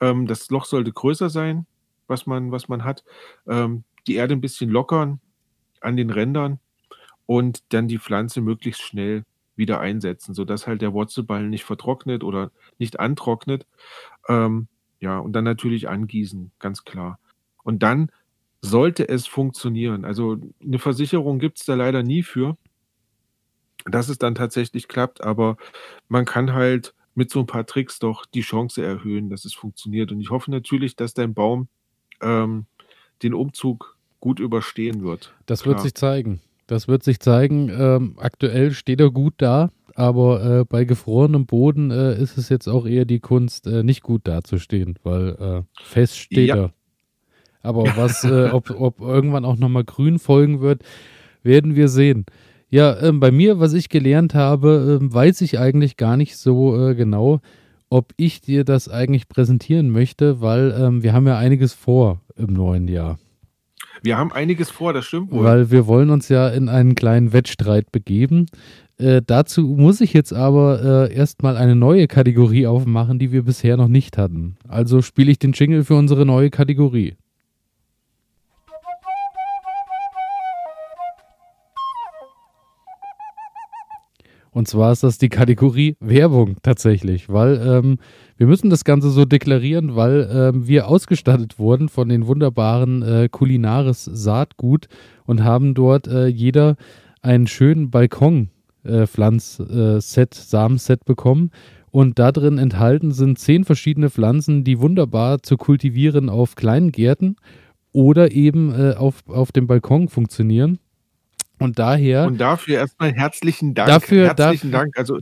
ähm, 0.00 0.26
das 0.26 0.50
Loch 0.50 0.64
sollte 0.64 0.92
größer 0.92 1.30
sein, 1.30 1.66
was 2.06 2.26
man, 2.26 2.50
was 2.50 2.68
man 2.68 2.84
hat. 2.84 3.04
Ähm, 3.46 3.84
die 4.06 4.14
Erde 4.14 4.34
ein 4.34 4.40
bisschen 4.40 4.70
lockern 4.70 5.20
an 5.80 5.96
den 5.96 6.10
Rändern 6.10 6.58
und 7.26 7.62
dann 7.72 7.86
die 7.86 7.98
Pflanze 7.98 8.40
möglichst 8.40 8.82
schnell 8.82 9.24
wieder 9.58 9.80
einsetzen, 9.80 10.34
sodass 10.34 10.66
halt 10.66 10.80
der 10.80 10.92
Wurzelballen 10.92 11.50
nicht 11.50 11.64
vertrocknet 11.64 12.24
oder 12.24 12.50
nicht 12.78 12.98
antrocknet. 13.00 13.66
Ähm, 14.28 14.68
ja, 15.00 15.18
und 15.18 15.32
dann 15.32 15.44
natürlich 15.44 15.88
angießen, 15.88 16.52
ganz 16.58 16.84
klar. 16.84 17.18
Und 17.62 17.82
dann 17.82 18.10
sollte 18.60 19.08
es 19.08 19.26
funktionieren. 19.26 20.04
Also 20.04 20.38
eine 20.62 20.78
Versicherung 20.78 21.38
gibt 21.38 21.58
es 21.60 21.66
da 21.66 21.74
leider 21.74 22.02
nie 22.02 22.22
für, 22.22 22.56
dass 23.84 24.08
es 24.08 24.18
dann 24.18 24.34
tatsächlich 24.34 24.88
klappt, 24.88 25.22
aber 25.22 25.56
man 26.08 26.24
kann 26.24 26.52
halt 26.52 26.94
mit 27.14 27.30
so 27.30 27.40
ein 27.40 27.46
paar 27.46 27.66
Tricks 27.66 27.98
doch 27.98 28.26
die 28.26 28.42
Chance 28.42 28.84
erhöhen, 28.84 29.28
dass 29.28 29.44
es 29.44 29.54
funktioniert. 29.54 30.12
Und 30.12 30.20
ich 30.20 30.30
hoffe 30.30 30.50
natürlich, 30.50 30.96
dass 30.96 31.14
dein 31.14 31.34
Baum 31.34 31.68
ähm, 32.20 32.66
den 33.22 33.34
Umzug 33.34 33.96
gut 34.20 34.40
überstehen 34.40 35.02
wird. 35.02 35.34
Das 35.46 35.62
Klar. 35.62 35.74
wird 35.74 35.82
sich 35.82 35.94
zeigen. 35.94 36.40
Das 36.68 36.86
wird 36.86 37.02
sich 37.02 37.18
zeigen. 37.18 37.70
Ähm, 37.70 38.14
aktuell 38.18 38.72
steht 38.72 39.00
er 39.00 39.10
gut 39.10 39.34
da, 39.38 39.70
aber 39.94 40.60
äh, 40.60 40.64
bei 40.64 40.84
gefrorenem 40.84 41.46
Boden 41.46 41.90
äh, 41.90 42.20
ist 42.20 42.36
es 42.36 42.50
jetzt 42.50 42.68
auch 42.68 42.86
eher 42.86 43.06
die 43.06 43.20
Kunst, 43.20 43.66
äh, 43.66 43.82
nicht 43.82 44.02
gut 44.02 44.28
dazustehen, 44.28 44.96
weil 45.02 45.28
äh, 45.30 45.62
fest 45.82 46.18
steht 46.18 46.50
ja. 46.50 46.56
er. 46.56 46.72
Aber 47.62 47.84
was, 47.96 48.22
äh, 48.24 48.50
ob, 48.52 48.70
ob 48.70 49.00
irgendwann 49.00 49.46
auch 49.46 49.56
nochmal 49.56 49.84
grün 49.84 50.18
folgen 50.18 50.60
wird, 50.60 50.82
werden 51.42 51.74
wir 51.74 51.88
sehen. 51.88 52.26
Ja, 52.68 53.00
ähm, 53.00 53.18
bei 53.18 53.30
mir, 53.30 53.60
was 53.60 53.72
ich 53.72 53.88
gelernt 53.88 54.34
habe, 54.34 54.98
ähm, 55.00 55.12
weiß 55.12 55.40
ich 55.40 55.58
eigentlich 55.58 55.96
gar 55.96 56.18
nicht 56.18 56.36
so 56.36 56.88
äh, 56.90 56.94
genau, 56.94 57.40
ob 57.88 58.12
ich 58.18 58.42
dir 58.42 58.64
das 58.64 58.90
eigentlich 58.90 59.26
präsentieren 59.26 59.88
möchte, 59.88 60.42
weil 60.42 60.76
ähm, 60.78 61.02
wir 61.02 61.14
haben 61.14 61.26
ja 61.26 61.38
einiges 61.38 61.72
vor 61.72 62.20
im 62.36 62.52
neuen 62.52 62.88
Jahr. 62.88 63.18
Wir 64.02 64.18
haben 64.18 64.32
einiges 64.32 64.70
vor, 64.70 64.92
das 64.92 65.04
stimmt 65.06 65.32
wohl. 65.32 65.44
Weil 65.44 65.70
wir 65.70 65.86
wollen 65.86 66.10
uns 66.10 66.28
ja 66.28 66.48
in 66.48 66.68
einen 66.68 66.94
kleinen 66.94 67.32
Wettstreit 67.32 67.92
begeben. 67.92 68.46
Äh, 68.98 69.22
dazu 69.24 69.62
muss 69.62 70.00
ich 70.00 70.12
jetzt 70.12 70.32
aber 70.32 71.08
äh, 71.08 71.14
erstmal 71.14 71.56
eine 71.56 71.76
neue 71.76 72.08
Kategorie 72.08 72.66
aufmachen, 72.66 73.18
die 73.18 73.30
wir 73.30 73.44
bisher 73.44 73.76
noch 73.76 73.88
nicht 73.88 74.18
hatten. 74.18 74.56
Also 74.66 75.02
spiele 75.02 75.30
ich 75.30 75.38
den 75.38 75.52
Jingle 75.52 75.84
für 75.84 75.94
unsere 75.94 76.26
neue 76.26 76.50
Kategorie. 76.50 77.16
Und 84.50 84.68
zwar 84.68 84.92
ist 84.92 85.02
das 85.02 85.18
die 85.18 85.28
Kategorie 85.28 85.96
Werbung 86.00 86.56
tatsächlich, 86.62 87.28
weil 87.28 87.60
ähm, 87.64 87.98
wir 88.36 88.46
müssen 88.46 88.70
das 88.70 88.84
Ganze 88.84 89.10
so 89.10 89.24
deklarieren, 89.24 89.96
weil 89.96 90.28
ähm, 90.32 90.66
wir 90.66 90.88
ausgestattet 90.88 91.58
wurden 91.58 91.88
von 91.88 92.08
den 92.08 92.26
wunderbaren 92.26 93.02
äh, 93.02 93.28
Kulinaris 93.30 94.04
Saatgut 94.04 94.88
und 95.26 95.44
haben 95.44 95.74
dort 95.74 96.08
äh, 96.08 96.26
jeder 96.26 96.76
einen 97.20 97.46
schönen 97.46 97.90
Balkon-Pflanz-Set, 97.90 100.34
äh, 100.34 100.40
Samenset 100.40 101.04
bekommen. 101.04 101.50
Und 101.90 102.18
da 102.18 102.32
drin 102.32 102.58
enthalten 102.58 103.12
sind 103.12 103.38
zehn 103.38 103.64
verschiedene 103.64 104.10
Pflanzen, 104.10 104.62
die 104.62 104.80
wunderbar 104.80 105.42
zu 105.42 105.56
kultivieren 105.56 106.28
auf 106.28 106.54
kleinen 106.54 106.92
Gärten 106.92 107.36
oder 107.92 108.32
eben 108.32 108.72
äh, 108.72 108.94
auf, 108.94 109.26
auf 109.28 109.52
dem 109.52 109.66
Balkon 109.66 110.08
funktionieren. 110.08 110.78
Und 111.58 111.78
daher. 111.78 112.26
Und 112.26 112.38
dafür 112.38 112.76
erstmal 112.76 113.12
herzlichen 113.12 113.74
Dank. 113.74 113.88
Dafür, 113.88 114.26
herzlichen 114.26 114.70
dafür, 114.70 114.86
Dank. 114.86 114.98
Also 114.98 115.18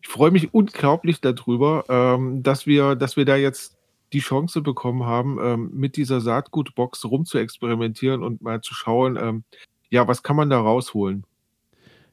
ich 0.00 0.08
freue 0.08 0.30
mich 0.30 0.54
unglaublich 0.54 1.20
darüber, 1.20 1.84
ähm, 1.88 2.42
dass 2.42 2.66
wir, 2.66 2.94
dass 2.94 3.16
wir 3.16 3.24
da 3.24 3.36
jetzt 3.36 3.76
die 4.12 4.20
Chance 4.20 4.62
bekommen 4.62 5.04
haben, 5.04 5.38
ähm, 5.42 5.70
mit 5.74 5.96
dieser 5.96 6.20
Saatgutbox 6.20 7.04
rumzuexperimentieren 7.04 8.22
und 8.22 8.40
mal 8.40 8.60
zu 8.60 8.74
schauen, 8.74 9.18
ähm, 9.20 9.42
ja, 9.90 10.06
was 10.08 10.22
kann 10.22 10.36
man 10.36 10.50
da 10.50 10.60
rausholen? 10.60 11.24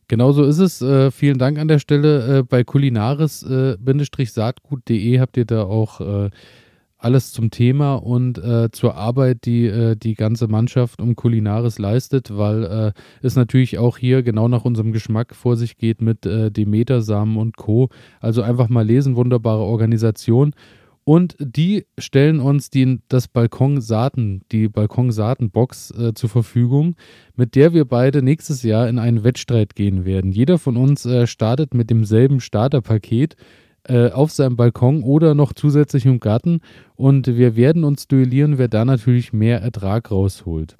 Genau 0.07 0.31
so 0.31 0.43
ist 0.43 0.59
es. 0.59 0.81
Äh, 0.81 1.11
vielen 1.11 1.37
Dank 1.39 1.57
an 1.57 1.67
der 1.67 1.79
Stelle. 1.79 2.39
Äh, 2.39 2.43
bei 2.43 2.63
kulinaris-saatgut.de 2.63 5.15
äh, 5.15 5.19
habt 5.19 5.35
ihr 5.37 5.45
da 5.45 5.63
auch 5.63 5.99
äh, 5.99 6.29
alles 7.05 7.31
zum 7.31 7.51
Thema 7.51 7.95
und 7.95 8.39
äh, 8.39 8.71
zur 8.71 8.95
Arbeit, 8.95 9.45
die 9.45 9.67
äh, 9.67 9.95
die 9.95 10.15
ganze 10.15 10.47
Mannschaft 10.47 10.99
um 10.99 11.15
Kulinaris 11.15 11.77
leistet, 11.77 12.35
weil 12.35 12.63
äh, 12.63 12.91
es 13.21 13.35
natürlich 13.35 13.77
auch 13.77 13.99
hier 13.99 14.23
genau 14.23 14.47
nach 14.47 14.65
unserem 14.65 14.91
Geschmack 14.91 15.35
vor 15.35 15.55
sich 15.55 15.77
geht 15.77 16.01
mit 16.01 16.25
äh, 16.25 16.49
Demeter-Samen 16.49 17.37
und 17.37 17.57
Co. 17.57 17.89
Also 18.21 18.41
einfach 18.41 18.69
mal 18.69 18.83
lesen, 18.85 19.15
wunderbare 19.15 19.61
Organisation. 19.61 20.53
Und 21.03 21.35
die 21.39 21.85
stellen 21.99 22.39
uns 22.39 22.71
die, 22.71 22.99
das 23.07 23.27
Balkonsaaten, 23.27 24.41
die 24.51 24.67
Balkonsaatenbox 24.67 25.91
äh, 25.91 26.13
zur 26.15 26.29
Verfügung, 26.29 26.95
mit 27.35 27.53
der 27.53 27.75
wir 27.75 27.85
beide 27.85 28.23
nächstes 28.23 28.63
Jahr 28.63 28.89
in 28.89 28.97
einen 28.97 29.23
Wettstreit 29.23 29.75
gehen 29.75 30.05
werden. 30.05 30.31
Jeder 30.31 30.57
von 30.57 30.75
uns 30.75 31.05
äh, 31.05 31.27
startet 31.27 31.75
mit 31.75 31.91
demselben 31.91 32.39
Starterpaket 32.39 33.35
äh, 33.87 34.11
auf 34.11 34.31
seinem 34.31 34.55
Balkon 34.55 35.03
oder 35.03 35.35
noch 35.35 35.53
zusätzlich 35.53 36.05
im 36.05 36.19
Garten. 36.19 36.61
Und 36.95 37.27
wir 37.27 37.55
werden 37.55 37.83
uns 37.83 38.07
duellieren, 38.07 38.57
wer 38.57 38.67
da 38.67 38.85
natürlich 38.85 39.33
mehr 39.33 39.61
Ertrag 39.61 40.11
rausholt. 40.11 40.75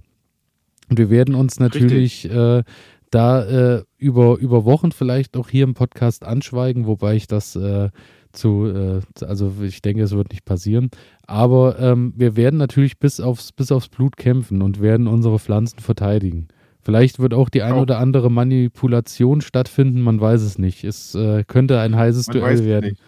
Und 0.90 1.00
wir 1.00 1.10
werden 1.10 1.36
uns 1.36 1.60
natürlich 1.60 2.30
äh, 2.30 2.64
da 3.10 3.44
äh, 3.78 3.84
über, 3.98 4.38
über 4.38 4.66
Wochen 4.66 4.92
vielleicht 4.92 5.38
auch 5.38 5.50
hier 5.50 5.64
im 5.64 5.74
Podcast 5.74 6.26
anschweigen, 6.26 6.86
wobei 6.86 7.16
ich 7.16 7.28
das 7.28 7.56
äh, 7.56 7.90
zu, 8.34 8.68
äh, 8.68 9.26
also 9.26 9.54
ich 9.62 9.82
denke, 9.82 10.04
es 10.04 10.12
wird 10.12 10.32
nicht 10.32 10.46
passieren. 10.46 10.90
Aber 11.26 11.80
ähm, 11.80 12.14
wir 12.16 12.36
werden 12.36 12.58
natürlich 12.58 13.00
bis 13.00 13.20
aufs, 13.20 13.52
bis 13.52 13.72
aufs 13.72 13.90
Blut 13.90 14.18
kämpfen 14.18 14.62
und 14.62 14.82
werden 14.82 15.08
unsere 15.08 15.40
Pflanzen 15.40 15.80
verteidigen. 15.80 16.48
Vielleicht 16.86 17.18
wird 17.18 17.34
auch 17.34 17.50
die 17.50 17.64
ein 17.64 17.74
oder 17.74 17.98
andere 17.98 18.30
Manipulation 18.30 19.42
stattfinden, 19.42 20.02
man 20.02 20.22
weiß 20.22 20.44
es 20.44 20.60
nicht. 20.60 20.84
Es 20.84 21.16
äh, 21.16 21.44
könnte 21.44 21.80
ein 21.80 21.96
heißes 21.96 22.28
man 22.28 22.38
Duell 22.38 22.64
werden. 22.64 22.92
Nicht. 22.92 23.02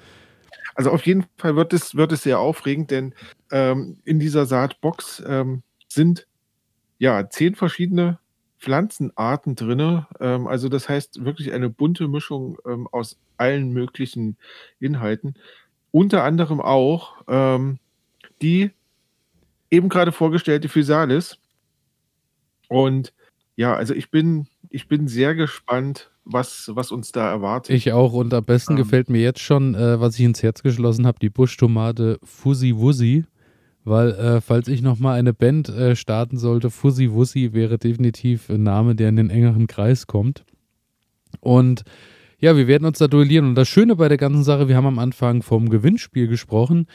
Also 0.73 0.89
auf 0.89 1.05
jeden 1.05 1.25
Fall 1.38 1.55
wird 1.55 1.73
es, 1.73 1.93
wird 1.95 2.11
es 2.11 2.23
sehr 2.23 2.39
aufregend, 2.39 2.89
denn 2.89 3.13
ähm, 3.51 3.97
in 4.03 4.19
dieser 4.19 4.47
Saatbox 4.47 5.23
ähm, 5.28 5.61
sind 5.88 6.28
ja 6.97 7.30
zehn 7.30 7.53
verschiedene 7.53 8.17
Pflanzenarten 8.57 9.55
drin. 9.55 10.05
Ähm, 10.19 10.47
also 10.47 10.69
das 10.69 10.89
heißt 10.89 11.23
wirklich 11.23 11.53
eine 11.53 11.69
bunte 11.69 12.07
Mischung 12.07 12.57
ähm, 12.65 12.88
aus 12.91 13.19
allen 13.38 13.71
möglichen 13.73 14.38
Inhalten. 14.80 15.36
Unter 15.91 16.23
anderem 16.23 16.61
auch 16.61 17.17
ähm, 17.28 17.78
die 18.41 18.71
eben 19.69 19.89
gerade 19.89 20.11
vorgestellte 20.11 20.67
Physalis. 20.67 21.38
Und 22.69 23.13
ja, 23.57 23.75
also 23.75 23.93
ich 23.93 24.11
bin, 24.11 24.47
ich 24.69 24.87
bin 24.87 25.07
sehr 25.07 25.35
gespannt, 25.35 26.11
was, 26.23 26.71
was 26.73 26.91
uns 26.91 27.11
da 27.11 27.29
erwartet. 27.29 27.75
Ich 27.75 27.91
auch 27.91 28.13
und 28.13 28.33
am 28.33 28.45
besten 28.45 28.73
ähm, 28.73 28.77
gefällt 28.77 29.09
mir 29.09 29.21
jetzt 29.21 29.39
schon, 29.39 29.75
äh, 29.75 29.99
was 29.99 30.17
ich 30.17 30.25
ins 30.25 30.43
Herz 30.43 30.61
geschlossen 30.61 31.07
habe, 31.07 31.19
die 31.19 31.29
Buschtomate 31.29 32.19
Fuzzy 32.23 32.75
Wuzzy. 32.77 33.25
Weil, 33.83 34.11
äh, 34.11 34.41
falls 34.41 34.67
ich 34.67 34.81
nochmal 34.81 35.17
eine 35.17 35.33
Band 35.33 35.69
äh, 35.69 35.95
starten 35.95 36.37
sollte, 36.37 36.69
Fuzzy 36.69 37.11
Wuzzy 37.11 37.53
wäre 37.53 37.77
definitiv 37.77 38.49
ein 38.49 38.63
Name, 38.63 38.95
der 38.95 39.09
in 39.09 39.15
den 39.15 39.29
engeren 39.29 39.65
Kreis 39.65 40.07
kommt. 40.07 40.43
Und 41.39 41.83
ja, 42.37 42.55
wir 42.55 42.67
werden 42.67 42.85
uns 42.85 42.99
da 42.99 43.07
duellieren. 43.07 43.47
Und 43.47 43.55
das 43.55 43.69
Schöne 43.69 43.95
bei 43.95 44.09
der 44.09 44.17
ganzen 44.17 44.43
Sache, 44.43 44.67
wir 44.67 44.75
haben 44.75 44.85
am 44.85 44.99
Anfang 44.99 45.41
vom 45.41 45.69
Gewinnspiel 45.69 46.27
gesprochen. 46.27 46.85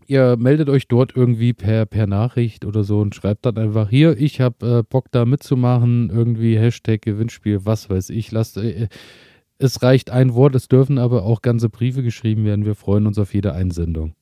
ihr 0.06 0.38
meldet 0.38 0.70
euch 0.70 0.88
dort 0.88 1.14
irgendwie 1.14 1.52
per, 1.52 1.84
per 1.84 2.06
Nachricht 2.06 2.64
oder 2.64 2.84
so 2.84 3.00
und 3.00 3.14
schreibt 3.14 3.44
dann 3.44 3.58
einfach 3.58 3.90
hier, 3.90 4.18
ich 4.18 4.40
habe 4.40 4.78
äh, 4.78 4.82
Bock 4.82 5.08
da 5.10 5.26
mitzumachen, 5.26 6.08
irgendwie 6.08 6.56
Hashtag 6.56 7.02
Gewinnspiel, 7.02 7.66
was 7.66 7.90
weiß 7.90 8.08
ich, 8.08 8.32
lasst 8.32 8.56
äh, 8.56 8.88
es 9.58 9.82
reicht 9.82 10.08
ein 10.08 10.32
Wort, 10.32 10.54
es 10.54 10.68
dürfen 10.68 10.96
aber 10.96 11.24
auch 11.24 11.42
ganze 11.42 11.68
Briefe 11.68 12.02
geschrieben 12.02 12.46
werden. 12.46 12.64
Wir 12.64 12.74
freuen 12.74 13.06
uns 13.06 13.18
auf 13.18 13.34
jede 13.34 13.52
Einsendung. 13.52 14.14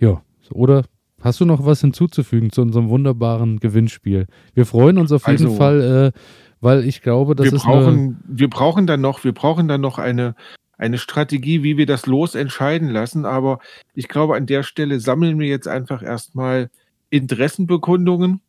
Ja, 0.00 0.20
oder 0.50 0.82
Hast 1.24 1.40
du 1.40 1.46
noch 1.46 1.64
was 1.64 1.80
hinzuzufügen 1.80 2.50
zu 2.50 2.60
unserem 2.60 2.90
wunderbaren 2.90 3.58
Gewinnspiel? 3.58 4.26
Wir 4.52 4.66
freuen 4.66 4.98
uns 4.98 5.10
auf 5.10 5.26
jeden 5.26 5.46
also, 5.46 5.56
Fall, 5.56 6.12
äh, 6.14 6.18
weil 6.60 6.84
ich 6.84 7.00
glaube, 7.00 7.34
das 7.34 7.50
wir 7.50 7.58
brauchen, 7.58 8.20
wir 8.28 8.50
brauchen 8.50 8.86
dann 8.86 9.00
noch, 9.00 9.24
wir 9.24 9.32
brauchen 9.32 9.66
dann 9.66 9.80
noch 9.80 9.98
eine 9.98 10.34
eine 10.76 10.98
Strategie, 10.98 11.62
wie 11.62 11.78
wir 11.78 11.86
das 11.86 12.04
Los 12.04 12.34
entscheiden 12.34 12.90
lassen. 12.90 13.24
Aber 13.24 13.60
ich 13.94 14.08
glaube, 14.08 14.36
an 14.36 14.44
der 14.44 14.62
Stelle 14.62 15.00
sammeln 15.00 15.38
wir 15.38 15.46
jetzt 15.46 15.66
einfach 15.66 16.02
erstmal 16.02 16.68
Interessenbekundungen, 17.08 18.42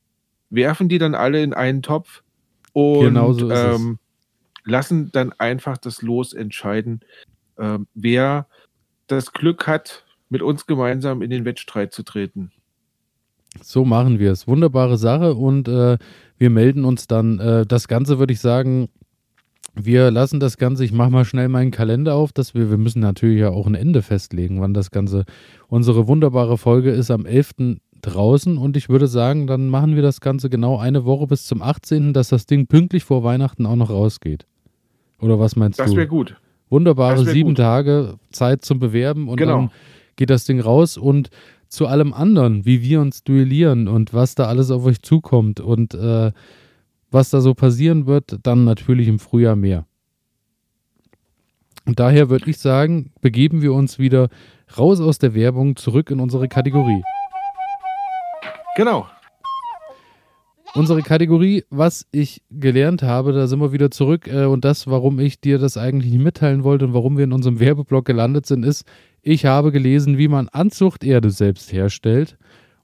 werfen 0.50 0.90
die 0.90 0.98
dann 0.98 1.16
alle 1.16 1.42
in 1.44 1.54
einen 1.54 1.82
Topf 1.82 2.24
und 2.74 3.06
genau 3.06 3.32
so 3.32 3.50
ähm, 3.52 4.00
lassen 4.66 5.12
dann 5.14 5.32
einfach 5.34 5.78
das 5.78 6.02
Los 6.02 6.34
entscheiden, 6.34 7.00
ähm, 7.58 7.88
wer 7.94 8.48
das 9.08 9.32
Glück 9.32 9.66
hat, 9.66 10.04
mit 10.30 10.42
uns 10.42 10.66
gemeinsam 10.66 11.22
in 11.22 11.30
den 11.30 11.46
Wettstreit 11.46 11.94
zu 11.94 12.04
treten. 12.04 12.52
So 13.62 13.86
machen 13.86 14.20
wir 14.20 14.32
es. 14.32 14.48
Wunderbare 14.48 14.98
Sache 14.98 15.36
und 15.36 15.68
äh, 15.68 15.98
wir 16.38 16.50
melden 16.50 16.86
uns 16.86 17.08
dann. 17.08 17.40
Äh, 17.40 17.66
das 17.66 17.88
Ganze 17.88 18.20
würde 18.20 18.34
ich 18.34 18.40
sagen, 18.40 18.90
wir 19.76 20.10
lassen 20.10 20.40
das 20.40 20.58
Ganze, 20.58 20.86
ich 20.86 20.94
mache 20.94 21.10
mal 21.10 21.26
schnell 21.26 21.50
meinen 21.50 21.72
Kalender 21.72 22.16
auf, 22.16 22.32
dass 22.32 22.54
wir, 22.54 22.70
wir 22.70 22.78
müssen 22.78 23.02
natürlich 23.02 23.42
ja 23.42 23.50
auch 23.50 23.68
ein 23.68 23.76
Ende 23.76 24.02
festlegen, 24.02 24.62
wann 24.62 24.74
das 24.74 24.90
Ganze, 24.90 25.26
unsere 25.68 26.08
wunderbare 26.08 26.58
Folge 26.58 26.92
ist 26.92 27.12
am 27.12 27.26
11. 27.26 27.80
draußen 28.02 28.58
und 28.58 28.78
ich 28.78 28.88
würde 28.88 29.08
sagen, 29.08 29.48
dann 29.48 29.68
machen 29.68 29.96
wir 29.96 30.02
das 30.02 30.22
Ganze 30.22 30.50
genau 30.50 30.78
eine 30.78 31.06
Woche 31.06 31.28
bis 31.28 31.46
zum 31.46 31.62
18., 31.62 32.14
dass 32.14 32.30
das 32.30 32.46
Ding 32.46 32.68
pünktlich 32.68 33.04
vor 33.04 33.24
Weihnachten 33.24 33.66
auch 33.66 33.76
noch 33.76 33.90
rausgeht. 33.90 34.46
Oder 35.20 35.40
was 35.40 35.56
meinst 35.56 35.80
das 35.80 35.88
du? 35.88 35.92
Das 35.92 35.98
wäre 35.98 36.08
gut. 36.08 36.38
Wunderbare 36.70 37.26
sieben 37.26 37.50
gut. 37.50 37.58
Tage 37.58 38.16
Zeit 38.32 38.64
zum 38.64 38.80
Bewerben 38.80 39.28
und 39.28 39.38
genau. 39.38 39.58
dann 39.58 39.72
geht 40.16 40.30
das 40.30 40.46
Ding 40.46 40.60
raus 40.62 40.98
und 40.98 41.30
zu 41.76 41.88
allem 41.88 42.14
anderen, 42.14 42.66
wie 42.66 42.82
wir 42.82 43.02
uns 43.02 43.24
duellieren 43.24 43.88
und 43.88 44.14
was 44.14 44.36
da 44.36 44.46
alles 44.46 44.72
auf 44.72 44.86
euch 44.86 45.02
zukommt 45.02 45.60
und 45.60 45.94
äh, 45.94 46.32
was 47.12 47.30
da 47.30 47.42
so 47.42 47.54
passieren 47.54 48.08
wird, 48.08 48.40
dann 48.44 48.64
natürlich 48.64 49.08
im 49.08 49.20
Frühjahr 49.20 49.56
mehr. 49.56 49.86
Und 51.86 52.00
daher 52.00 52.30
würde 52.30 52.50
ich 52.50 52.58
sagen, 52.58 53.12
begeben 53.22 53.62
wir 53.62 53.74
uns 53.74 54.00
wieder 54.00 54.30
raus 54.78 55.00
aus 55.00 55.20
der 55.20 55.36
Werbung 55.36 55.76
zurück 55.76 56.10
in 56.10 56.20
unsere 56.20 56.48
Kategorie. 56.48 57.04
Genau. 58.76 59.08
Unsere 60.74 61.04
Kategorie, 61.04 61.64
was 61.70 62.06
ich 62.12 62.44
gelernt 62.50 63.02
habe, 63.02 63.32
da 63.32 63.48
sind 63.48 63.60
wir 63.60 63.72
wieder 63.72 63.92
zurück. 63.92 64.28
Äh, 64.28 64.46
und 64.46 64.66
das, 64.66 64.88
warum 64.88 65.20
ich 65.20 65.40
dir 65.40 65.58
das 65.58 65.78
eigentlich 65.78 66.12
nicht 66.12 66.24
mitteilen 66.24 66.66
wollte 66.66 66.86
und 66.86 66.94
warum 66.94 67.18
wir 67.18 67.24
in 67.24 67.32
unserem 67.32 67.62
Werbeblock 67.62 68.04
gelandet 68.04 68.46
sind, 68.46 68.66
ist, 68.66 68.84
ich 69.26 69.46
habe 69.46 69.72
gelesen, 69.72 70.18
wie 70.20 70.28
man 70.28 70.50
Anzuchterde 70.50 71.32
selbst 71.32 71.74
herstellt. 71.74 72.38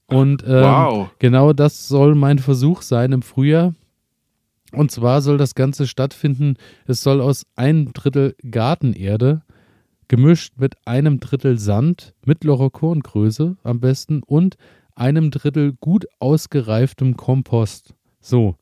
Und 0.06 0.42
ähm, 0.42 0.64
wow. 0.64 1.10
genau 1.20 1.52
das 1.52 1.86
soll 1.86 2.16
mein 2.16 2.38
Versuch 2.38 2.82
sein 2.82 3.12
im 3.12 3.22
Frühjahr. 3.22 3.74
Und 4.72 4.90
zwar 4.90 5.22
soll 5.22 5.38
das 5.38 5.54
Ganze 5.54 5.86
stattfinden, 5.86 6.56
es 6.86 7.02
soll 7.02 7.20
aus 7.20 7.46
einem 7.54 7.92
Drittel 7.92 8.34
Gartenerde 8.42 9.42
gemischt 10.08 10.54
mit 10.58 10.74
einem 10.84 11.20
Drittel 11.20 11.58
Sand, 11.58 12.12
mittlerer 12.26 12.70
Korngröße 12.70 13.56
am 13.62 13.80
besten 13.80 14.22
und 14.22 14.56
einem 14.96 15.30
Drittel 15.30 15.74
gut 15.80 16.06
ausgereiftem 16.18 17.16
Kompost. 17.16 17.94
So, 18.20 18.56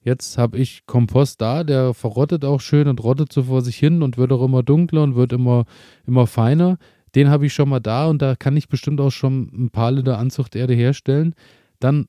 jetzt 0.00 0.38
habe 0.38 0.58
ich 0.58 0.86
Kompost 0.86 1.40
da, 1.40 1.64
der 1.64 1.92
verrottet 1.92 2.44
auch 2.44 2.60
schön 2.60 2.86
und 2.86 3.02
rottet 3.02 3.32
so 3.32 3.42
vor 3.42 3.62
sich 3.62 3.76
hin 3.76 4.02
und 4.02 4.16
wird 4.16 4.32
auch 4.32 4.44
immer 4.44 4.62
dunkler 4.62 5.02
und 5.02 5.16
wird 5.16 5.32
immer, 5.32 5.64
immer 6.06 6.26
feiner. 6.26 6.78
Den 7.16 7.30
habe 7.30 7.46
ich 7.46 7.54
schon 7.54 7.68
mal 7.68 7.80
da 7.80 8.06
und 8.06 8.22
da 8.22 8.36
kann 8.36 8.56
ich 8.56 8.68
bestimmt 8.68 9.00
auch 9.00 9.10
schon 9.10 9.50
ein 9.52 9.70
paar 9.70 9.90
Liter 9.90 10.18
Anzuchterde 10.18 10.74
herstellen. 10.74 11.34
Dann 11.80 12.06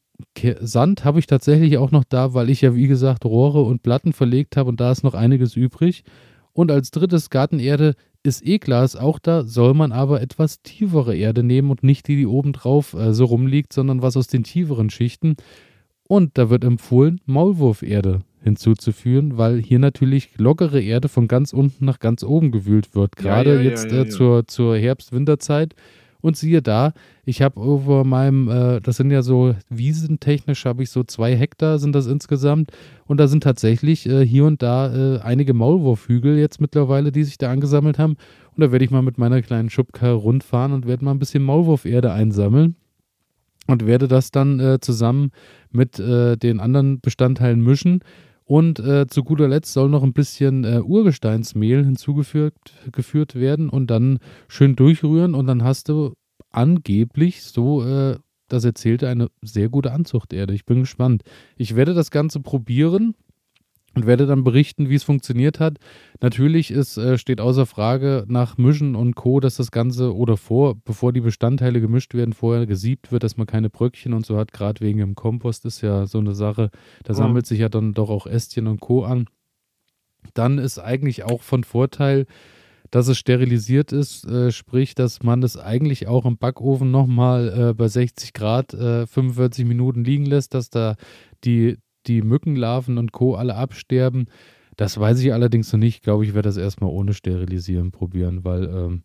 Sand 0.60 1.06
habe 1.06 1.20
ich 1.20 1.28
tatsächlich 1.28 1.78
auch 1.78 1.92
noch 1.92 2.04
da, 2.04 2.34
weil 2.34 2.50
ich 2.50 2.62
ja, 2.62 2.76
wie 2.76 2.88
gesagt, 2.88 3.26
Rohre 3.26 3.64
und 3.64 3.84
Platten 3.84 4.14
verlegt 4.14 4.58
habe 4.58 4.70
und 4.70 4.80
da 4.80 4.92
ist 4.92 5.04
noch 5.04 5.14
einiges 5.14 5.56
übrig. 5.56 6.04
Und 6.54 6.72
als 6.72 6.92
drittes 6.92 7.30
Gartenerde 7.30 7.94
ist 8.24 8.46
E-Glas 8.46 8.96
auch 8.96 9.20
da, 9.20 9.44
soll 9.44 9.74
man 9.74 9.92
aber 9.92 10.22
etwas 10.22 10.62
tiefere 10.62 11.16
Erde 11.16 11.44
nehmen 11.44 11.70
und 11.70 11.84
nicht 11.84 12.08
die, 12.08 12.16
die 12.16 12.26
oben 12.26 12.52
drauf 12.52 12.94
äh, 12.94 13.14
so 13.14 13.26
rumliegt, 13.26 13.72
sondern 13.72 14.02
was 14.02 14.18
aus 14.18 14.28
den 14.28 14.44
tieferen 14.44 14.90
Schichten. 14.90 15.36
Und 16.08 16.38
da 16.38 16.50
wird 16.50 16.64
empfohlen, 16.64 17.22
Maulwurferde 17.26 18.22
hinzuzuführen, 18.48 19.38
weil 19.38 19.62
hier 19.62 19.80
natürlich 19.80 20.38
lockere 20.38 20.82
Erde 20.82 21.08
von 21.10 21.28
ganz 21.28 21.54
unten 21.54 21.86
nach 21.86 22.00
ganz 22.00 22.24
oben 22.24 22.52
gewühlt 22.52 22.96
wird. 22.96 23.16
Gerade 23.16 23.56
ja, 23.56 23.62
ja, 23.62 23.70
jetzt 23.70 23.92
ja, 23.92 24.02
äh, 24.02 24.10
zur, 24.10 24.48
zur 24.48 24.78
Herbst-Winterzeit 24.78 25.76
und 26.22 26.36
siehe 26.36 26.62
da, 26.62 26.94
ich 27.26 27.42
habe 27.42 27.62
über 27.62 28.04
meinem, 28.04 28.50
äh, 28.50 28.82
das 28.82 28.98
sind 28.98 29.12
ja 29.12 29.22
so 29.22 29.56
wiesentechnisch, 29.70 30.66
habe 30.66 30.84
ich 30.84 30.90
so 30.90 31.04
zwei 31.04 31.36
Hektar 31.36 31.80
sind 31.80 31.94
das 31.94 32.08
insgesamt. 32.08 32.72
Und 33.06 33.20
da 33.20 33.28
sind 33.28 33.44
tatsächlich 33.44 34.08
äh, 34.08 34.26
hier 34.26 34.46
und 34.46 34.62
da 34.62 34.94
äh, 34.94 35.20
einige 35.20 35.54
Maulwurfhügel 35.54 36.38
jetzt 36.38 36.60
mittlerweile, 36.60 37.12
die 37.12 37.24
sich 37.24 37.38
da 37.38 37.52
angesammelt 37.52 38.00
haben. 38.00 38.18
Und 38.56 38.62
da 38.62 38.72
werde 38.72 38.84
ich 38.84 38.92
mal 38.92 39.04
mit 39.04 39.18
meiner 39.18 39.42
kleinen 39.42 39.70
Schubkarre 39.70 40.16
rundfahren 40.16 40.74
und 40.74 40.88
werde 40.88 41.06
mal 41.06 41.12
ein 41.12 41.20
bisschen 41.20 41.44
Maulwurferde 41.44 42.12
einsammeln. 42.12 42.76
Und 43.68 43.86
werde 43.86 44.08
das 44.08 44.32
dann 44.32 44.60
äh, 44.60 44.80
zusammen 44.80 45.32
mit 45.72 46.00
äh, 46.00 46.38
den 46.38 46.60
anderen 46.60 47.02
Bestandteilen 47.02 47.62
mischen. 47.62 48.00
Und 48.48 48.80
äh, 48.80 49.08
zu 49.08 49.26
guter 49.26 49.50
Letzt 49.50 49.74
soll 49.74 49.90
noch 49.90 50.04
ein 50.04 50.14
bisschen 50.14 50.64
äh, 50.64 50.80
Urgesteinsmehl 50.80 51.84
hinzugefügt 51.84 52.74
geführt 52.94 53.36
werden 53.36 53.68
und 53.68 53.88
dann 53.88 54.20
schön 54.48 54.78
durchrühren 54.78 55.36
und 55.36 55.48
dann 55.48 55.66
hast 55.66 55.90
du 55.90 56.14
angeblich 56.50 57.44
so, 57.44 57.84
äh, 57.84 58.16
das 58.48 58.64
erzählte, 58.64 59.10
eine 59.10 59.28
sehr 59.42 59.68
gute 59.68 59.92
Anzuchterde. 59.92 60.54
Ich 60.54 60.66
bin 60.66 60.80
gespannt. 60.80 61.24
Ich 61.58 61.76
werde 61.76 61.94
das 61.94 62.10
Ganze 62.10 62.40
probieren 62.40 63.16
und 63.98 64.06
werde 64.06 64.28
dann 64.28 64.44
berichten, 64.44 64.90
wie 64.90 64.96
es 64.96 65.04
funktioniert 65.04 65.60
hat. 65.60 65.80
Natürlich 66.22 66.70
ist, 66.70 66.98
äh, 66.98 67.18
steht 67.18 67.42
außer 67.42 67.66
Frage 67.66 68.26
nach 68.28 68.56
Mischen 68.56 68.96
und 68.96 69.16
Co., 69.16 69.40
dass 69.40 69.56
das 69.56 69.72
Ganze 69.72 70.16
oder 70.16 70.38
vor, 70.38 70.76
bevor 70.86 71.14
die 71.14 71.22
Bestandteile 71.22 71.82
gemischt 71.82 72.14
werden, 72.14 72.34
vorher 72.34 72.68
gesiebt 72.68 73.12
wird, 73.12 73.24
dass 73.24 73.38
man 73.38 73.48
keine 73.48 73.72
Bröckchen 73.72 74.14
und 74.14 74.24
so 74.24 74.38
hat. 74.38 74.54
Gerade 74.54 74.82
wegen 74.82 75.00
dem 75.00 75.16
Kompost 75.16 75.66
ist 75.66 75.82
ja 75.82 76.06
so 76.06 76.20
eine 76.20 76.36
Sache. 76.36 76.70
Da 77.06 77.14
mhm. 77.14 77.18
sammelt 77.18 77.48
sich 77.48 77.58
ja 77.58 77.70
dann 77.70 77.96
doch 77.96 78.12
auch 78.12 78.28
Ästchen 78.28 78.68
und 78.68 78.82
Co. 78.82 79.04
an. 79.04 79.26
Dann 80.36 80.60
ist 80.60 80.78
eigentlich 80.78 81.24
auch 81.24 81.42
von 81.42 81.64
Vorteil, 81.64 82.28
dass 82.92 83.08
es 83.08 83.18
sterilisiert 83.18 83.92
ist, 83.92 84.26
äh, 84.26 84.52
sprich, 84.52 84.94
dass 84.94 85.24
man 85.24 85.42
das 85.42 85.58
eigentlich 85.58 86.08
auch 86.08 86.26
im 86.26 86.38
Backofen 86.38 86.92
nochmal 86.92 87.70
äh, 87.72 87.74
bei 87.74 87.88
60 87.88 88.34
Grad 88.34 88.76
äh, 88.76 89.08
45 89.08 89.66
Minuten 89.66 90.04
liegen 90.04 90.26
lässt, 90.28 90.54
dass 90.54 90.70
da 90.70 90.96
die 91.44 91.78
die 92.08 92.22
Mückenlarven 92.22 92.98
und 92.98 93.12
Co. 93.12 93.36
alle 93.36 93.56
absterben. 93.56 94.28
Das 94.76 95.00
weiß 95.00 95.20
ich 95.20 95.34
allerdings 95.34 95.72
noch 95.74 95.80
nicht. 95.80 95.96
Ich 95.96 96.02
glaube, 96.02 96.24
ich 96.24 96.34
werde 96.34 96.50
das 96.50 96.58
erstmal 96.58 96.92
ohne 96.92 97.14
Sterilisieren 97.14 97.92
probieren, 97.92 98.44
weil 98.44 98.66
ähm, 98.66 99.04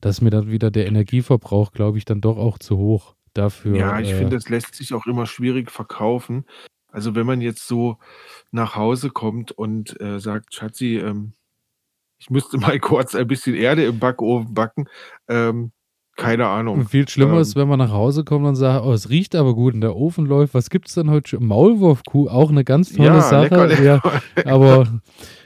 das 0.00 0.20
mir 0.20 0.30
dann 0.30 0.50
wieder 0.50 0.70
der 0.70 0.86
Energieverbrauch, 0.86 1.72
glaube 1.72 1.98
ich, 1.98 2.04
dann 2.04 2.20
doch 2.20 2.36
auch 2.36 2.58
zu 2.58 2.76
hoch 2.76 3.14
dafür. 3.34 3.76
Ja, 3.76 4.00
ich 4.00 4.10
äh, 4.10 4.16
finde, 4.16 4.36
es 4.36 4.48
lässt 4.48 4.74
sich 4.74 4.92
auch 4.94 5.06
immer 5.06 5.26
schwierig 5.26 5.70
verkaufen. 5.70 6.44
Also 6.88 7.14
wenn 7.14 7.26
man 7.26 7.40
jetzt 7.40 7.66
so 7.66 7.98
nach 8.50 8.76
Hause 8.76 9.10
kommt 9.10 9.52
und 9.52 9.98
äh, 10.00 10.20
sagt, 10.20 10.54
Schatzi, 10.54 10.98
ähm, 10.98 11.32
ich 12.18 12.30
müsste 12.30 12.58
mal 12.58 12.78
kurz 12.80 13.14
ein 13.14 13.26
bisschen 13.26 13.54
Erde 13.54 13.84
im 13.84 13.98
Backofen 13.98 14.54
backen, 14.54 14.88
ähm, 15.28 15.72
keine 16.16 16.46
Ahnung. 16.46 16.80
Und 16.80 16.90
viel 16.90 17.08
schlimmer 17.08 17.34
ähm, 17.34 17.40
ist, 17.40 17.56
wenn 17.56 17.68
man 17.68 17.78
nach 17.78 17.92
Hause 17.92 18.24
kommt 18.24 18.46
und 18.46 18.56
sagt, 18.56 18.84
oh, 18.84 18.92
es 18.92 19.08
riecht 19.08 19.34
aber 19.34 19.54
gut 19.54 19.74
und 19.74 19.80
der 19.80 19.96
Ofen 19.96 20.26
läuft. 20.26 20.54
Was 20.54 20.68
gibt 20.68 20.88
es 20.88 20.94
denn 20.94 21.10
heute? 21.10 21.40
Maulwurfkuh, 21.40 22.28
auch 22.28 22.50
eine 22.50 22.64
ganz 22.64 22.92
tolle 22.92 23.08
ja, 23.08 23.20
Sache. 23.22 23.42
Lecker, 23.44 23.66
lecker. 23.66 23.82
Ja, 24.36 24.52
aber 24.52 24.86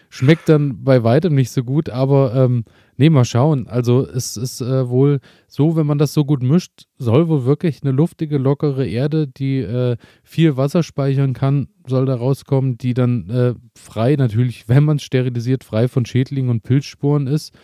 schmeckt 0.08 0.48
dann 0.48 0.82
bei 0.82 1.04
weitem 1.04 1.34
nicht 1.34 1.50
so 1.50 1.62
gut. 1.62 1.88
Aber 1.88 2.34
ähm, 2.34 2.64
nee, 2.96 3.10
mal 3.10 3.24
schauen. 3.24 3.68
Also 3.68 4.06
es 4.06 4.36
ist 4.36 4.60
äh, 4.60 4.88
wohl 4.88 5.20
so, 5.46 5.76
wenn 5.76 5.86
man 5.86 5.98
das 5.98 6.12
so 6.12 6.24
gut 6.24 6.42
mischt, 6.42 6.86
soll 6.98 7.28
wohl 7.28 7.44
wirklich 7.44 7.82
eine 7.82 7.92
luftige, 7.92 8.38
lockere 8.38 8.86
Erde, 8.86 9.28
die 9.28 9.58
äh, 9.58 9.96
viel 10.24 10.56
Wasser 10.56 10.82
speichern 10.82 11.32
kann, 11.32 11.68
soll 11.86 12.06
da 12.06 12.16
rauskommen, 12.16 12.76
die 12.76 12.94
dann 12.94 13.30
äh, 13.30 13.54
frei 13.78 14.16
natürlich, 14.16 14.68
wenn 14.68 14.84
man 14.84 14.96
es 14.96 15.04
sterilisiert, 15.04 15.62
frei 15.62 15.86
von 15.86 16.06
Schädlingen 16.06 16.50
und 16.50 16.64
Pilzsporen 16.64 17.28
ist 17.28 17.54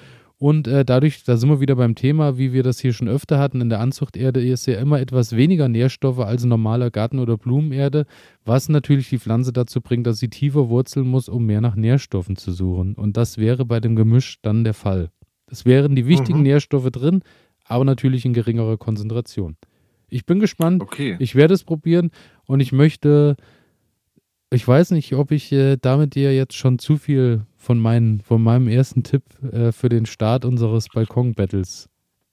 und 0.43 0.67
äh, 0.67 0.85
dadurch, 0.85 1.23
da 1.23 1.37
sind 1.37 1.51
wir 1.51 1.61
wieder 1.61 1.77
beim 1.77 1.95
Thema, 1.95 2.37
wie 2.37 2.53
wir 2.53 2.65
das 2.65 2.81
hier 2.81 2.93
schon 2.93 3.07
öfter 3.07 3.39
hatten, 3.39 3.61
in 3.61 3.69
der 3.69 3.79
Anzuchterde 3.79 4.45
ist 4.45 4.67
ja 4.67 4.81
immer 4.81 4.99
etwas 5.01 5.37
weniger 5.37 5.69
Nährstoffe 5.69 6.19
als 6.19 6.45
normaler 6.45 6.91
Garten- 6.91 7.21
oder 7.21 7.39
Blumenerde, 7.39 8.07
was 8.45 8.69
natürlich 8.69 9.09
die 9.09 9.21
Pflanze 9.21 9.53
dazu 9.53 9.81
bringt, 9.81 10.05
dass 10.05 10.19
sie 10.19 10.31
tiefer 10.31 10.69
wurzeln 10.69 11.07
muss, 11.07 11.29
um 11.29 11.47
mehr 11.47 11.61
nach 11.61 11.77
Nährstoffen 11.77 12.35
zu 12.35 12.51
suchen. 12.51 12.95
Und 12.95 13.17
das 13.17 13.39
wäre 13.39 13.65
bei 13.65 13.79
dem 13.79 13.95
Gemisch 13.95 14.41
dann 14.43 14.65
der 14.65 14.75
Fall. 14.75 15.11
Es 15.47 15.65
wären 15.65 15.95
die 15.95 16.09
wichtigen 16.09 16.39
mhm. 16.39 16.47
Nährstoffe 16.47 16.91
drin, 16.91 17.23
aber 17.65 17.85
natürlich 17.85 18.25
in 18.25 18.33
geringerer 18.33 18.79
Konzentration. 18.79 19.57
Ich 20.09 20.27
bin 20.27 20.41
gespannt. 20.41 20.83
Okay. 20.83 21.15
Ich 21.21 21.37
werde 21.37 21.55
es 21.55 21.63
probieren 21.63 22.11
und 22.47 22.59
ich 22.59 22.73
möchte 22.73 23.37
ich 24.51 24.67
weiß 24.67 24.91
nicht, 24.91 25.15
ob 25.15 25.31
ich 25.31 25.53
äh, 25.53 25.77
damit 25.81 26.15
dir 26.17 26.35
jetzt 26.35 26.57
schon 26.57 26.79
zu 26.79 26.97
viel 26.97 27.47
von, 27.63 27.79
meinen, 27.79 28.21
von 28.21 28.43
meinem 28.43 28.67
ersten 28.67 29.05
Tipp 29.05 29.23
äh, 29.43 29.71
für 29.71 29.89
den 29.89 30.05
Start 30.05 30.45
unseres 30.45 30.89
Balkon-Battles 30.89 31.89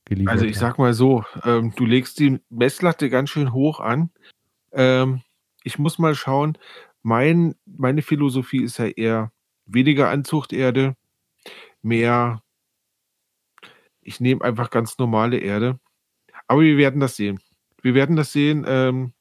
geliefert. 0.05 0.33
Also 0.33 0.45
ich 0.45 0.57
sag 0.57 0.79
mal 0.79 0.93
so, 0.93 1.23
ähm, 1.45 1.71
du 1.75 1.85
legst 1.85 2.19
die 2.19 2.39
Messlatte 2.49 3.09
ganz 3.09 3.29
schön 3.29 3.53
hoch 3.53 3.79
an. 3.79 4.09
Ähm, 4.71 5.21
ich 5.63 5.77
muss 5.77 5.99
mal 5.99 6.15
schauen, 6.15 6.57
mein, 7.03 7.55
meine 7.65 8.01
Philosophie 8.01 8.63
ist 8.63 8.79
ja 8.79 8.87
eher 8.87 9.31
weniger 9.65 10.09
Anzuchterde, 10.09 10.95
mehr 11.83 12.41
ich 14.01 14.19
nehme 14.19 14.43
einfach 14.43 14.71
ganz 14.71 14.97
normale 14.97 15.37
Erde. 15.37 15.79
Aber 16.47 16.61
wir 16.61 16.77
werden 16.77 16.99
das 16.99 17.15
sehen. 17.15 17.39
Wir 17.83 17.93
werden 17.93 18.15
das 18.15 18.31
sehen, 18.31 18.65
ähm, 18.67 19.13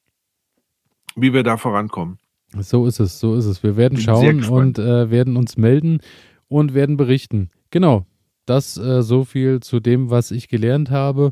wie 1.15 1.33
wir 1.33 1.43
da 1.43 1.57
vorankommen. 1.57 2.17
So 2.57 2.85
ist 2.85 2.99
es, 2.99 3.19
so 3.19 3.35
ist 3.35 3.45
es. 3.45 3.61
Wir 3.63 3.77
werden 3.77 3.95
Bin 3.95 4.03
schauen 4.03 4.43
und 4.45 4.79
äh, 4.79 5.11
werden 5.11 5.37
uns 5.37 5.57
melden 5.57 5.99
und 6.47 6.73
werden 6.73 6.97
berichten. 6.97 7.51
Genau, 7.69 8.05
das 8.45 8.77
äh, 8.77 9.03
so 9.03 9.23
viel 9.23 9.59
zu 9.59 9.79
dem, 9.79 10.09
was 10.09 10.31
ich 10.31 10.47
gelernt 10.47 10.89
habe. 10.89 11.31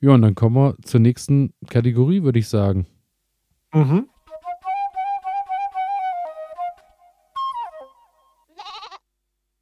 Ja, 0.00 0.10
und 0.10 0.22
dann 0.22 0.34
kommen 0.34 0.56
wir 0.56 0.76
zur 0.82 1.00
nächsten 1.00 1.52
Kategorie, 1.68 2.22
würde 2.22 2.38
ich 2.38 2.48
sagen. 2.48 2.86
Mhm. 3.72 4.08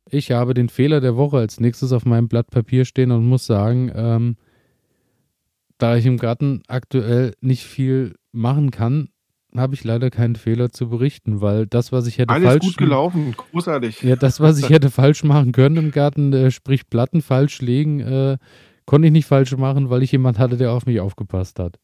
Ich 0.09 0.30
habe 0.30 0.55
den 0.55 0.68
Fehler 0.68 1.01
der 1.01 1.16
Woche 1.16 1.38
als 1.38 1.59
nächstes 1.59 1.92
auf 1.92 2.05
meinem 2.05 2.28
Blatt 2.28 2.51
Papier 2.51 2.84
stehen 2.84 3.11
und 3.11 3.26
muss 3.26 3.44
sagen, 3.44 3.90
ähm, 3.94 4.36
da 5.78 5.97
ich 5.97 6.07
im 6.07 6.16
Garten 6.16 6.62
aktuell 6.68 7.34
nicht 7.40 7.64
viel 7.64 8.14
machen 8.32 8.70
kann, 8.70 9.09
habe 9.61 9.75
ich 9.75 9.85
leider 9.85 10.11
keinen 10.11 10.37
Fehler 10.37 10.71
zu 10.71 10.89
berichten, 10.89 11.41
weil 11.41 11.67
das, 11.67 11.93
was 11.93 12.07
ich 12.07 12.19
hätte 12.19 12.33
Alles 12.33 12.49
falsch 12.49 12.65
gut 12.65 12.77
gelaufen, 12.77 13.35
großartig. 13.37 14.03
Ja, 14.03 14.17
das, 14.17 14.41
was 14.41 14.59
ich 14.59 14.69
hätte 14.71 14.91
falsch 14.91 15.25
machen 15.25 15.53
können 15.53 15.77
im 15.77 15.91
Garten, 15.91 16.33
äh, 16.33 16.51
sprich 16.51 16.89
Platten 16.89 17.23
falsch 17.23 17.61
legen, 17.61 18.01
äh, 18.01 18.39
konnte 18.85 19.07
ich 19.07 19.13
nicht 19.13 19.27
falsch 19.27 19.57
machen, 19.57 19.91
weil 19.91 20.03
ich 20.03 20.13
jemand 20.13 20.39
hatte, 20.39 20.57
der 20.57 20.73
auf 20.73 20.87
mich 20.87 21.01
aufgepasst 21.01 21.59
hat. 21.59 21.79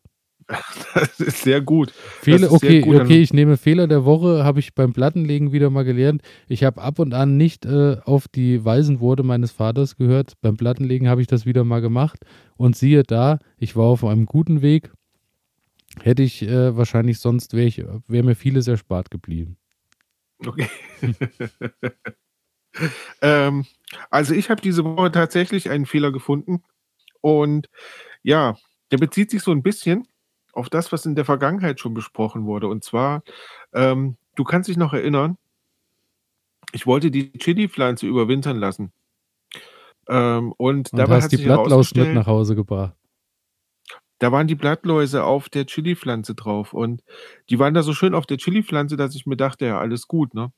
Das 0.95 1.21
ist 1.21 1.43
sehr 1.43 1.61
gut. 1.61 1.91
Fehler, 1.91 2.53
okay, 2.53 2.81
gut. 2.81 3.01
okay, 3.01 3.23
ich 3.23 3.33
nehme 3.33 3.57
Fehler 3.57 3.87
der 3.87 4.05
Woche, 4.05 4.45
habe 4.45 4.61
ich 4.61 4.75
beim 4.75 4.93
Plattenlegen 4.93 5.53
wieder 5.53 5.71
mal 5.71 5.85
gelernt. 5.85 6.23
Ich 6.49 6.65
habe 6.65 6.83
ab 6.83 6.99
und 6.99 7.15
an 7.15 7.37
nicht 7.37 7.65
äh, 7.65 7.97
auf 8.05 8.29
die 8.29 8.65
weisen 8.65 9.01
Worte 9.01 9.23
meines 9.23 9.53
Vaters 9.53 9.97
gehört. 9.97 10.35
Beim 10.41 10.57
Plattenlegen 10.57 11.09
habe 11.09 11.21
ich 11.21 11.27
das 11.27 11.47
wieder 11.47 11.65
mal 11.65 11.81
gemacht. 11.81 12.19
Und 12.57 12.77
siehe 12.77 13.03
da, 13.03 13.39
ich 13.57 13.77
war 13.77 13.87
auf 13.87 14.05
einem 14.05 14.27
guten 14.27 14.63
Weg. 14.63 14.93
Hätte 16.01 16.23
ich 16.23 16.43
äh, 16.43 16.77
wahrscheinlich 16.77 17.19
sonst, 17.19 17.55
wäre 17.55 18.03
wär 18.07 18.25
mir 18.25 18.35
vieles 18.35 18.67
erspart 18.67 19.11
geblieben. 19.11 19.57
Okay. 20.45 20.69
ähm, 23.23 23.67
also 24.11 24.35
ich 24.35 24.51
habe 24.51 24.63
diese 24.63 24.85
Woche 24.85 25.13
tatsächlich 25.13 25.71
einen 25.71 25.87
Fehler 25.87 26.13
gefunden. 26.13 26.63
Und 27.21 27.69
ja, 28.23 28.57
der 28.91 28.99
bezieht 28.99 29.31
sich 29.31 29.43
so 29.43 29.53
ein 29.53 29.63
bisschen 29.63 30.09
auf 30.53 30.69
das, 30.69 30.93
was 30.93 31.07
in 31.07 31.15
der 31.15 31.25
Vergangenheit 31.25 31.81
schon 31.81 31.95
besprochen 31.95 32.47
wurde. 32.47 32.69
Und 32.69 32.85
zwar, 32.85 33.23
ähm, 33.73 34.17
du 34.35 34.45
kannst 34.45 34.69
dich 34.69 34.77
noch 34.77 34.93
erinnern, 34.93 35.39
ich 36.73 36.87
wollte 36.87 37.11
die 37.11 37.33
Chili-Pflanze 37.33 38.07
überwintern 38.07 38.59
lassen. 38.59 38.93
Ähm, 40.09 40.53
und, 40.57 40.93
und 40.93 40.99
dabei 40.99 41.17
hast 41.17 41.25
hat 41.25 41.33
die 41.33 41.37
Blattlaus 41.39 41.95
mit 41.95 42.15
nach 42.15 42.27
Hause 42.27 42.55
gebracht. 42.55 42.97
Da 44.23 44.31
waren 44.31 44.47
die 44.47 44.55
Blattläuse 44.55 45.25
auf 45.25 45.49
der 45.49 45.67
Chili-Pflanze 45.67 46.37
drauf 46.37 46.75
und 46.75 47.03
die 47.51 47.59
waren 47.59 47.75
da 47.75 47.83
so 47.83 47.93
schön 47.93 48.15
auf 48.15 48.25
der 48.25 48.39
Chili-Pflanze, 48.39 48.97
dass 48.97 49.17
ich 49.17 49.27
mir 49.27 49.37
dachte, 49.37 49.67
ja, 49.67 49.81
alles 49.81 50.07
gut, 50.07 50.33
ne? 50.33 50.53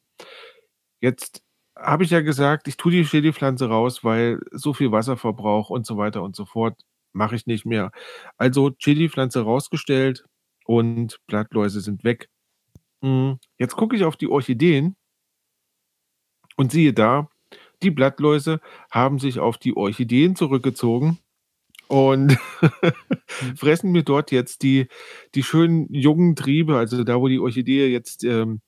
Jetzt 1.00 1.42
habe 1.74 2.04
ich 2.04 2.10
ja 2.10 2.20
gesagt, 2.20 2.68
ich 2.68 2.76
tue 2.76 2.92
die 2.92 3.04
Chili-Pflanze 3.04 3.66
raus, 3.70 4.04
weil 4.04 4.40
so 4.52 4.74
viel 4.74 4.92
Wasserverbrauch 4.92 5.70
und 5.70 5.86
so 5.86 5.96
weiter 5.96 6.22
und 6.22 6.36
so 6.36 6.44
fort 6.44 6.78
mache 7.14 7.36
ich 7.36 7.46
nicht 7.46 7.64
mehr. 7.64 7.90
Also 8.36 8.68
Chili-Pflanze 8.70 9.40
rausgestellt 9.40 10.26
und 10.66 11.18
Blattläuse 11.26 11.80
sind 11.80 12.04
weg. 12.04 12.28
Hm, 13.02 13.38
jetzt 13.56 13.76
gucke 13.76 13.96
ich 13.96 14.04
auf 14.04 14.16
die 14.18 14.28
Orchideen 14.28 14.94
und 16.56 16.70
siehe 16.70 16.92
da, 16.92 17.30
die 17.82 17.90
Blattläuse 17.90 18.60
haben 18.90 19.18
sich 19.18 19.40
auf 19.40 19.56
die 19.56 19.74
Orchideen 19.74 20.36
zurückgezogen 20.36 21.18
und 21.88 22.36
mhm. 22.60 23.56
fressen 23.56 23.92
mir 23.92 24.02
dort 24.02 24.30
jetzt 24.30 24.62
die, 24.62 24.88
die 25.34 25.42
schönen 25.42 25.92
jungen 25.92 26.36
Triebe, 26.36 26.76
also 26.76 27.04
da, 27.04 27.20
wo 27.20 27.28
die 27.28 27.38
Orchidee 27.38 27.88
jetzt 27.88 28.24
ähm, 28.24 28.60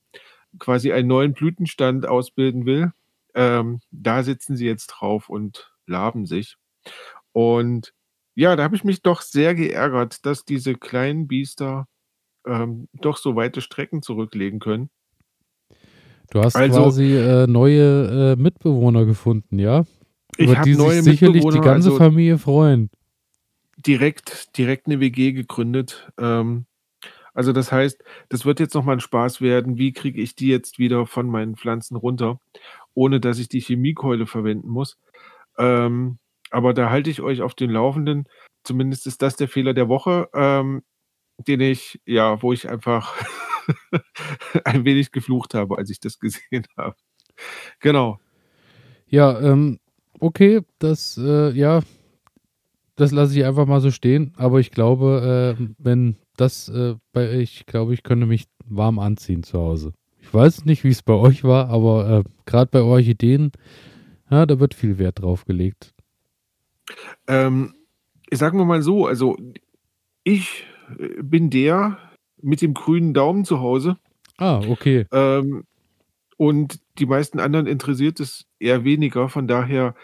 quasi 0.59 0.93
einen 0.93 1.09
neuen 1.09 1.33
Blütenstand 1.33 2.07
ausbilden 2.07 2.67
will, 2.67 2.93
ähm, 3.35 3.81
da 3.91 4.23
sitzen 4.23 4.57
sie 4.57 4.67
jetzt 4.67 4.89
drauf 4.89 5.29
und 5.29 5.73
laben 5.87 6.27
sich. 6.27 6.57
Und 7.33 7.93
ja, 8.35 8.57
da 8.57 8.65
habe 8.65 8.77
ich 8.77 8.85
mich 8.85 9.03
doch 9.03 9.23
sehr 9.23 9.55
geärgert, 9.55 10.25
dass 10.27 10.45
diese 10.45 10.75
kleinen 10.75 11.27
Biester 11.27 11.87
ähm, 12.47 12.89
doch 12.93 13.17
so 13.17 13.37
weite 13.37 13.61
Strecken 13.61 14.03
zurücklegen 14.03 14.59
können. 14.59 14.91
Du 16.31 16.41
hast 16.41 16.57
also, 16.57 16.83
quasi 16.83 17.17
äh, 17.17 17.47
neue 17.47 18.33
äh, 18.33 18.37
Mitbewohner 18.37 19.05
gefunden, 19.05 19.59
ja? 19.59 19.85
Über 20.37 20.57
die 20.57 20.75
sich 20.75 21.03
sicherlich 21.03 21.45
die 21.45 21.61
ganze 21.61 21.91
also 21.91 21.97
Familie 21.97 22.39
freuen. 22.39 22.91
Direkt, 23.87 24.57
direkt 24.57 24.87
eine 24.87 25.01
WG 25.01 25.33
gegründet. 25.33 26.11
Ähm, 26.19 26.67
also 27.35 27.53
das 27.53 27.71
heißt, 27.71 28.03
das 28.31 28.47
wird 28.47 28.61
jetzt 28.61 28.75
nochmal 28.75 28.97
ein 28.97 29.01
Spaß 29.01 29.41
werden. 29.41 29.77
Wie 29.77 29.93
kriege 29.93 30.21
ich 30.21 30.35
die 30.35 30.49
jetzt 30.49 30.79
wieder 30.79 31.07
von 31.07 31.29
meinen 31.29 31.57
Pflanzen 31.57 31.97
runter, 31.97 32.41
ohne 32.95 33.21
dass 33.21 33.39
ich 33.39 33.49
die 33.49 33.61
Chemiekeule 33.61 34.27
verwenden 34.27 34.69
muss? 34.69 34.99
Ähm, 35.59 36.19
aber 36.51 36.75
da 36.75 36.91
halte 36.91 37.11
ich 37.11 37.21
euch 37.21 37.43
auf 37.43 37.55
den 37.55 37.71
Laufenden. 37.71 38.29
Zumindest 38.65 39.07
ist 39.07 39.23
das 39.23 39.37
der 39.37 39.49
Fehler 39.49 39.75
der 39.75 39.89
Woche, 39.89 40.29
ähm, 40.35 40.83
den 41.39 41.61
ich, 41.61 42.01
ja, 42.07 42.41
wo 42.43 42.53
ich 42.53 42.69
einfach 42.69 43.15
ein 44.65 44.85
wenig 44.85 45.13
geflucht 45.13 45.55
habe, 45.55 45.77
als 45.79 45.91
ich 45.91 46.01
das 46.01 46.19
gesehen 46.19 46.67
habe. 46.77 46.97
Genau. 47.81 48.19
Ja, 49.09 49.39
ähm, 49.41 49.79
okay, 50.19 50.63
das, 50.79 51.19
äh, 51.19 51.51
ja, 51.51 51.83
das 52.97 53.13
lasse 53.13 53.39
ich 53.39 53.45
einfach 53.45 53.67
mal 53.67 53.81
so 53.81 53.91
stehen. 53.91 54.33
Aber 54.37 54.59
ich 54.59 54.71
glaube, 54.71 55.57
äh, 55.59 55.67
wenn 55.79 56.17
das 56.37 56.69
äh, 56.69 56.97
bei, 57.13 57.33
ich 57.39 57.67
glaube, 57.67 57.95
ich 57.95 58.03
könnte 58.03 58.27
mich 58.27 58.45
warm 58.65 58.99
anziehen 58.99 59.43
zu 59.43 59.59
Hause. 59.59 59.93
Ich 60.21 60.33
weiß 60.35 60.65
nicht, 60.65 60.83
wie 60.83 60.89
es 60.89 61.03
bei 61.03 61.13
euch 61.13 61.45
war, 61.45 61.69
aber 61.69 62.25
äh, 62.25 62.31
gerade 62.47 62.71
bei 62.71 62.81
Orchideen, 62.81 63.53
ja, 64.31 64.45
da 64.45 64.59
wird 64.59 64.75
viel 64.75 64.99
Wert 64.99 65.21
drauf 65.21 65.45
gelegt. 65.45 65.95
Ähm, 67.29 67.75
sagen 68.33 68.59
wir 68.59 68.65
mal 68.65 68.83
so, 68.83 69.07
also 69.07 69.37
ich 70.25 70.65
äh, 70.99 71.23
bin 71.23 71.51
der 71.51 71.99
mit 72.43 72.63
dem 72.63 72.75
grünen 72.75 73.15
Daumen 73.15 73.45
zu 73.45 73.61
Hause. 73.61 73.97
Ah, 74.39 74.61
okay. 74.69 75.07
Ähm, 75.13 75.65
und 76.37 76.81
die 76.99 77.07
meisten 77.07 77.41
anderen 77.41 77.67
interessiert 77.67 78.21
es 78.21 78.47
eher 78.59 78.85
weniger. 78.85 79.29
Von 79.29 79.47
daher 79.47 79.95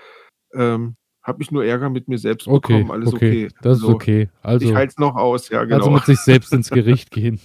ähm, 0.54 0.96
habe 1.22 1.42
ich 1.42 1.50
nur 1.50 1.64
Ärger 1.64 1.88
mit 1.90 2.08
mir 2.08 2.18
selbst 2.18 2.48
okay, 2.48 2.78
bekommen. 2.78 2.90
Alles 2.90 3.12
okay. 3.12 3.46
okay. 3.46 3.54
Das 3.62 3.74
also, 3.74 3.88
ist 3.88 3.94
okay. 3.94 4.28
Also, 4.42 4.66
ich 4.66 4.74
halte 4.74 4.90
es 4.90 4.98
noch 4.98 5.14
aus, 5.14 5.48
ja, 5.48 5.64
genau. 5.64 5.76
Also 5.76 5.90
mit 5.90 6.04
sich 6.04 6.18
selbst 6.18 6.52
ins 6.52 6.70
Gericht 6.70 7.10
gehen. 7.10 7.40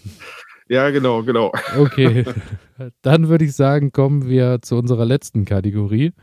Ja, 0.68 0.90
genau, 0.90 1.24
genau. 1.24 1.52
Okay. 1.78 2.26
Dann 3.02 3.30
würde 3.30 3.46
ich 3.46 3.56
sagen, 3.56 3.92
kommen 3.92 4.28
wir 4.28 4.62
zu 4.62 4.76
unserer 4.76 5.06
letzten 5.06 5.46
Kategorie. 5.46 6.14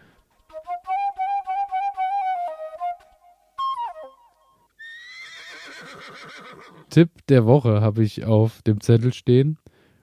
Tipp 6.91 7.11
der 7.29 7.47
Woche 7.47 7.81
habe 7.81 8.05
ich 8.05 8.25
auf 8.25 8.63
dem 8.63 8.81
Zettel 8.81 9.13
stehen. 9.13 9.59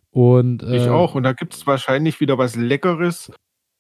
Und, 0.10 0.64
äh, 0.64 0.76
ich 0.76 0.90
auch. 0.90 1.16
Und 1.16 1.24
da 1.24 1.34
gibt 1.34 1.54
es 1.54 1.66
wahrscheinlich 1.66 2.20
wieder 2.20 2.38
was 2.38 2.56
Leckeres 2.56 3.32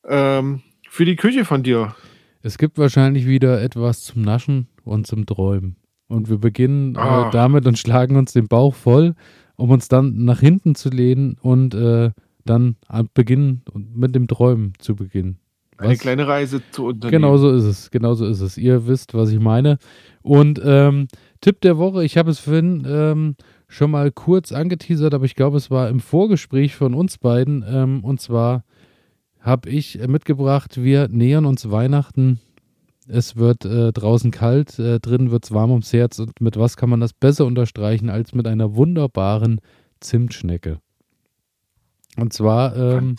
ähm, 0.08 0.62
für 0.90 1.06
die 1.06 1.18
Küche 1.18 1.44
von 1.44 1.64
dir. 1.64 1.96
Es 2.44 2.58
gibt 2.58 2.78
wahrscheinlich 2.78 3.28
wieder 3.28 3.62
etwas 3.62 4.04
zum 4.04 4.24
Naschen 4.24 4.68
und 4.84 5.06
zum 5.06 5.26
Träumen. 5.26 5.76
Und 6.08 6.30
wir 6.30 6.38
beginnen 6.38 6.96
äh, 6.96 7.00
ah. 7.00 7.28
äh, 7.28 7.32
damit 7.32 7.66
und 7.66 7.78
schlagen 7.78 8.16
uns 8.16 8.34
den 8.34 8.48
Bauch 8.48 8.76
voll, 8.76 9.16
um 9.56 9.70
uns 9.70 9.88
dann 9.88 10.26
nach 10.26 10.40
hinten 10.40 10.76
zu 10.76 10.90
lehnen 10.90 11.38
und 11.42 11.74
äh, 11.74 12.12
dann 12.44 12.76
beginnen 13.14 13.62
mit 13.74 14.16
dem 14.16 14.28
Träumen 14.28 14.74
zu 14.80 14.96
beginnen. 14.96 15.38
Was? 15.78 15.88
Eine 15.88 15.98
kleine 15.98 16.28
Reise 16.28 16.62
zu 16.72 16.88
unternehmen. 16.88 17.22
Genau 17.22 17.38
so 17.38 17.52
ist 17.52 17.64
es. 17.64 17.92
Genau 17.92 18.14
so 18.14 18.26
ist 18.26 18.42
es. 18.42 18.58
Ihr 18.58 18.88
wisst, 18.88 19.14
was 19.14 19.32
ich 19.32 19.40
meine. 19.40 19.78
Und 20.22 20.62
ähm, 20.64 21.08
Tipp 21.40 21.62
der 21.62 21.78
Woche, 21.78 22.04
ich 22.04 22.18
habe 22.18 22.30
es 22.30 22.40
vorhin 22.40 22.86
ähm, 22.88 23.36
schon 23.68 23.92
mal 23.92 24.12
kurz 24.12 24.52
angeteasert, 24.52 25.14
aber 25.14 25.26
ich 25.26 25.36
glaube, 25.36 25.58
es 25.58 25.72
war 25.72 25.90
im 25.90 26.00
Vorgespräch 26.00 26.76
von 26.76 26.94
uns 26.94 27.18
beiden. 27.18 27.64
Ähm, 27.68 28.04
und 28.04 28.22
zwar 28.22 28.64
habe 29.42 29.70
ich 29.70 30.00
mitgebracht, 30.08 30.82
wir 30.82 31.08
nähern 31.08 31.46
uns 31.46 31.70
Weihnachten. 31.70 32.40
Es 33.08 33.36
wird 33.36 33.66
äh, 33.66 33.92
draußen 33.92 34.32
kalt, 34.32 34.80
äh, 34.80 35.00
drinnen 35.00 35.32
wird 35.32 35.46
es 35.46 35.52
warm 35.52 35.72
ums 35.72 35.92
Herz. 35.92 36.20
Und 36.20 36.40
mit 36.40 36.58
was 36.58 36.78
kann 36.78 36.90
man 36.90 37.00
das 37.00 37.14
besser 37.14 37.46
unterstreichen 37.46 38.10
als 38.10 38.34
mit 38.34 38.48
einer 38.48 38.76
wunderbaren 38.76 39.60
Zimtschnecke? 40.00 40.80
Und 42.18 42.34
zwar 42.34 42.76
ähm, 42.76 43.16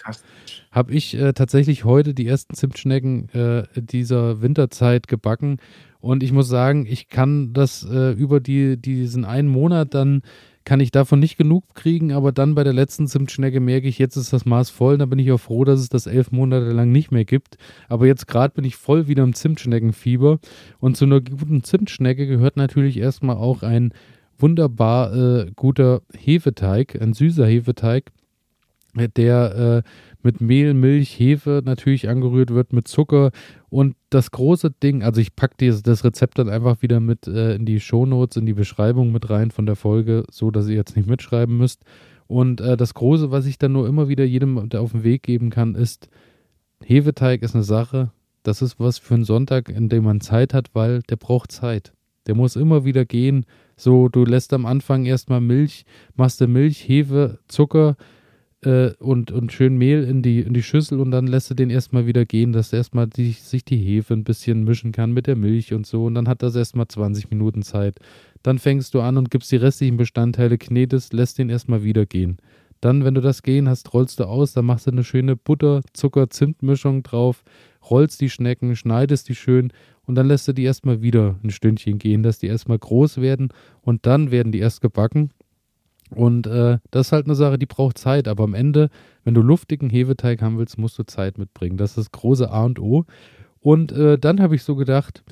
habe 0.71 0.93
ich 0.93 1.15
äh, 1.15 1.33
tatsächlich 1.33 1.85
heute 1.85 2.15
die 2.15 2.27
ersten 2.27 2.55
Zimtschnecken 2.55 3.29
äh, 3.31 3.65
dieser 3.75 4.43
Winterzeit 4.43 5.09
gebacken 5.09 5.59
und 6.03 6.25
ich 6.25 6.33
muss 6.33 6.49
sagen, 6.49 6.85
ich 6.85 7.09
kann 7.09 7.53
das 7.53 7.85
äh, 7.85 8.11
über 8.11 8.41
die, 8.41 8.77
diesen 8.77 9.25
einen 9.25 9.49
Monat 9.49 9.95
dann 9.95 10.23
kann 10.65 10.81
ich 10.81 10.91
davon 10.91 11.19
nicht 11.19 11.37
genug 11.37 11.75
kriegen, 11.75 12.13
aber 12.13 12.33
dann 12.33 12.55
bei 12.55 12.65
der 12.65 12.73
letzten 12.73 13.07
Zimtschnecke 13.07 13.61
merke 13.61 13.89
ich, 13.89 13.99
jetzt 13.99 14.17
ist 14.17 14.33
das 14.33 14.45
Maß 14.45 14.71
voll, 14.71 14.99
da 14.99 15.07
bin 15.07 15.19
ich 15.19 15.33
auch 15.33 15.39
froh, 15.39 15.65
dass 15.65 15.81
es 15.81 15.89
das 15.89 16.07
elf 16.07 16.31
Monate 16.31 16.71
lang 16.73 16.93
nicht 16.93 17.11
mehr 17.11 17.25
gibt. 17.25 17.57
Aber 17.89 18.07
jetzt 18.07 18.27
gerade 18.27 18.55
bin 18.55 18.65
ich 18.65 18.77
voll 18.77 19.09
wieder 19.09 19.23
im 19.23 19.35
Zimtschneckenfieber 19.35 20.39
und 20.79 20.97
zu 20.97 21.05
einer 21.05 21.21
guten 21.21 21.65
Zimtschnecke 21.65 22.27
gehört 22.27 22.57
natürlich 22.57 22.99
erstmal 22.99 23.37
auch 23.37 23.63
ein 23.63 23.93
wunderbar 24.39 25.15
äh, 25.15 25.51
guter 25.55 26.03
Hefeteig, 26.17 27.01
ein 27.01 27.13
süßer 27.13 27.47
Hefeteig, 27.47 28.11
der 28.95 29.83
äh, 29.85 29.89
mit 30.23 30.41
Mehl, 30.41 30.75
Milch, 30.75 31.19
Hefe 31.19 31.63
natürlich 31.65 32.09
angerührt 32.09 32.51
wird, 32.51 32.73
mit 32.73 32.89
Zucker. 32.89 33.31
Und 33.71 33.97
das 34.11 34.31
große 34.31 34.71
Ding, 34.71 35.03
also 35.03 35.21
ich 35.21 35.35
packe 35.35 35.81
das 35.83 36.05
Rezept 36.05 36.39
dann 36.39 36.49
einfach 36.49 36.83
wieder 36.83 37.01
mit 37.01 37.27
äh, 37.27 37.55
in 37.55 37.67
die 37.67 37.81
Shownotes, 37.81 38.37
in 38.37 38.47
die 38.47 38.53
Beschreibung 38.53 39.13
mit 39.13 39.31
rein 39.31 39.51
von 39.51 39.67
der 39.67 39.77
Folge, 39.77 40.25
so 40.31 40.51
dass 40.51 40.69
ihr 40.69 40.77
jetzt 40.77 40.97
nicht 40.97 41.09
mitschreiben 41.09 41.57
müsst. 41.57 41.83
Und 42.27 42.61
äh, 42.61 42.77
das 42.77 42.95
Große, 42.95 43.31
was 43.31 43.47
ich 43.47 43.59
dann 43.59 43.73
nur 43.73 43.89
immer 43.89 44.09
wieder 44.09 44.25
jedem 44.25 44.59
auf 44.75 44.93
den 44.93 45.05
Weg 45.05 45.23
geben 45.23 45.51
kann, 45.51 45.75
ist, 45.75 46.09
Hefeteig 46.85 47.43
ist 47.43 47.55
eine 47.55 47.65
Sache, 47.65 48.11
das 48.43 48.63
ist 48.63 48.81
was 48.81 48.99
für 48.99 49.15
einen 49.15 49.25
Sonntag, 49.25 49.69
in 49.69 49.89
dem 49.89 50.05
man 50.05 50.21
Zeit 50.21 50.55
hat, 50.55 50.71
weil 50.75 51.03
der 51.03 51.17
braucht 51.17 51.53
Zeit. 51.53 51.93
Der 52.27 52.35
muss 52.35 52.57
immer 52.57 52.85
wieder 52.85 53.05
gehen. 53.05 53.47
So, 53.77 54.09
du 54.09 54.25
lässt 54.25 54.53
am 54.53 54.67
Anfang 54.67 55.05
erstmal 55.05 55.41
Milch, 55.41 55.85
machst 56.15 56.41
du 56.41 56.47
Milch, 56.47 56.89
Hefe, 56.89 57.39
Zucker, 57.49 57.97
äh, 58.65 58.93
und, 58.99 59.31
und 59.33 59.53
schön 59.53 59.77
Mehl 59.77 60.05
in 60.05 60.23
die, 60.23 60.41
in 60.41 60.55
die 60.55 60.63
Schüssel 60.63 61.01
und 61.01 61.11
dann 61.11 61.27
lässt 61.27 61.51
du 61.51 61.55
den 61.55 61.71
erstmal 61.71 62.07
wieder 62.07 62.25
gehen, 62.25 62.53
dass 62.53 62.73
erstmal 62.73 63.07
die, 63.07 63.33
sich 63.33 63.65
die 63.65 63.77
Hefe 63.77 64.15
ein 64.15 64.25
bisschen 64.25 64.65
mischen 64.65 64.93
kann 64.93 65.13
mit 65.13 65.27
der 65.27 65.37
Milch 65.37 65.73
und 65.73 65.87
so. 65.87 66.05
Und 66.05 66.15
dann 66.15 66.29
hat 66.29 66.43
das 66.43 66.55
erstmal 66.55 66.89
20 66.89 67.31
Minuten 67.31 67.63
Zeit. 67.63 67.99
Dann 68.43 68.59
fängst 68.59 68.95
du 68.95 69.01
an 69.01 69.17
und 69.19 69.31
gibst 69.31 69.53
die 69.53 69.57
restlichen 69.57 69.97
Bestandteile, 69.97 70.59
knetest, 70.59 71.13
lässt 71.13 71.39
den 71.39 71.49
erstmal 71.49 71.85
wieder 71.85 72.07
gehen. 72.07 72.39
Dann, 72.81 73.05
wenn 73.05 73.15
du 73.15 73.21
das 73.21 73.43
gehen 73.43 73.69
hast, 73.69 73.93
rollst 73.95 74.19
du 74.19 74.25
aus, 74.25 74.55
dann 74.55 74.65
machst 74.65 74.87
du 74.87 74.91
eine 74.91 75.05
schöne 75.05 75.37
Butter, 75.37 75.83
Zucker, 75.93 76.31
Zimtmischung 76.31 77.05
drauf, 77.05 77.45
rollst 77.89 78.21
die 78.21 78.31
Schnecken, 78.31 78.75
schneidest 78.75 79.29
die 79.29 79.37
schön 79.37 79.73
und 80.05 80.17
dann 80.17 80.27
lässt 80.27 80.49
du 80.49 80.53
die 80.53 80.65
erstmal 80.65 81.01
wieder 81.01 81.37
ein 81.45 81.51
Stündchen 81.51 81.99
gehen, 81.99 82.25
dass 82.25 82.41
die 82.41 82.49
erstmal 82.49 82.81
groß 82.81 83.21
werden 83.21 83.51
und 83.83 84.05
dann 84.07 84.33
werden 84.33 84.51
die 84.51 84.59
erst 84.59 84.81
gebacken 84.81 85.31
und 86.15 86.47
äh, 86.47 86.79
das 86.91 87.09
ist 87.09 87.13
halt 87.13 87.27
eine 87.27 87.35
Sache, 87.35 87.59
die 87.59 87.67
braucht 87.67 87.99
Zeit. 87.99 88.29
Aber 88.29 88.45
am 88.45 88.55
Ende, 88.55 88.91
wenn 89.25 89.35
du 89.35 89.43
luftigen 89.43 89.91
Hefeteig 89.91 90.43
haben 90.43 90.59
willst, 90.59 90.79
musst 90.79 90.99
du 90.99 91.05
Zeit 91.05 91.39
mitbringen. 91.39 91.77
Das 91.77 91.91
ist 91.91 91.99
das 91.99 92.13
große 92.13 92.51
A 92.51 92.65
und 92.65 92.79
O. 92.79 93.05
Und 93.61 93.93
äh, 93.93 94.19
dann 94.19 94.41
habe 94.41 94.55
ich 94.55 94.63
so 94.63 94.77
gedacht, 94.77 95.25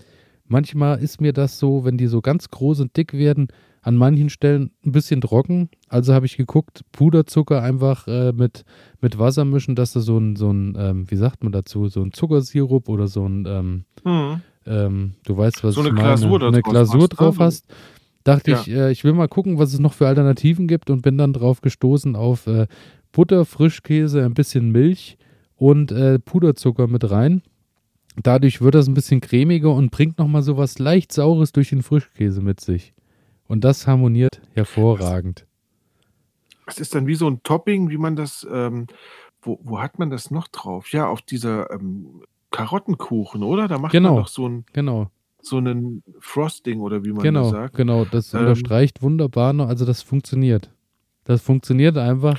manchmal 0.47 0.99
ist 1.01 1.21
mir 1.21 1.33
das 1.33 1.59
so, 1.59 1.85
wenn 1.85 1.97
die 1.97 2.07
so 2.07 2.21
ganz 2.21 2.49
groß 2.51 2.81
und 2.81 2.97
dick 2.97 3.13
werden, 3.13 3.49
an 3.83 3.97
manchen 3.97 4.29
Stellen 4.29 4.73
ein 4.85 4.93
bisschen 4.93 5.21
trocken. 5.21 5.71
Also 5.89 6.13
habe 6.13 6.27
ich 6.27 6.37
geguckt, 6.37 6.83
Puderzucker 6.93 7.63
einfach 7.63 8.07
äh, 8.07 8.33
mit, 8.33 8.65
mit 9.01 9.19
Wasser 9.19 9.45
mischen, 9.45 9.75
dass 9.75 9.93
du 9.93 10.01
so 10.01 10.19
ein, 10.19 10.37
so 10.37 10.51
ein 10.53 10.77
ähm, 10.79 11.11
wie 11.11 11.17
sagt 11.17 11.43
man 11.43 11.53
dazu, 11.53 11.89
so 11.89 12.03
ein 12.03 12.13
Zuckersirup 12.13 12.89
oder 12.89 13.09
so 13.09 13.27
ein, 13.27 13.47
ähm, 13.47 13.85
mhm. 14.05 14.43
ähm, 14.67 15.15
du 15.25 15.37
weißt, 15.37 15.65
was 15.65 15.75
so 15.75 15.81
ich 15.81 15.87
eine 15.87 15.95
meine, 15.95 16.09
Glasur 16.09 16.43
eine 16.43 16.63
Glasur 16.63 17.03
hast, 17.03 17.09
drauf 17.09 17.39
ne? 17.39 17.45
hast 17.47 17.67
dachte 18.25 18.51
Ja. 18.53 18.61
ich, 18.61 18.69
äh, 18.71 18.91
ich 18.93 19.05
will 19.05 19.13
mal 19.13 19.29
gucken, 19.29 19.59
was 19.59 19.73
es 19.73 19.79
noch 19.81 19.93
für 19.95 20.07
Alternativen 20.07 20.67
gibt 20.69 20.91
und 20.91 21.03
bin 21.03 21.19
dann 21.19 21.33
drauf 21.33 21.61
gestoßen 21.61 22.17
auf 22.17 22.47
äh, 22.47 22.67
Butter, 23.13 23.45
Frischkäse, 23.45 24.25
ein 24.25 24.35
bisschen 24.35 24.71
Milch 24.71 25.17
und 25.57 25.93
äh, 25.93 26.19
Puderzucker 26.19 26.87
mit 26.87 27.11
rein. 27.11 27.43
Dadurch 28.23 28.61
wird 28.61 28.75
das 28.75 28.87
ein 28.89 28.95
bisschen 28.95 29.21
cremiger 29.21 29.73
und 29.75 29.91
bringt 29.91 30.19
nochmal 30.19 30.43
so 30.43 30.57
was 30.57 30.79
leicht 30.79 31.13
Saures 31.13 31.53
durch 31.53 31.71
den 31.71 31.83
Frischkäse 31.83 32.41
mit 32.41 32.61
sich. 32.61 32.93
Und 33.47 33.65
das 33.65 33.87
harmoniert 33.87 34.41
hervorragend. 34.55 35.47
Es 36.67 36.79
ist 36.79 36.95
dann 36.95 37.07
wie 37.07 37.15
so 37.17 37.29
ein 37.29 37.43
Topping, 37.43 37.91
wie 37.91 37.99
man 37.99 38.15
das, 38.17 38.47
ähm, 38.53 38.87
wo, 39.43 39.59
wo 39.63 39.81
hat 39.81 39.99
man 39.99 40.11
das 40.11 40.31
noch 40.31 40.47
drauf? 40.49 40.93
Ja, 40.93 41.09
auf 41.09 41.23
dieser 41.23 41.71
ähm, 41.73 42.23
Karottenkuchen, 42.53 43.43
oder? 43.43 43.67
Da 43.69 43.79
macht 43.79 43.93
Genau. 43.93 44.15
man 44.15 44.23
doch 44.23 44.29
so, 44.29 44.49
ein, 44.49 44.65
Genau, 44.73 45.11
so 45.43 45.57
einen 45.59 46.03
Frosting 46.21 46.81
oder 46.81 47.05
wie 47.05 47.09
man 47.09 47.17
das 47.17 47.25
genau, 47.25 47.51
sagt. 47.51 47.77
genau. 47.77 48.05
Das 48.05 48.33
Ähm, 48.35 48.41
unterstreicht 48.41 49.03
wunderbar 49.03 49.53
noch. 49.53 49.69
Also 49.69 49.85
das 49.85 50.03
funktioniert. 50.03 50.71
Das 51.25 51.43
funktioniert 51.43 51.97
einfach. 51.97 52.39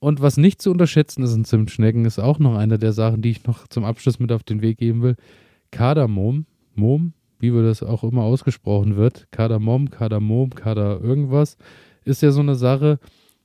Und 0.00 0.20
was 0.20 0.36
nicht 0.36 0.62
zu 0.62 0.70
unterschätzen 0.70 1.22
ist 1.22 1.34
in 1.34 1.44
Zimtschnecken, 1.44 2.04
ist 2.04 2.18
auch 2.18 2.38
noch 2.38 2.56
eine 2.56 2.78
der 2.78 2.92
Sachen, 2.92 3.22
die 3.22 3.30
ich 3.30 3.44
noch 3.46 3.66
zum 3.68 3.84
Abschluss 3.84 4.20
mit 4.20 4.30
auf 4.30 4.44
den 4.44 4.62
Weg 4.62 4.78
geben 4.78 5.02
will. 5.02 5.16
Kardamom, 5.70 6.46
Mom, 6.74 7.12
wie 7.40 7.52
wir 7.52 7.62
das 7.62 7.82
auch 7.82 8.04
immer 8.04 8.22
ausgesprochen 8.22 8.96
wird, 8.96 9.26
Kardamom, 9.30 9.90
Kardamom, 9.90 10.50
Kader 10.50 11.00
irgendwas, 11.00 11.56
ist 12.04 12.22
ja 12.22 12.30
so 12.30 12.40
eine 12.40 12.54
Sache, 12.54 12.98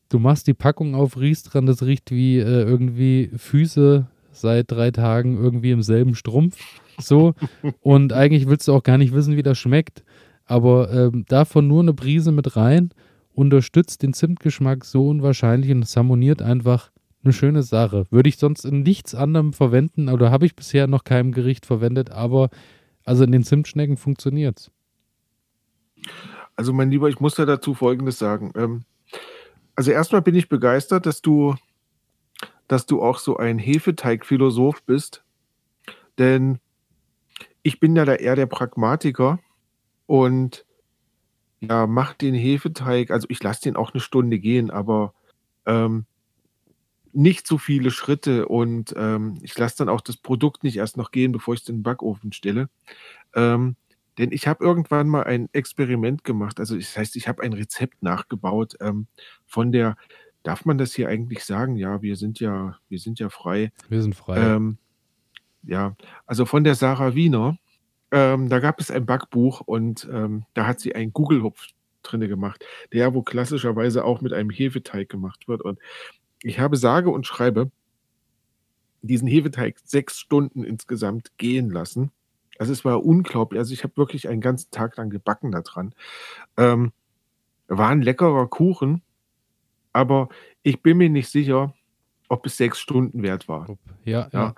du 0.09 0.19
machst 0.19 0.47
die 0.47 0.53
Packung 0.53 0.95
auf, 0.95 1.17
riechst 1.17 1.53
dran, 1.53 1.65
das 1.65 1.83
riecht 1.83 2.11
wie 2.11 2.37
äh, 2.37 2.63
irgendwie 2.63 3.31
Füße 3.35 4.07
seit 4.31 4.71
drei 4.71 4.91
Tagen 4.91 5.37
irgendwie 5.37 5.71
im 5.71 5.81
selben 5.81 6.15
Strumpf, 6.15 6.57
so. 6.99 7.33
Und 7.81 8.13
eigentlich 8.13 8.47
willst 8.47 8.67
du 8.67 8.73
auch 8.73 8.83
gar 8.83 8.97
nicht 8.97 9.13
wissen, 9.13 9.35
wie 9.35 9.43
das 9.43 9.57
schmeckt. 9.57 10.03
Aber 10.45 10.91
ähm, 10.91 11.25
davon 11.27 11.67
nur 11.67 11.81
eine 11.81 11.93
Prise 11.93 12.31
mit 12.31 12.55
rein, 12.55 12.91
unterstützt 13.33 14.03
den 14.03 14.13
Zimtgeschmack 14.13 14.85
so 14.85 15.07
unwahrscheinlich 15.07 15.71
und 15.71 15.83
es 15.83 15.95
harmoniert 15.95 16.41
einfach 16.41 16.91
eine 17.23 17.33
schöne 17.33 17.63
Sache. 17.63 18.05
Würde 18.09 18.29
ich 18.29 18.37
sonst 18.37 18.65
in 18.65 18.83
nichts 18.83 19.15
anderem 19.15 19.53
verwenden 19.53 20.09
oder 20.09 20.31
habe 20.31 20.45
ich 20.45 20.55
bisher 20.55 20.87
noch 20.87 21.03
keinem 21.03 21.31
Gericht 21.31 21.65
verwendet, 21.65 22.11
aber 22.11 22.49
also 23.05 23.23
in 23.23 23.31
den 23.31 23.43
Zimtschnecken 23.43 23.97
funktioniert's. 23.97 24.71
Also 26.55 26.73
mein 26.73 26.91
Lieber, 26.91 27.09
ich 27.09 27.19
muss 27.19 27.35
da 27.35 27.45
dazu 27.45 27.73
Folgendes 27.73 28.19
sagen. 28.19 28.51
Ähm, 28.55 28.83
also 29.75 29.91
erstmal 29.91 30.21
bin 30.21 30.35
ich 30.35 30.49
begeistert, 30.49 31.05
dass 31.05 31.21
du, 31.21 31.55
dass 32.67 32.85
du 32.85 33.01
auch 33.01 33.17
so 33.17 33.37
ein 33.37 33.57
Hefeteig-Philosoph 33.57 34.83
bist. 34.83 35.23
Denn 36.19 36.59
ich 37.63 37.79
bin 37.79 37.95
ja 37.95 38.05
da 38.05 38.15
eher 38.15 38.35
der 38.35 38.45
Pragmatiker 38.45 39.39
und 40.05 40.65
ja, 41.61 41.87
mach 41.87 42.13
den 42.13 42.35
Hefeteig, 42.35 43.09
also 43.09 43.25
ich 43.29 43.41
lasse 43.41 43.61
den 43.61 43.77
auch 43.77 43.93
eine 43.93 44.01
Stunde 44.01 44.37
gehen, 44.37 44.69
aber 44.69 45.13
ähm, 45.65 46.05
nicht 47.13 47.47
so 47.47 47.57
viele 47.57 47.89
Schritte 47.91 48.47
und 48.47 48.93
ähm, 48.97 49.39
ich 49.41 49.57
lasse 49.57 49.77
dann 49.77 49.89
auch 49.89 50.01
das 50.01 50.17
Produkt 50.17 50.63
nicht 50.63 50.77
erst 50.77 50.97
noch 50.97 51.11
gehen, 51.11 51.31
bevor 51.31 51.53
ich 51.53 51.61
es 51.61 51.69
in 51.69 51.77
den 51.77 51.83
Backofen 51.83 52.33
stelle. 52.33 52.69
Ähm, 53.33 53.77
denn 54.17 54.31
ich 54.31 54.47
habe 54.47 54.63
irgendwann 54.63 55.07
mal 55.07 55.23
ein 55.23 55.49
Experiment 55.53 56.23
gemacht. 56.23 56.59
Also 56.59 56.75
das 56.75 56.97
heißt, 56.97 57.15
ich 57.15 57.27
habe 57.27 57.41
ein 57.43 57.53
Rezept 57.53 58.03
nachgebaut 58.03 58.75
ähm, 58.81 59.07
von 59.45 59.71
der, 59.71 59.95
darf 60.43 60.65
man 60.65 60.77
das 60.77 60.93
hier 60.93 61.07
eigentlich 61.07 61.45
sagen? 61.45 61.77
Ja, 61.77 62.01
wir 62.01 62.15
sind 62.15 62.39
ja, 62.39 62.77
wir 62.89 62.99
sind 62.99 63.19
ja 63.19 63.29
frei. 63.29 63.71
Wir 63.89 64.01
sind 64.01 64.15
frei. 64.15 64.57
Ja, 65.63 65.95
also 66.25 66.45
von 66.45 66.63
der 66.63 66.75
Sarah 66.75 67.15
Wiener. 67.15 67.57
Ähm, 68.11 68.47
da 68.49 68.59
gab 68.59 68.79
es 68.79 68.91
ein 68.91 69.05
Backbuch 69.05 69.61
und 69.61 70.07
ähm, 70.11 70.45
da 70.53 70.67
hat 70.67 70.79
sie 70.79 70.93
einen 70.93 71.13
Gugelhupf 71.13 71.69
drinne 72.03 72.27
gemacht, 72.27 72.63
der 72.91 73.13
wo 73.13 73.23
klassischerweise 73.23 74.05
auch 74.05 74.21
mit 74.21 74.33
einem 74.33 74.49
Hefeteig 74.49 75.09
gemacht 75.09 75.47
wird. 75.47 75.61
Und 75.61 75.79
ich 76.43 76.59
habe 76.59 76.77
sage 76.77 77.09
und 77.09 77.25
schreibe 77.25 77.71
diesen 79.01 79.27
Hefeteig 79.27 79.79
sechs 79.83 80.19
Stunden 80.19 80.63
insgesamt 80.63 81.37
gehen 81.37 81.69
lassen. 81.69 82.11
Also 82.59 82.71
es 82.71 82.85
war 82.85 83.03
unglaublich. 83.03 83.59
Also 83.59 83.73
ich 83.73 83.83
habe 83.83 83.97
wirklich 83.97 84.29
einen 84.29 84.41
ganzen 84.41 84.71
Tag 84.71 84.97
lang 84.97 85.09
gebacken 85.09 85.51
da 85.51 85.61
dran. 85.61 85.93
Ähm, 86.57 86.91
war 87.67 87.89
ein 87.89 88.01
leckerer 88.01 88.47
Kuchen, 88.47 89.01
aber 89.91 90.29
ich 90.61 90.81
bin 90.81 90.97
mir 90.97 91.09
nicht 91.09 91.29
sicher, 91.29 91.73
ob 92.29 92.45
es 92.45 92.57
sechs 92.57 92.79
Stunden 92.79 93.23
wert 93.23 93.47
war. 93.47 93.67
ja, 94.05 94.21
ja. 94.21 94.29
Ja. 94.31 94.55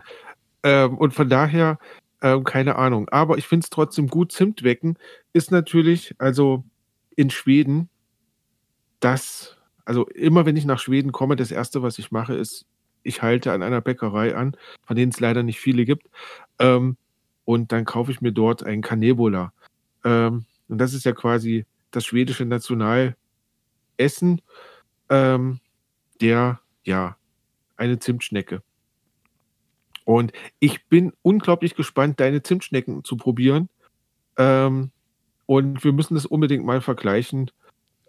Ähm, 0.66 0.98
und 0.98 1.14
von 1.14 1.30
daher, 1.30 1.78
ähm, 2.24 2.44
keine 2.44 2.76
Ahnung. 2.76 3.08
Aber 3.10 3.38
ich 3.38 3.48
finde 3.48 3.66
es 3.66 3.70
trotzdem 3.70 4.08
gut. 4.08 4.32
Zimt 4.32 4.64
wecken 4.64 4.98
ist 5.32 5.52
natürlich, 5.52 6.16
also 6.18 6.66
in 7.16 7.30
Schweden, 7.30 7.88
das, 9.00 9.58
also 9.86 10.08
immer 10.08 10.46
wenn 10.46 10.58
ich 10.58 10.66
nach 10.66 10.80
Schweden 10.80 11.12
komme, 11.12 11.36
das 11.36 11.52
Erste, 11.52 11.84
was 11.84 12.00
ich 12.00 12.12
mache, 12.12 12.34
ist, 12.34 12.66
ich 13.04 13.22
halte 13.22 13.52
an 13.52 13.62
einer 13.62 13.80
Bäckerei 13.82 14.36
an, 14.36 14.58
von 14.88 14.96
denen 14.96 15.12
es 15.12 15.20
leider 15.20 15.44
nicht 15.44 15.60
viele 15.60 15.86
gibt. 15.86 16.08
Ähm, 16.58 16.98
und 17.46 17.72
dann 17.72 17.86
kaufe 17.86 18.12
ich 18.12 18.22
mir 18.22 18.32
dort 18.32 18.64
ein 18.64 18.82
Kanebola. 18.82 19.54
Ähm, 20.04 20.46
und 20.68 20.80
das 20.80 20.96
ist 20.96 21.06
ja 21.06 21.12
quasi 21.12 21.68
das 21.92 22.06
schwedische 22.06 22.46
Nationalessen, 22.46 23.16
ähm, 25.10 25.60
der, 26.22 26.60
ja, 26.84 27.18
eine 27.78 28.00
Zimtschnecke. 28.00 28.64
Und 30.06 30.32
ich 30.60 30.88
bin 30.88 31.12
unglaublich 31.22 31.76
gespannt, 31.76 32.20
deine 32.20 32.44
Zimtschnecken 32.44 33.04
zu 33.04 33.18
probieren. 33.18 33.70
Ähm, 34.38 34.92
und 35.48 35.84
wir 35.84 35.94
müssen 35.94 36.16
das 36.16 36.26
unbedingt 36.26 36.66
mal 36.66 36.82
vergleichen. 36.82 37.52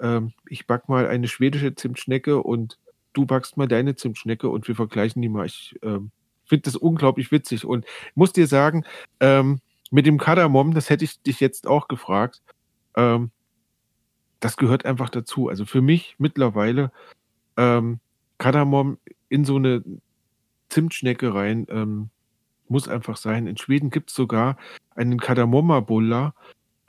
Ähm, 0.01 0.33
ich 0.49 0.67
back 0.67 0.89
mal 0.89 1.07
eine 1.07 1.29
schwedische 1.29 1.75
Zimtschnecke 1.75 2.43
und 2.43 2.79
du 3.13 3.27
backst 3.27 3.57
mal 3.57 3.67
deine 3.67 3.97
Zimtschnecke 3.97 4.49
und 4.49 4.69
wir 4.69 4.77
vergleichen 4.77 5.23
die 5.23 5.29
mal. 5.29 5.47
Ich 5.47 5.75
ähm, 5.83 6.11
finde 6.45 6.63
das 6.63 6.77
unglaublich 6.77 7.33
witzig 7.33 7.65
und 7.65 7.87
muss 8.15 8.33
dir 8.33 8.47
sagen, 8.47 8.85
ähm, 9.21 9.61
mit 9.91 10.07
dem 10.07 10.19
Kardamom, 10.19 10.75
das 10.75 10.91
hätte 10.91 11.05
ich 11.05 11.23
dich 11.23 11.41
jetzt 11.41 11.67
auch 11.67 11.89
gefragt. 11.89 12.43
Ähm, 12.97 13.31
das 14.41 14.57
gehört 14.57 14.85
einfach 14.85 15.09
dazu. 15.09 15.49
Also 15.49 15.65
für 15.65 15.81
mich 15.81 16.17
mittlerweile 16.19 16.93
ähm, 17.57 18.01
Kardamom 18.39 18.99
in 19.29 19.45
so 19.45 19.57
eine 19.57 19.83
Zimtschnecke 20.77 21.33
rein 21.33 21.67
ähm, 21.71 22.11
muss 22.69 22.87
einfach 22.87 23.17
sein. 23.17 23.47
In 23.47 23.57
Schweden 23.57 23.89
gibt 23.89 24.11
es 24.11 24.17
sogar 24.17 24.59
einen 24.95 25.19
Kardamomma-Bulla. 25.19 26.35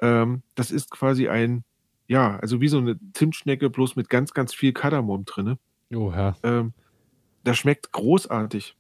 Ähm, 0.02 0.42
das 0.56 0.72
ist 0.72 0.92
quasi 0.92 1.30
ein, 1.30 1.64
ja, 2.10 2.38
also 2.42 2.60
wie 2.60 2.68
so 2.68 2.80
eine 2.80 3.00
Zimtschnecke, 3.14 3.70
bloß 3.70 3.96
mit 3.96 4.10
ganz, 4.10 4.34
ganz 4.34 4.54
viel 4.54 4.74
Kardamom 4.74 5.24
drin. 5.24 5.56
Oh, 5.96 6.12
ja. 6.12 6.36
Ähm, 6.44 6.74
das 7.46 7.58
schmeckt 7.60 7.94
großartig. 7.94 8.76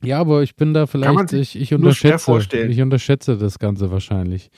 Ja, 0.00 0.20
aber 0.20 0.44
ich 0.44 0.54
bin 0.54 0.74
da 0.74 0.86
vielleicht, 0.86 1.32
ich, 1.32 1.60
ich 1.60 1.74
unterschätze, 1.74 2.38
ich 2.68 2.80
unterschätze 2.80 3.36
das 3.36 3.58
Ganze 3.58 3.90
wahrscheinlich. 3.90 4.52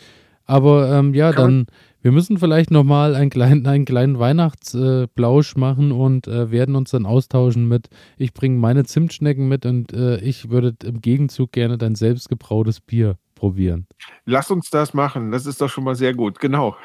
Aber 0.45 0.91
ähm, 0.93 1.15
ja, 1.15 1.33
Kann 1.33 1.67
dann, 1.67 1.67
wir 2.03 2.13
müssen 2.13 2.39
vielleicht 2.39 2.71
nochmal 2.71 3.15
einen 3.15 3.31
kleinen, 3.31 3.67
einen 3.67 3.85
kleinen 3.85 4.19
Weihnachtsblausch 4.19 5.55
äh, 5.55 5.59
machen 5.59 5.93
und 5.93 6.27
äh, 6.27 6.51
werden 6.51 6.75
uns 6.75 6.91
dann 6.91 7.07
austauschen 7.07 7.69
mit, 7.69 7.89
ich 8.19 8.35
bringe 8.35 8.59
meine 8.59 8.85
Zimtschnecken 8.85 9.49
mit 9.49 9.65
und 9.67 9.93
äh, 9.93 10.19
ich 10.19 10.51
würde 10.51 10.75
im 10.85 11.01
Gegenzug 11.01 11.53
gerne 11.53 11.79
dein 11.79 11.95
selbstgebrautes 11.95 12.81
Bier 12.81 13.17
probieren. 13.37 13.87
Lass 14.25 14.51
uns 14.51 14.71
das 14.71 14.95
machen, 14.95 15.31
das 15.31 15.47
ist 15.47 15.61
doch 15.61 15.69
schon 15.69 15.85
mal 15.85 15.95
sehr 15.95 16.15
gut, 16.15 16.41
genau. 16.41 16.77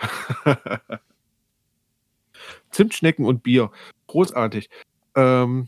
Zimtschnecken 2.69 3.25
und 3.25 3.41
Bier, 3.43 3.71
großartig. 4.05 4.69
Ähm, 5.15 5.67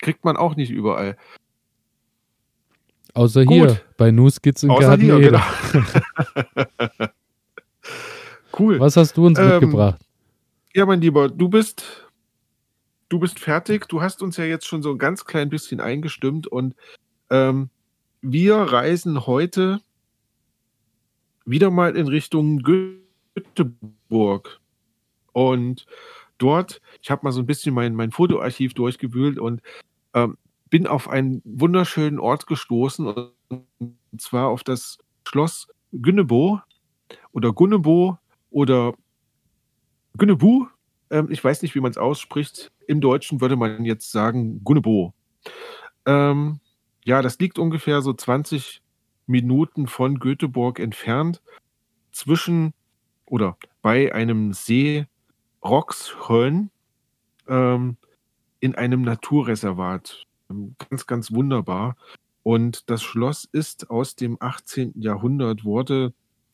kriegt 0.00 0.24
man 0.24 0.36
auch 0.36 0.56
nicht 0.56 0.70
überall. 0.70 1.16
Außer 3.14 3.44
Gut. 3.44 3.54
hier, 3.54 3.80
bei 3.96 4.10
News 4.10 4.40
Kids 4.40 4.62
im 4.62 4.70
Garten 4.70 5.02
hier, 5.02 5.18
genau. 5.18 5.42
cool. 8.58 8.78
Was 8.80 8.96
hast 8.96 9.16
du 9.16 9.26
uns 9.26 9.38
ähm, 9.38 9.48
mitgebracht? 9.48 10.00
Ja, 10.74 10.86
mein 10.86 11.00
Lieber, 11.00 11.28
du 11.28 11.48
bist, 11.48 12.08
du 13.08 13.18
bist 13.18 13.38
fertig. 13.38 13.88
Du 13.88 14.00
hast 14.00 14.22
uns 14.22 14.36
ja 14.36 14.44
jetzt 14.44 14.66
schon 14.66 14.82
so 14.82 14.92
ein 14.92 14.98
ganz 14.98 15.24
klein 15.24 15.48
bisschen 15.48 15.80
eingestimmt 15.80 16.46
und 16.46 16.74
ähm, 17.30 17.70
wir 18.22 18.56
reisen 18.56 19.26
heute 19.26 19.80
wieder 21.44 21.70
mal 21.70 21.96
in 21.96 22.06
Richtung 22.06 22.62
Göteborg. 23.34 24.60
Und 25.32 25.86
dort, 26.38 26.80
ich 27.02 27.10
habe 27.10 27.22
mal 27.24 27.32
so 27.32 27.40
ein 27.40 27.46
bisschen 27.46 27.74
mein, 27.74 27.94
mein 27.94 28.10
Fotoarchiv 28.10 28.74
durchgewühlt 28.74 29.38
und 29.38 29.62
ähm, 30.14 30.36
bin 30.70 30.86
auf 30.86 31.08
einen 31.08 31.42
wunderschönen 31.44 32.18
Ort 32.18 32.46
gestoßen, 32.46 33.06
und 33.48 34.20
zwar 34.20 34.48
auf 34.48 34.64
das 34.64 34.98
Schloss 35.26 35.68
Günnebo 35.92 36.60
oder 37.32 37.52
Gunnebo 37.52 38.18
oder 38.50 38.94
Günnebu. 40.16 40.66
Ähm, 41.10 41.28
ich 41.30 41.42
weiß 41.42 41.62
nicht, 41.62 41.74
wie 41.74 41.80
man 41.80 41.90
es 41.90 41.98
ausspricht. 41.98 42.70
Im 42.86 43.00
Deutschen 43.00 43.40
würde 43.40 43.56
man 43.56 43.84
jetzt 43.84 44.12
sagen 44.12 44.62
Gunnebo. 44.64 45.12
Ähm, 46.06 46.60
ja, 47.04 47.22
das 47.22 47.38
liegt 47.38 47.58
ungefähr 47.58 48.02
so 48.02 48.12
20 48.12 48.82
Minuten 49.26 49.86
von 49.86 50.18
Göteborg 50.18 50.78
entfernt, 50.78 51.42
zwischen 52.12 52.74
oder 53.26 53.56
bei 53.82 54.12
einem 54.12 54.52
See 54.52 55.06
Roxhöln 55.64 56.70
ähm, 57.48 57.96
in 58.60 58.74
einem 58.74 59.02
Naturreservat. 59.02 60.26
Ganz, 60.78 61.06
ganz 61.06 61.32
wunderbar. 61.32 61.96
Und 62.42 62.88
das 62.90 63.02
Schloss 63.02 63.48
ist 63.52 63.90
aus 63.90 64.16
dem 64.16 64.36
18. 64.40 65.00
Jahrhundert, 65.00 65.64
wurde 65.64 66.12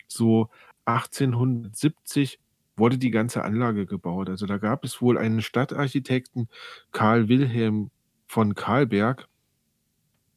so 0.09 0.49
1870 0.86 2.38
wurde 2.76 2.99
die 2.99 3.11
ganze 3.11 3.42
Anlage 3.42 3.86
gebaut. 3.86 4.28
Also 4.28 4.47
da 4.47 4.59
gab 4.59 4.84
es 4.84 5.01
wohl 5.01 5.16
einen 5.16 5.40
Stadtarchitekten, 5.40 6.49
Karl 6.92 7.28
Wilhelm 7.28 7.90
von 8.26 8.55
Karlberg. 8.55 9.28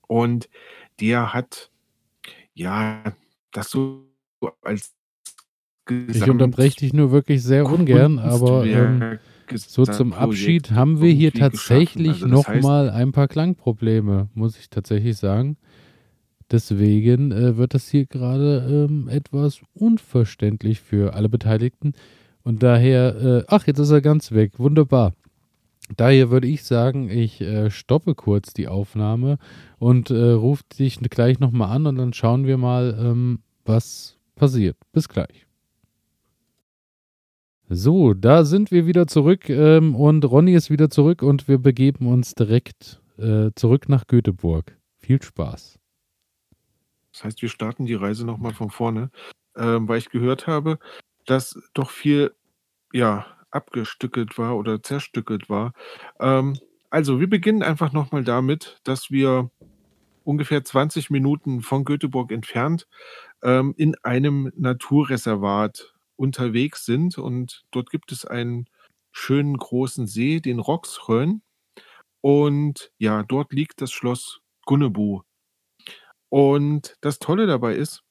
Und 0.08 0.50
der 1.00 1.34
hat 1.34 1.70
ja 2.54 3.04
das 3.52 3.70
so 3.70 4.06
als 4.62 4.94
ich 5.90 6.30
unterbreche 6.30 6.78
dich 6.78 6.94
nur 6.94 7.12
wirklich 7.12 7.44
sehr 7.44 7.66
ungern, 7.66 8.20
aber 8.20 8.64
ähm, 8.66 9.18
so 9.56 9.86
zum 9.86 10.14
Abschied 10.14 10.72
haben 10.72 11.02
wir 11.02 11.12
hier 11.12 11.32
tatsächlich 11.34 12.24
also 12.24 12.28
nochmal 12.28 12.90
ein 12.90 13.12
paar 13.12 13.28
Klangprobleme, 13.28 14.30
muss 14.34 14.58
ich 14.58 14.70
tatsächlich 14.70 15.18
sagen. 15.18 15.58
Deswegen 16.52 17.32
äh, 17.32 17.58
wird 17.58 17.74
das 17.74 17.90
hier 17.90 18.06
gerade 18.06 18.88
ähm, 18.90 19.08
etwas 19.08 19.62
unverständlich 19.74 20.80
für 20.80 21.14
alle 21.14 21.30
Beteiligten. 21.30 21.94
Und 22.44 22.64
daher, 22.64 23.16
äh, 23.16 23.44
ach, 23.48 23.68
jetzt 23.68 23.80
ist 23.80 23.92
er 23.92 24.02
ganz 24.02 24.32
weg. 24.32 24.54
Wunderbar. 24.58 25.14
Daher 25.96 26.30
würde 26.30 26.48
ich 26.48 26.64
sagen, 26.64 27.10
ich 27.10 27.42
äh, 27.42 27.70
stoppe 27.72 28.16
kurz 28.16 28.54
die 28.54 28.68
Aufnahme 28.68 29.38
und 29.80 30.12
äh, 30.12 30.32
rufe 30.32 30.64
dich 30.78 31.00
gleich 31.00 31.40
nochmal 31.40 31.76
an 31.76 31.88
und 31.88 31.98
dann 31.98 32.14
schauen 32.14 32.46
wir 32.46 32.58
mal, 32.58 32.98
ähm, 33.00 33.40
was 33.66 34.18
passiert. 34.36 34.78
Bis 34.92 35.10
gleich. 35.10 35.49
So, 37.72 38.16
da 38.16 38.46
sind 38.46 38.72
wir 38.72 38.88
wieder 38.88 39.06
zurück 39.06 39.48
ähm, 39.48 39.96
und 39.96 40.26
Ronny 40.26 40.56
ist 40.56 40.72
wieder 40.72 40.90
zurück 40.90 41.22
und 41.22 41.48
wir 41.48 41.60
begeben 41.60 42.08
uns 42.08 42.34
direkt 42.34 43.00
äh, 43.20 43.52
zurück 43.54 43.88
nach 43.90 44.08
Göteborg. 44.08 44.76
Viel 44.98 45.22
Spaß. 45.22 45.78
Das 47.14 47.24
heißt, 47.24 47.44
wir 47.44 47.50
starten 47.50 47.86
die 47.86 47.94
Reise 47.94 48.26
nochmal 48.26 48.56
von 48.56 48.72
vorne, 48.72 49.12
ähm, 49.56 49.88
weil 49.88 50.00
ich 50.00 50.10
gehört 50.10 50.48
habe, 50.48 50.80
dass 51.28 51.60
doch 51.76 51.92
viel 51.92 52.34
ja, 52.92 53.28
abgestückelt 53.52 54.40
war 54.40 54.58
oder 54.58 54.82
zerstückelt 54.82 55.48
war. 55.48 55.74
Ähm, 56.20 56.58
also, 56.90 57.20
wir 57.20 57.30
beginnen 57.30 57.62
einfach 57.62 57.94
nochmal 57.94 58.24
damit, 58.24 58.80
dass 58.84 59.12
wir 59.12 59.52
ungefähr 60.24 60.64
20 60.64 61.12
Minuten 61.12 61.62
von 61.62 61.86
Göteborg 61.86 62.32
entfernt 62.32 62.88
ähm, 63.44 63.76
in 63.78 63.94
einem 64.02 64.52
Naturreservat 64.56 65.94
unterwegs 66.20 66.86
sind. 66.86 67.18
Und 67.18 67.64
dort 67.72 67.90
gibt 67.90 68.12
es 68.12 68.26
einen 68.26 68.66
schönen 69.12 69.58
großen 69.58 70.06
See, 70.06 70.40
den 70.40 70.60
Roxrön. 70.60 71.42
Und 72.22 72.92
ja, 72.98 73.24
dort 73.24 73.54
liegt 73.54 73.82
das 73.82 73.92
Schloss 73.92 74.42
Gunnebu. 74.66 75.22
Und 76.30 76.96
das 77.02 77.20
Tolle 77.20 77.48
dabei 77.48 77.76
ist, 77.76 78.04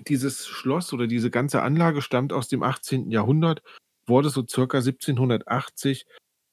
dieses 0.00 0.46
Schloss 0.46 0.92
oder 0.92 1.06
diese 1.06 1.30
ganze 1.30 1.62
Anlage 1.62 2.02
stammt 2.02 2.32
aus 2.32 2.48
dem 2.48 2.62
18. 2.62 3.10
Jahrhundert, 3.10 3.62
wurde 4.06 4.30
so 4.30 4.46
circa 4.46 4.78
1780 4.78 6.06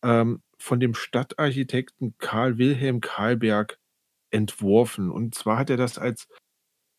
ähm, 0.04 0.42
von 0.58 0.80
dem 0.80 0.94
Stadtarchitekten 0.94 2.16
Karl 2.18 2.58
Wilhelm 2.58 3.00
Karlberg 3.00 3.78
entworfen. 4.32 5.12
Und 5.12 5.36
zwar 5.36 5.58
hat 5.60 5.70
er 5.70 5.78
das 5.78 5.98
als 5.98 6.28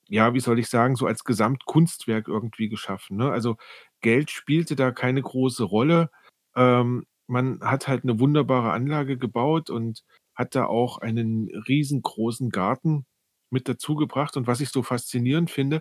ja, 0.09 0.35
wie 0.35 0.41
soll 0.41 0.59
ich 0.59 0.69
sagen, 0.69 0.97
so 0.97 1.07
als 1.07 1.25
Gesamtkunstwerk 1.25 2.29
irgendwie 2.29 2.69
geschaffen, 2.69 3.17
ne? 3.17 3.31
Also, 3.31 3.57
Geld 4.01 4.31
spielte 4.31 4.77
da 4.77 4.91
keine 4.93 5.23
große 5.23 5.65
Rolle. 5.65 6.11
Ähm, 6.57 7.07
man 7.27 7.61
hat 7.63 7.89
halt 7.89 8.05
eine 8.05 8.21
wunderbare 8.21 8.73
Anlage 8.73 9.17
gebaut 9.19 9.71
und 9.71 10.05
hat 10.35 10.55
da 10.55 10.67
auch 10.67 10.99
einen 10.99 11.49
riesengroßen 11.69 12.51
Garten 12.51 13.07
mit 13.51 13.69
dazu 13.69 13.95
gebracht. 13.97 14.37
Und 14.37 14.47
was 14.47 14.61
ich 14.61 14.71
so 14.71 14.83
faszinierend 14.83 15.51
finde, 15.51 15.81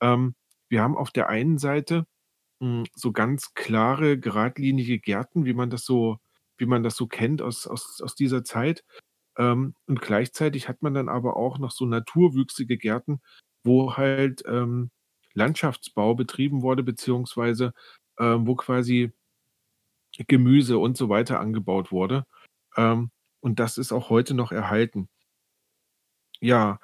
ähm, 0.00 0.34
wir 0.68 0.82
haben 0.82 0.96
auf 0.96 1.10
der 1.10 1.28
einen 1.28 1.58
Seite, 1.58 2.06
hm, 2.60 2.84
so 2.94 3.12
ganz 3.12 3.54
klare, 3.54 4.18
geradlinige 4.18 4.98
Gärten, 5.00 5.44
wie 5.44 5.54
man 5.54 5.70
das 5.70 5.84
so 5.84 6.18
wie 6.58 6.66
man 6.66 6.82
das 6.84 6.96
so 6.96 7.06
kennt 7.08 7.42
aus 7.42 7.66
aus 7.66 8.00
aus 8.02 8.14
dieser 8.14 8.44
Zeit. 8.44 8.84
Ähm, 9.38 9.74
und 9.86 10.00
gleichzeitig 10.02 10.68
hat 10.68 10.82
man 10.82 10.94
dann 10.94 11.08
aber 11.08 11.36
auch 11.36 11.58
noch 11.58 11.72
so 11.72 11.86
naturwüchsige 11.86 12.78
Gärten, 12.78 13.20
wo 13.64 13.96
halt 13.96 14.42
ähm, 14.46 14.90
Landschaftsbau 15.34 16.14
betrieben 16.14 16.62
wurde, 16.62 16.82
beziehungsweise 16.82 17.72
ähm, 18.18 18.46
wo 18.46 18.54
quasi 18.56 19.12
Gemüse 20.28 20.78
und 20.78 20.96
so 20.96 21.08
weiter 21.08 21.40
angebaut 21.40 21.90
wurde. 21.92 22.26
Ähm, 22.76 23.10
und 23.40 23.58
das 23.60 23.78
ist 23.78 23.92
auch 23.92 24.10
heute 24.10 24.34
noch 24.34 24.52
erhalten. 24.52 25.08
Ja, 26.40 26.78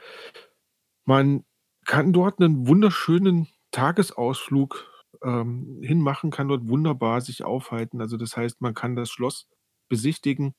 man 1.04 1.44
kann 1.86 2.12
dort 2.12 2.40
einen 2.40 2.66
wunderschönen 2.66 3.48
Tagesausflug 3.72 4.86
ähm, 5.22 5.80
hinmachen, 5.82 6.30
kann 6.30 6.48
dort 6.48 6.68
wunderbar 6.68 7.20
sich 7.20 7.44
aufhalten. 7.44 8.00
Also 8.00 8.16
das 8.16 8.36
heißt, 8.36 8.60
man 8.60 8.74
kann 8.74 8.96
das 8.96 9.10
Schloss 9.10 9.48
besichtigen. 9.88 10.54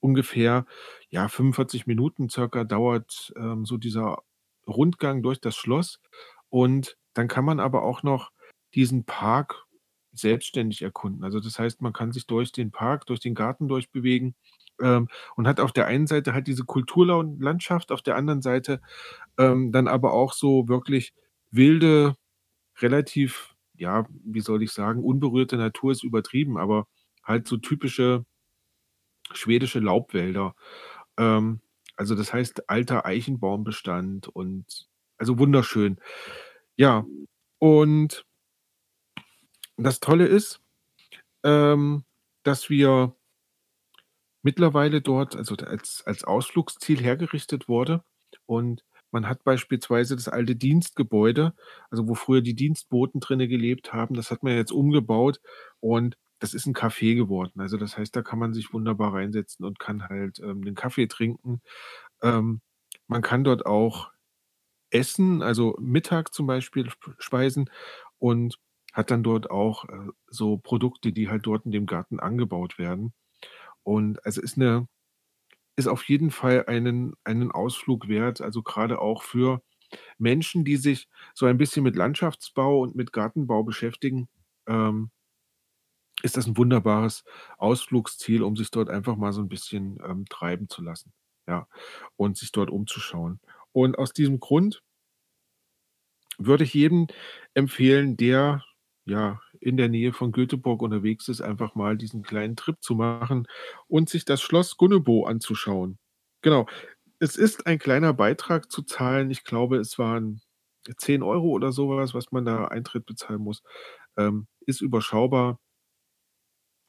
Ungefähr 0.00 0.66
ja 1.10 1.28
45 1.28 1.86
Minuten 1.86 2.28
circa 2.28 2.64
dauert 2.64 3.32
ähm, 3.36 3.64
so 3.64 3.76
dieser 3.78 4.22
Rundgang 4.66 5.22
durch 5.22 5.40
das 5.40 5.56
Schloss 5.56 6.00
und 6.48 6.96
dann 7.14 7.28
kann 7.28 7.44
man 7.44 7.60
aber 7.60 7.82
auch 7.82 8.02
noch 8.02 8.30
diesen 8.74 9.04
Park 9.04 9.66
selbstständig 10.12 10.82
erkunden. 10.82 11.24
Also 11.24 11.40
das 11.40 11.58
heißt, 11.58 11.82
man 11.82 11.92
kann 11.92 12.12
sich 12.12 12.26
durch 12.26 12.52
den 12.52 12.70
Park, 12.70 13.06
durch 13.06 13.20
den 13.20 13.34
Garten 13.34 13.68
durchbewegen 13.68 14.34
ähm, 14.80 15.08
und 15.36 15.46
hat 15.48 15.60
auf 15.60 15.72
der 15.72 15.86
einen 15.86 16.06
Seite 16.06 16.34
halt 16.34 16.46
diese 16.46 16.64
Kulturlandschaft, 16.64 17.90
auf 17.92 18.02
der 18.02 18.16
anderen 18.16 18.42
Seite 18.42 18.80
ähm, 19.38 19.72
dann 19.72 19.88
aber 19.88 20.12
auch 20.12 20.32
so 20.32 20.68
wirklich 20.68 21.14
wilde, 21.50 22.16
relativ 22.80 23.54
ja, 23.76 24.06
wie 24.24 24.40
soll 24.40 24.62
ich 24.62 24.72
sagen, 24.72 25.02
unberührte 25.02 25.56
Natur 25.56 25.92
ist 25.92 26.04
übertrieben, 26.04 26.58
aber 26.58 26.86
halt 27.22 27.46
so 27.46 27.56
typische 27.56 28.24
schwedische 29.32 29.80
Laubwälder. 29.80 30.54
Ähm, 31.18 31.60
also 31.96 32.14
das 32.14 32.32
heißt 32.32 32.68
alter 32.68 33.06
Eichenbaumbestand 33.06 34.28
und 34.28 34.88
also 35.18 35.38
wunderschön. 35.38 36.00
Ja, 36.76 37.04
und 37.58 38.26
das 39.76 40.00
Tolle 40.00 40.26
ist, 40.26 40.60
ähm, 41.44 42.04
dass 42.44 42.70
wir 42.70 43.14
mittlerweile 44.42 45.00
dort, 45.00 45.36
also 45.36 45.56
als, 45.56 46.02
als 46.06 46.24
Ausflugsziel 46.24 47.00
hergerichtet 47.00 47.68
wurde 47.68 48.04
und 48.46 48.84
man 49.10 49.28
hat 49.28 49.44
beispielsweise 49.44 50.16
das 50.16 50.28
alte 50.28 50.56
Dienstgebäude, 50.56 51.54
also 51.88 52.08
wo 52.08 52.14
früher 52.14 52.42
die 52.42 52.54
Dienstboten 52.54 53.20
drinnen 53.20 53.48
gelebt 53.48 53.92
haben, 53.92 54.14
das 54.16 54.30
hat 54.30 54.42
man 54.42 54.56
jetzt 54.56 54.72
umgebaut 54.72 55.40
und 55.80 56.16
das 56.44 56.52
ist 56.52 56.66
ein 56.66 56.74
Café 56.74 57.14
geworden. 57.14 57.58
Also 57.62 57.78
das 57.78 57.96
heißt, 57.96 58.14
da 58.14 58.20
kann 58.20 58.38
man 58.38 58.52
sich 58.52 58.74
wunderbar 58.74 59.14
reinsetzen 59.14 59.64
und 59.64 59.78
kann 59.78 60.06
halt 60.10 60.40
ähm, 60.40 60.62
den 60.62 60.74
Kaffee 60.74 61.06
trinken. 61.06 61.62
Ähm, 62.22 62.60
man 63.06 63.22
kann 63.22 63.44
dort 63.44 63.64
auch 63.64 64.12
essen, 64.90 65.42
also 65.42 65.76
Mittag 65.80 66.34
zum 66.34 66.46
Beispiel 66.46 66.90
speisen 67.18 67.70
und 68.18 68.58
hat 68.92 69.10
dann 69.10 69.22
dort 69.22 69.50
auch 69.50 69.86
äh, 69.86 70.10
so 70.28 70.58
Produkte, 70.58 71.12
die 71.12 71.30
halt 71.30 71.46
dort 71.46 71.64
in 71.66 71.72
dem 71.72 71.86
Garten 71.86 72.20
angebaut 72.20 72.78
werden. 72.78 73.14
Und 73.84 74.24
also 74.26 74.42
ist 74.42 74.58
eine 74.58 74.88
ist 75.76 75.88
auf 75.88 76.04
jeden 76.08 76.30
Fall 76.30 76.66
einen 76.66 77.14
einen 77.24 77.52
Ausflug 77.52 78.08
wert, 78.08 78.40
also 78.42 78.62
gerade 78.62 79.00
auch 79.00 79.22
für 79.22 79.62
Menschen, 80.18 80.64
die 80.64 80.76
sich 80.76 81.08
so 81.34 81.46
ein 81.46 81.58
bisschen 81.58 81.84
mit 81.84 81.96
Landschaftsbau 81.96 82.80
und 82.82 82.96
mit 82.96 83.12
Gartenbau 83.12 83.64
beschäftigen, 83.64 84.28
ähm, 84.68 85.10
ist 86.22 86.36
das 86.36 86.46
ein 86.46 86.56
wunderbares 86.56 87.24
Ausflugsziel, 87.58 88.42
um 88.42 88.56
sich 88.56 88.70
dort 88.70 88.88
einfach 88.90 89.16
mal 89.16 89.32
so 89.32 89.40
ein 89.42 89.48
bisschen, 89.48 89.98
ähm, 90.06 90.24
treiben 90.28 90.68
zu 90.68 90.82
lassen, 90.82 91.12
ja, 91.48 91.66
und 92.16 92.36
sich 92.38 92.52
dort 92.52 92.70
umzuschauen. 92.70 93.40
Und 93.72 93.98
aus 93.98 94.12
diesem 94.12 94.40
Grund 94.40 94.82
würde 96.38 96.64
ich 96.64 96.74
jedem 96.74 97.06
empfehlen, 97.54 98.16
der, 98.16 98.64
ja, 99.04 99.40
in 99.60 99.76
der 99.76 99.88
Nähe 99.88 100.12
von 100.12 100.32
Göteborg 100.32 100.82
unterwegs 100.82 101.28
ist, 101.28 101.40
einfach 101.40 101.74
mal 101.74 101.96
diesen 101.96 102.22
kleinen 102.22 102.56
Trip 102.56 102.76
zu 102.80 102.94
machen 102.94 103.46
und 103.88 104.08
sich 104.08 104.24
das 104.24 104.42
Schloss 104.42 104.76
Gunnebo 104.76 105.26
anzuschauen. 105.26 105.98
Genau. 106.42 106.66
Es 107.20 107.36
ist 107.36 107.66
ein 107.66 107.78
kleiner 107.78 108.12
Beitrag 108.12 108.70
zu 108.70 108.82
zahlen. 108.82 109.30
Ich 109.30 109.44
glaube, 109.44 109.78
es 109.78 109.98
waren 109.98 110.42
10 110.98 111.22
Euro 111.22 111.48
oder 111.48 111.72
sowas, 111.72 112.14
was 112.14 112.32
man 112.32 112.44
da 112.44 112.66
Eintritt 112.66 113.06
bezahlen 113.06 113.40
muss. 113.40 113.62
Ähm, 114.18 114.46
ist 114.66 114.82
überschaubar. 114.82 115.58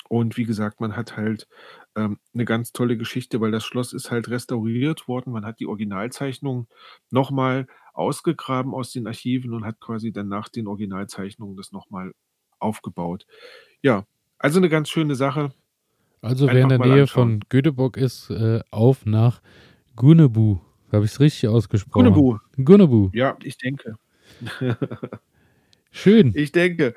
Und 0.10 0.38
wie 0.38 0.44
gesagt, 0.45 0.80
man 0.82 0.95
hat 0.95 1.18
halt, 1.18 1.48
ähm, 1.95 2.19
'ne 2.34 2.45
ganz 2.45 2.72
tolle 2.73 2.98
Geschichte, 2.98 3.41
weil 3.41 3.52
das 3.52 3.65
Schloss 3.65 3.94
ist 3.94 4.11
halt 4.11 4.30
restauriert 4.30 5.07
worden. 5.07 5.32
Man 5.34 5.45
hat 5.45 5.60
die 5.60 5.68
Originalzeichnung 5.68 6.68
noch 7.11 7.32
mal 7.32 7.68
ausgegraben 7.94 8.73
aus 8.73 8.91
den 8.91 9.07
Archiven 9.07 9.53
und 9.53 9.65
hat 9.65 9.80
quasi 9.80 10.11
dann 10.11 10.27
nach 10.27 10.49
den 10.49 10.68
Originalzeichnungen 10.68 11.56
das 11.57 11.72
noch 11.72 11.90
mal 11.90 12.11
aufgebaut. 12.60 13.26
Ja, 13.82 14.06
also 14.38 14.60
eine 14.60 14.69
ganz 14.69 14.90
schöne 14.90 15.15
Sache. 15.15 15.53
Also 16.22 16.48
wer 16.48 16.61
in 16.64 16.69
der 16.69 16.80
Nähe 16.80 17.02
anschauen. 17.03 17.41
von 17.41 17.49
Göteborg 17.49 17.98
ist, 17.98 18.30
äh, 18.32 18.61
auf 18.72 19.06
nach 19.06 19.41
Gunebu. 19.95 20.57
Habe 20.91 21.06
ich 21.06 21.11
es 21.11 21.19
richtig 21.19 21.49
ausgesprochen? 21.49 22.14
Gunebu. 22.14 22.38
Gunebu. 22.64 23.10
Ja, 23.14 23.38
ich 23.44 23.57
denke. 23.57 23.98
Schön. 25.91 26.34
Ich 26.36 26.52
denke. 26.52 26.95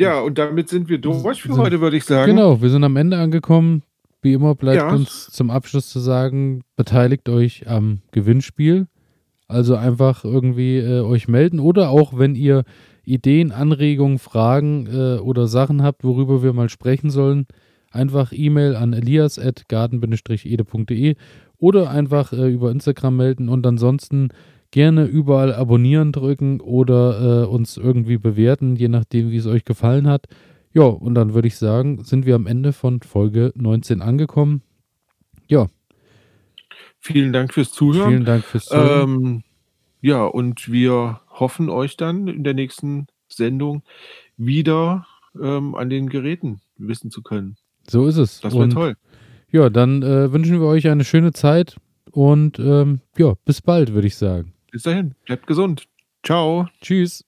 Ja, 0.00 0.20
und 0.20 0.38
damit 0.38 0.68
sind 0.70 0.88
wir 0.88 0.98
durch 0.98 1.42
für 1.42 1.54
heute, 1.56 1.82
würde 1.82 1.98
ich 1.98 2.04
sagen. 2.04 2.34
Genau, 2.34 2.62
wir 2.62 2.70
sind 2.70 2.84
am 2.84 2.96
Ende 2.96 3.18
angekommen. 3.18 3.82
Wie 4.22 4.32
immer 4.32 4.54
bleibt 4.54 4.78
ja. 4.78 4.90
uns 4.90 5.28
zum 5.30 5.50
Abschluss 5.50 5.90
zu 5.90 5.98
sagen, 5.98 6.62
beteiligt 6.74 7.28
euch 7.28 7.68
am 7.68 8.00
Gewinnspiel. 8.10 8.86
Also 9.46 9.76
einfach 9.76 10.24
irgendwie 10.24 10.78
äh, 10.78 11.00
euch 11.00 11.28
melden 11.28 11.60
oder 11.60 11.90
auch 11.90 12.16
wenn 12.16 12.34
ihr 12.34 12.64
Ideen, 13.04 13.52
Anregungen, 13.52 14.18
Fragen 14.18 14.86
äh, 14.86 15.18
oder 15.18 15.48
Sachen 15.48 15.82
habt, 15.82 16.02
worüber 16.02 16.42
wir 16.42 16.54
mal 16.54 16.70
sprechen 16.70 17.10
sollen, 17.10 17.46
einfach 17.90 18.32
E-Mail 18.32 18.76
an 18.76 18.94
elias.garden-ede.de 18.94 21.16
oder 21.58 21.90
einfach 21.90 22.32
äh, 22.32 22.48
über 22.48 22.70
Instagram 22.70 23.16
melden 23.16 23.50
und 23.50 23.66
ansonsten 23.66 24.30
gerne 24.70 25.04
überall 25.04 25.52
abonnieren 25.52 26.12
drücken 26.12 26.60
oder 26.60 27.44
äh, 27.44 27.46
uns 27.46 27.76
irgendwie 27.76 28.18
bewerten, 28.18 28.76
je 28.76 28.88
nachdem, 28.88 29.30
wie 29.30 29.36
es 29.36 29.46
euch 29.46 29.64
gefallen 29.64 30.06
hat. 30.06 30.26
Ja, 30.72 30.84
und 30.84 31.14
dann 31.14 31.34
würde 31.34 31.48
ich 31.48 31.56
sagen, 31.56 32.04
sind 32.04 32.26
wir 32.26 32.36
am 32.36 32.46
Ende 32.46 32.72
von 32.72 33.00
Folge 33.00 33.52
19 33.56 34.02
angekommen. 34.02 34.62
Ja. 35.48 35.66
Vielen 37.00 37.32
Dank 37.32 37.52
fürs 37.52 37.72
Zuhören. 37.72 38.08
Vielen 38.08 38.24
Dank 38.24 38.44
fürs 38.44 38.66
Zuhören. 38.66 39.10
Ähm, 39.10 39.42
ja, 40.00 40.24
und 40.24 40.70
wir 40.70 41.20
hoffen, 41.28 41.68
euch 41.68 41.96
dann 41.96 42.28
in 42.28 42.44
der 42.44 42.54
nächsten 42.54 43.08
Sendung 43.28 43.82
wieder 44.36 45.06
ähm, 45.40 45.74
an 45.74 45.90
den 45.90 46.08
Geräten 46.08 46.60
wissen 46.76 47.10
zu 47.10 47.22
können. 47.22 47.56
So 47.88 48.06
ist 48.06 48.16
es. 48.16 48.40
Das 48.40 48.54
war 48.54 48.68
toll. 48.68 48.96
Ja, 49.50 49.68
dann 49.68 50.02
äh, 50.02 50.32
wünschen 50.32 50.60
wir 50.60 50.66
euch 50.66 50.88
eine 50.88 51.04
schöne 51.04 51.32
Zeit 51.32 51.76
und 52.12 52.58
ähm, 52.58 53.00
ja, 53.18 53.34
bis 53.44 53.60
bald, 53.62 53.92
würde 53.92 54.06
ich 54.06 54.16
sagen. 54.16 54.52
Bis 54.70 54.82
dahin, 54.82 55.14
bleibt 55.24 55.46
gesund. 55.46 55.86
Ciao. 56.22 56.68
Tschüss. 56.80 57.24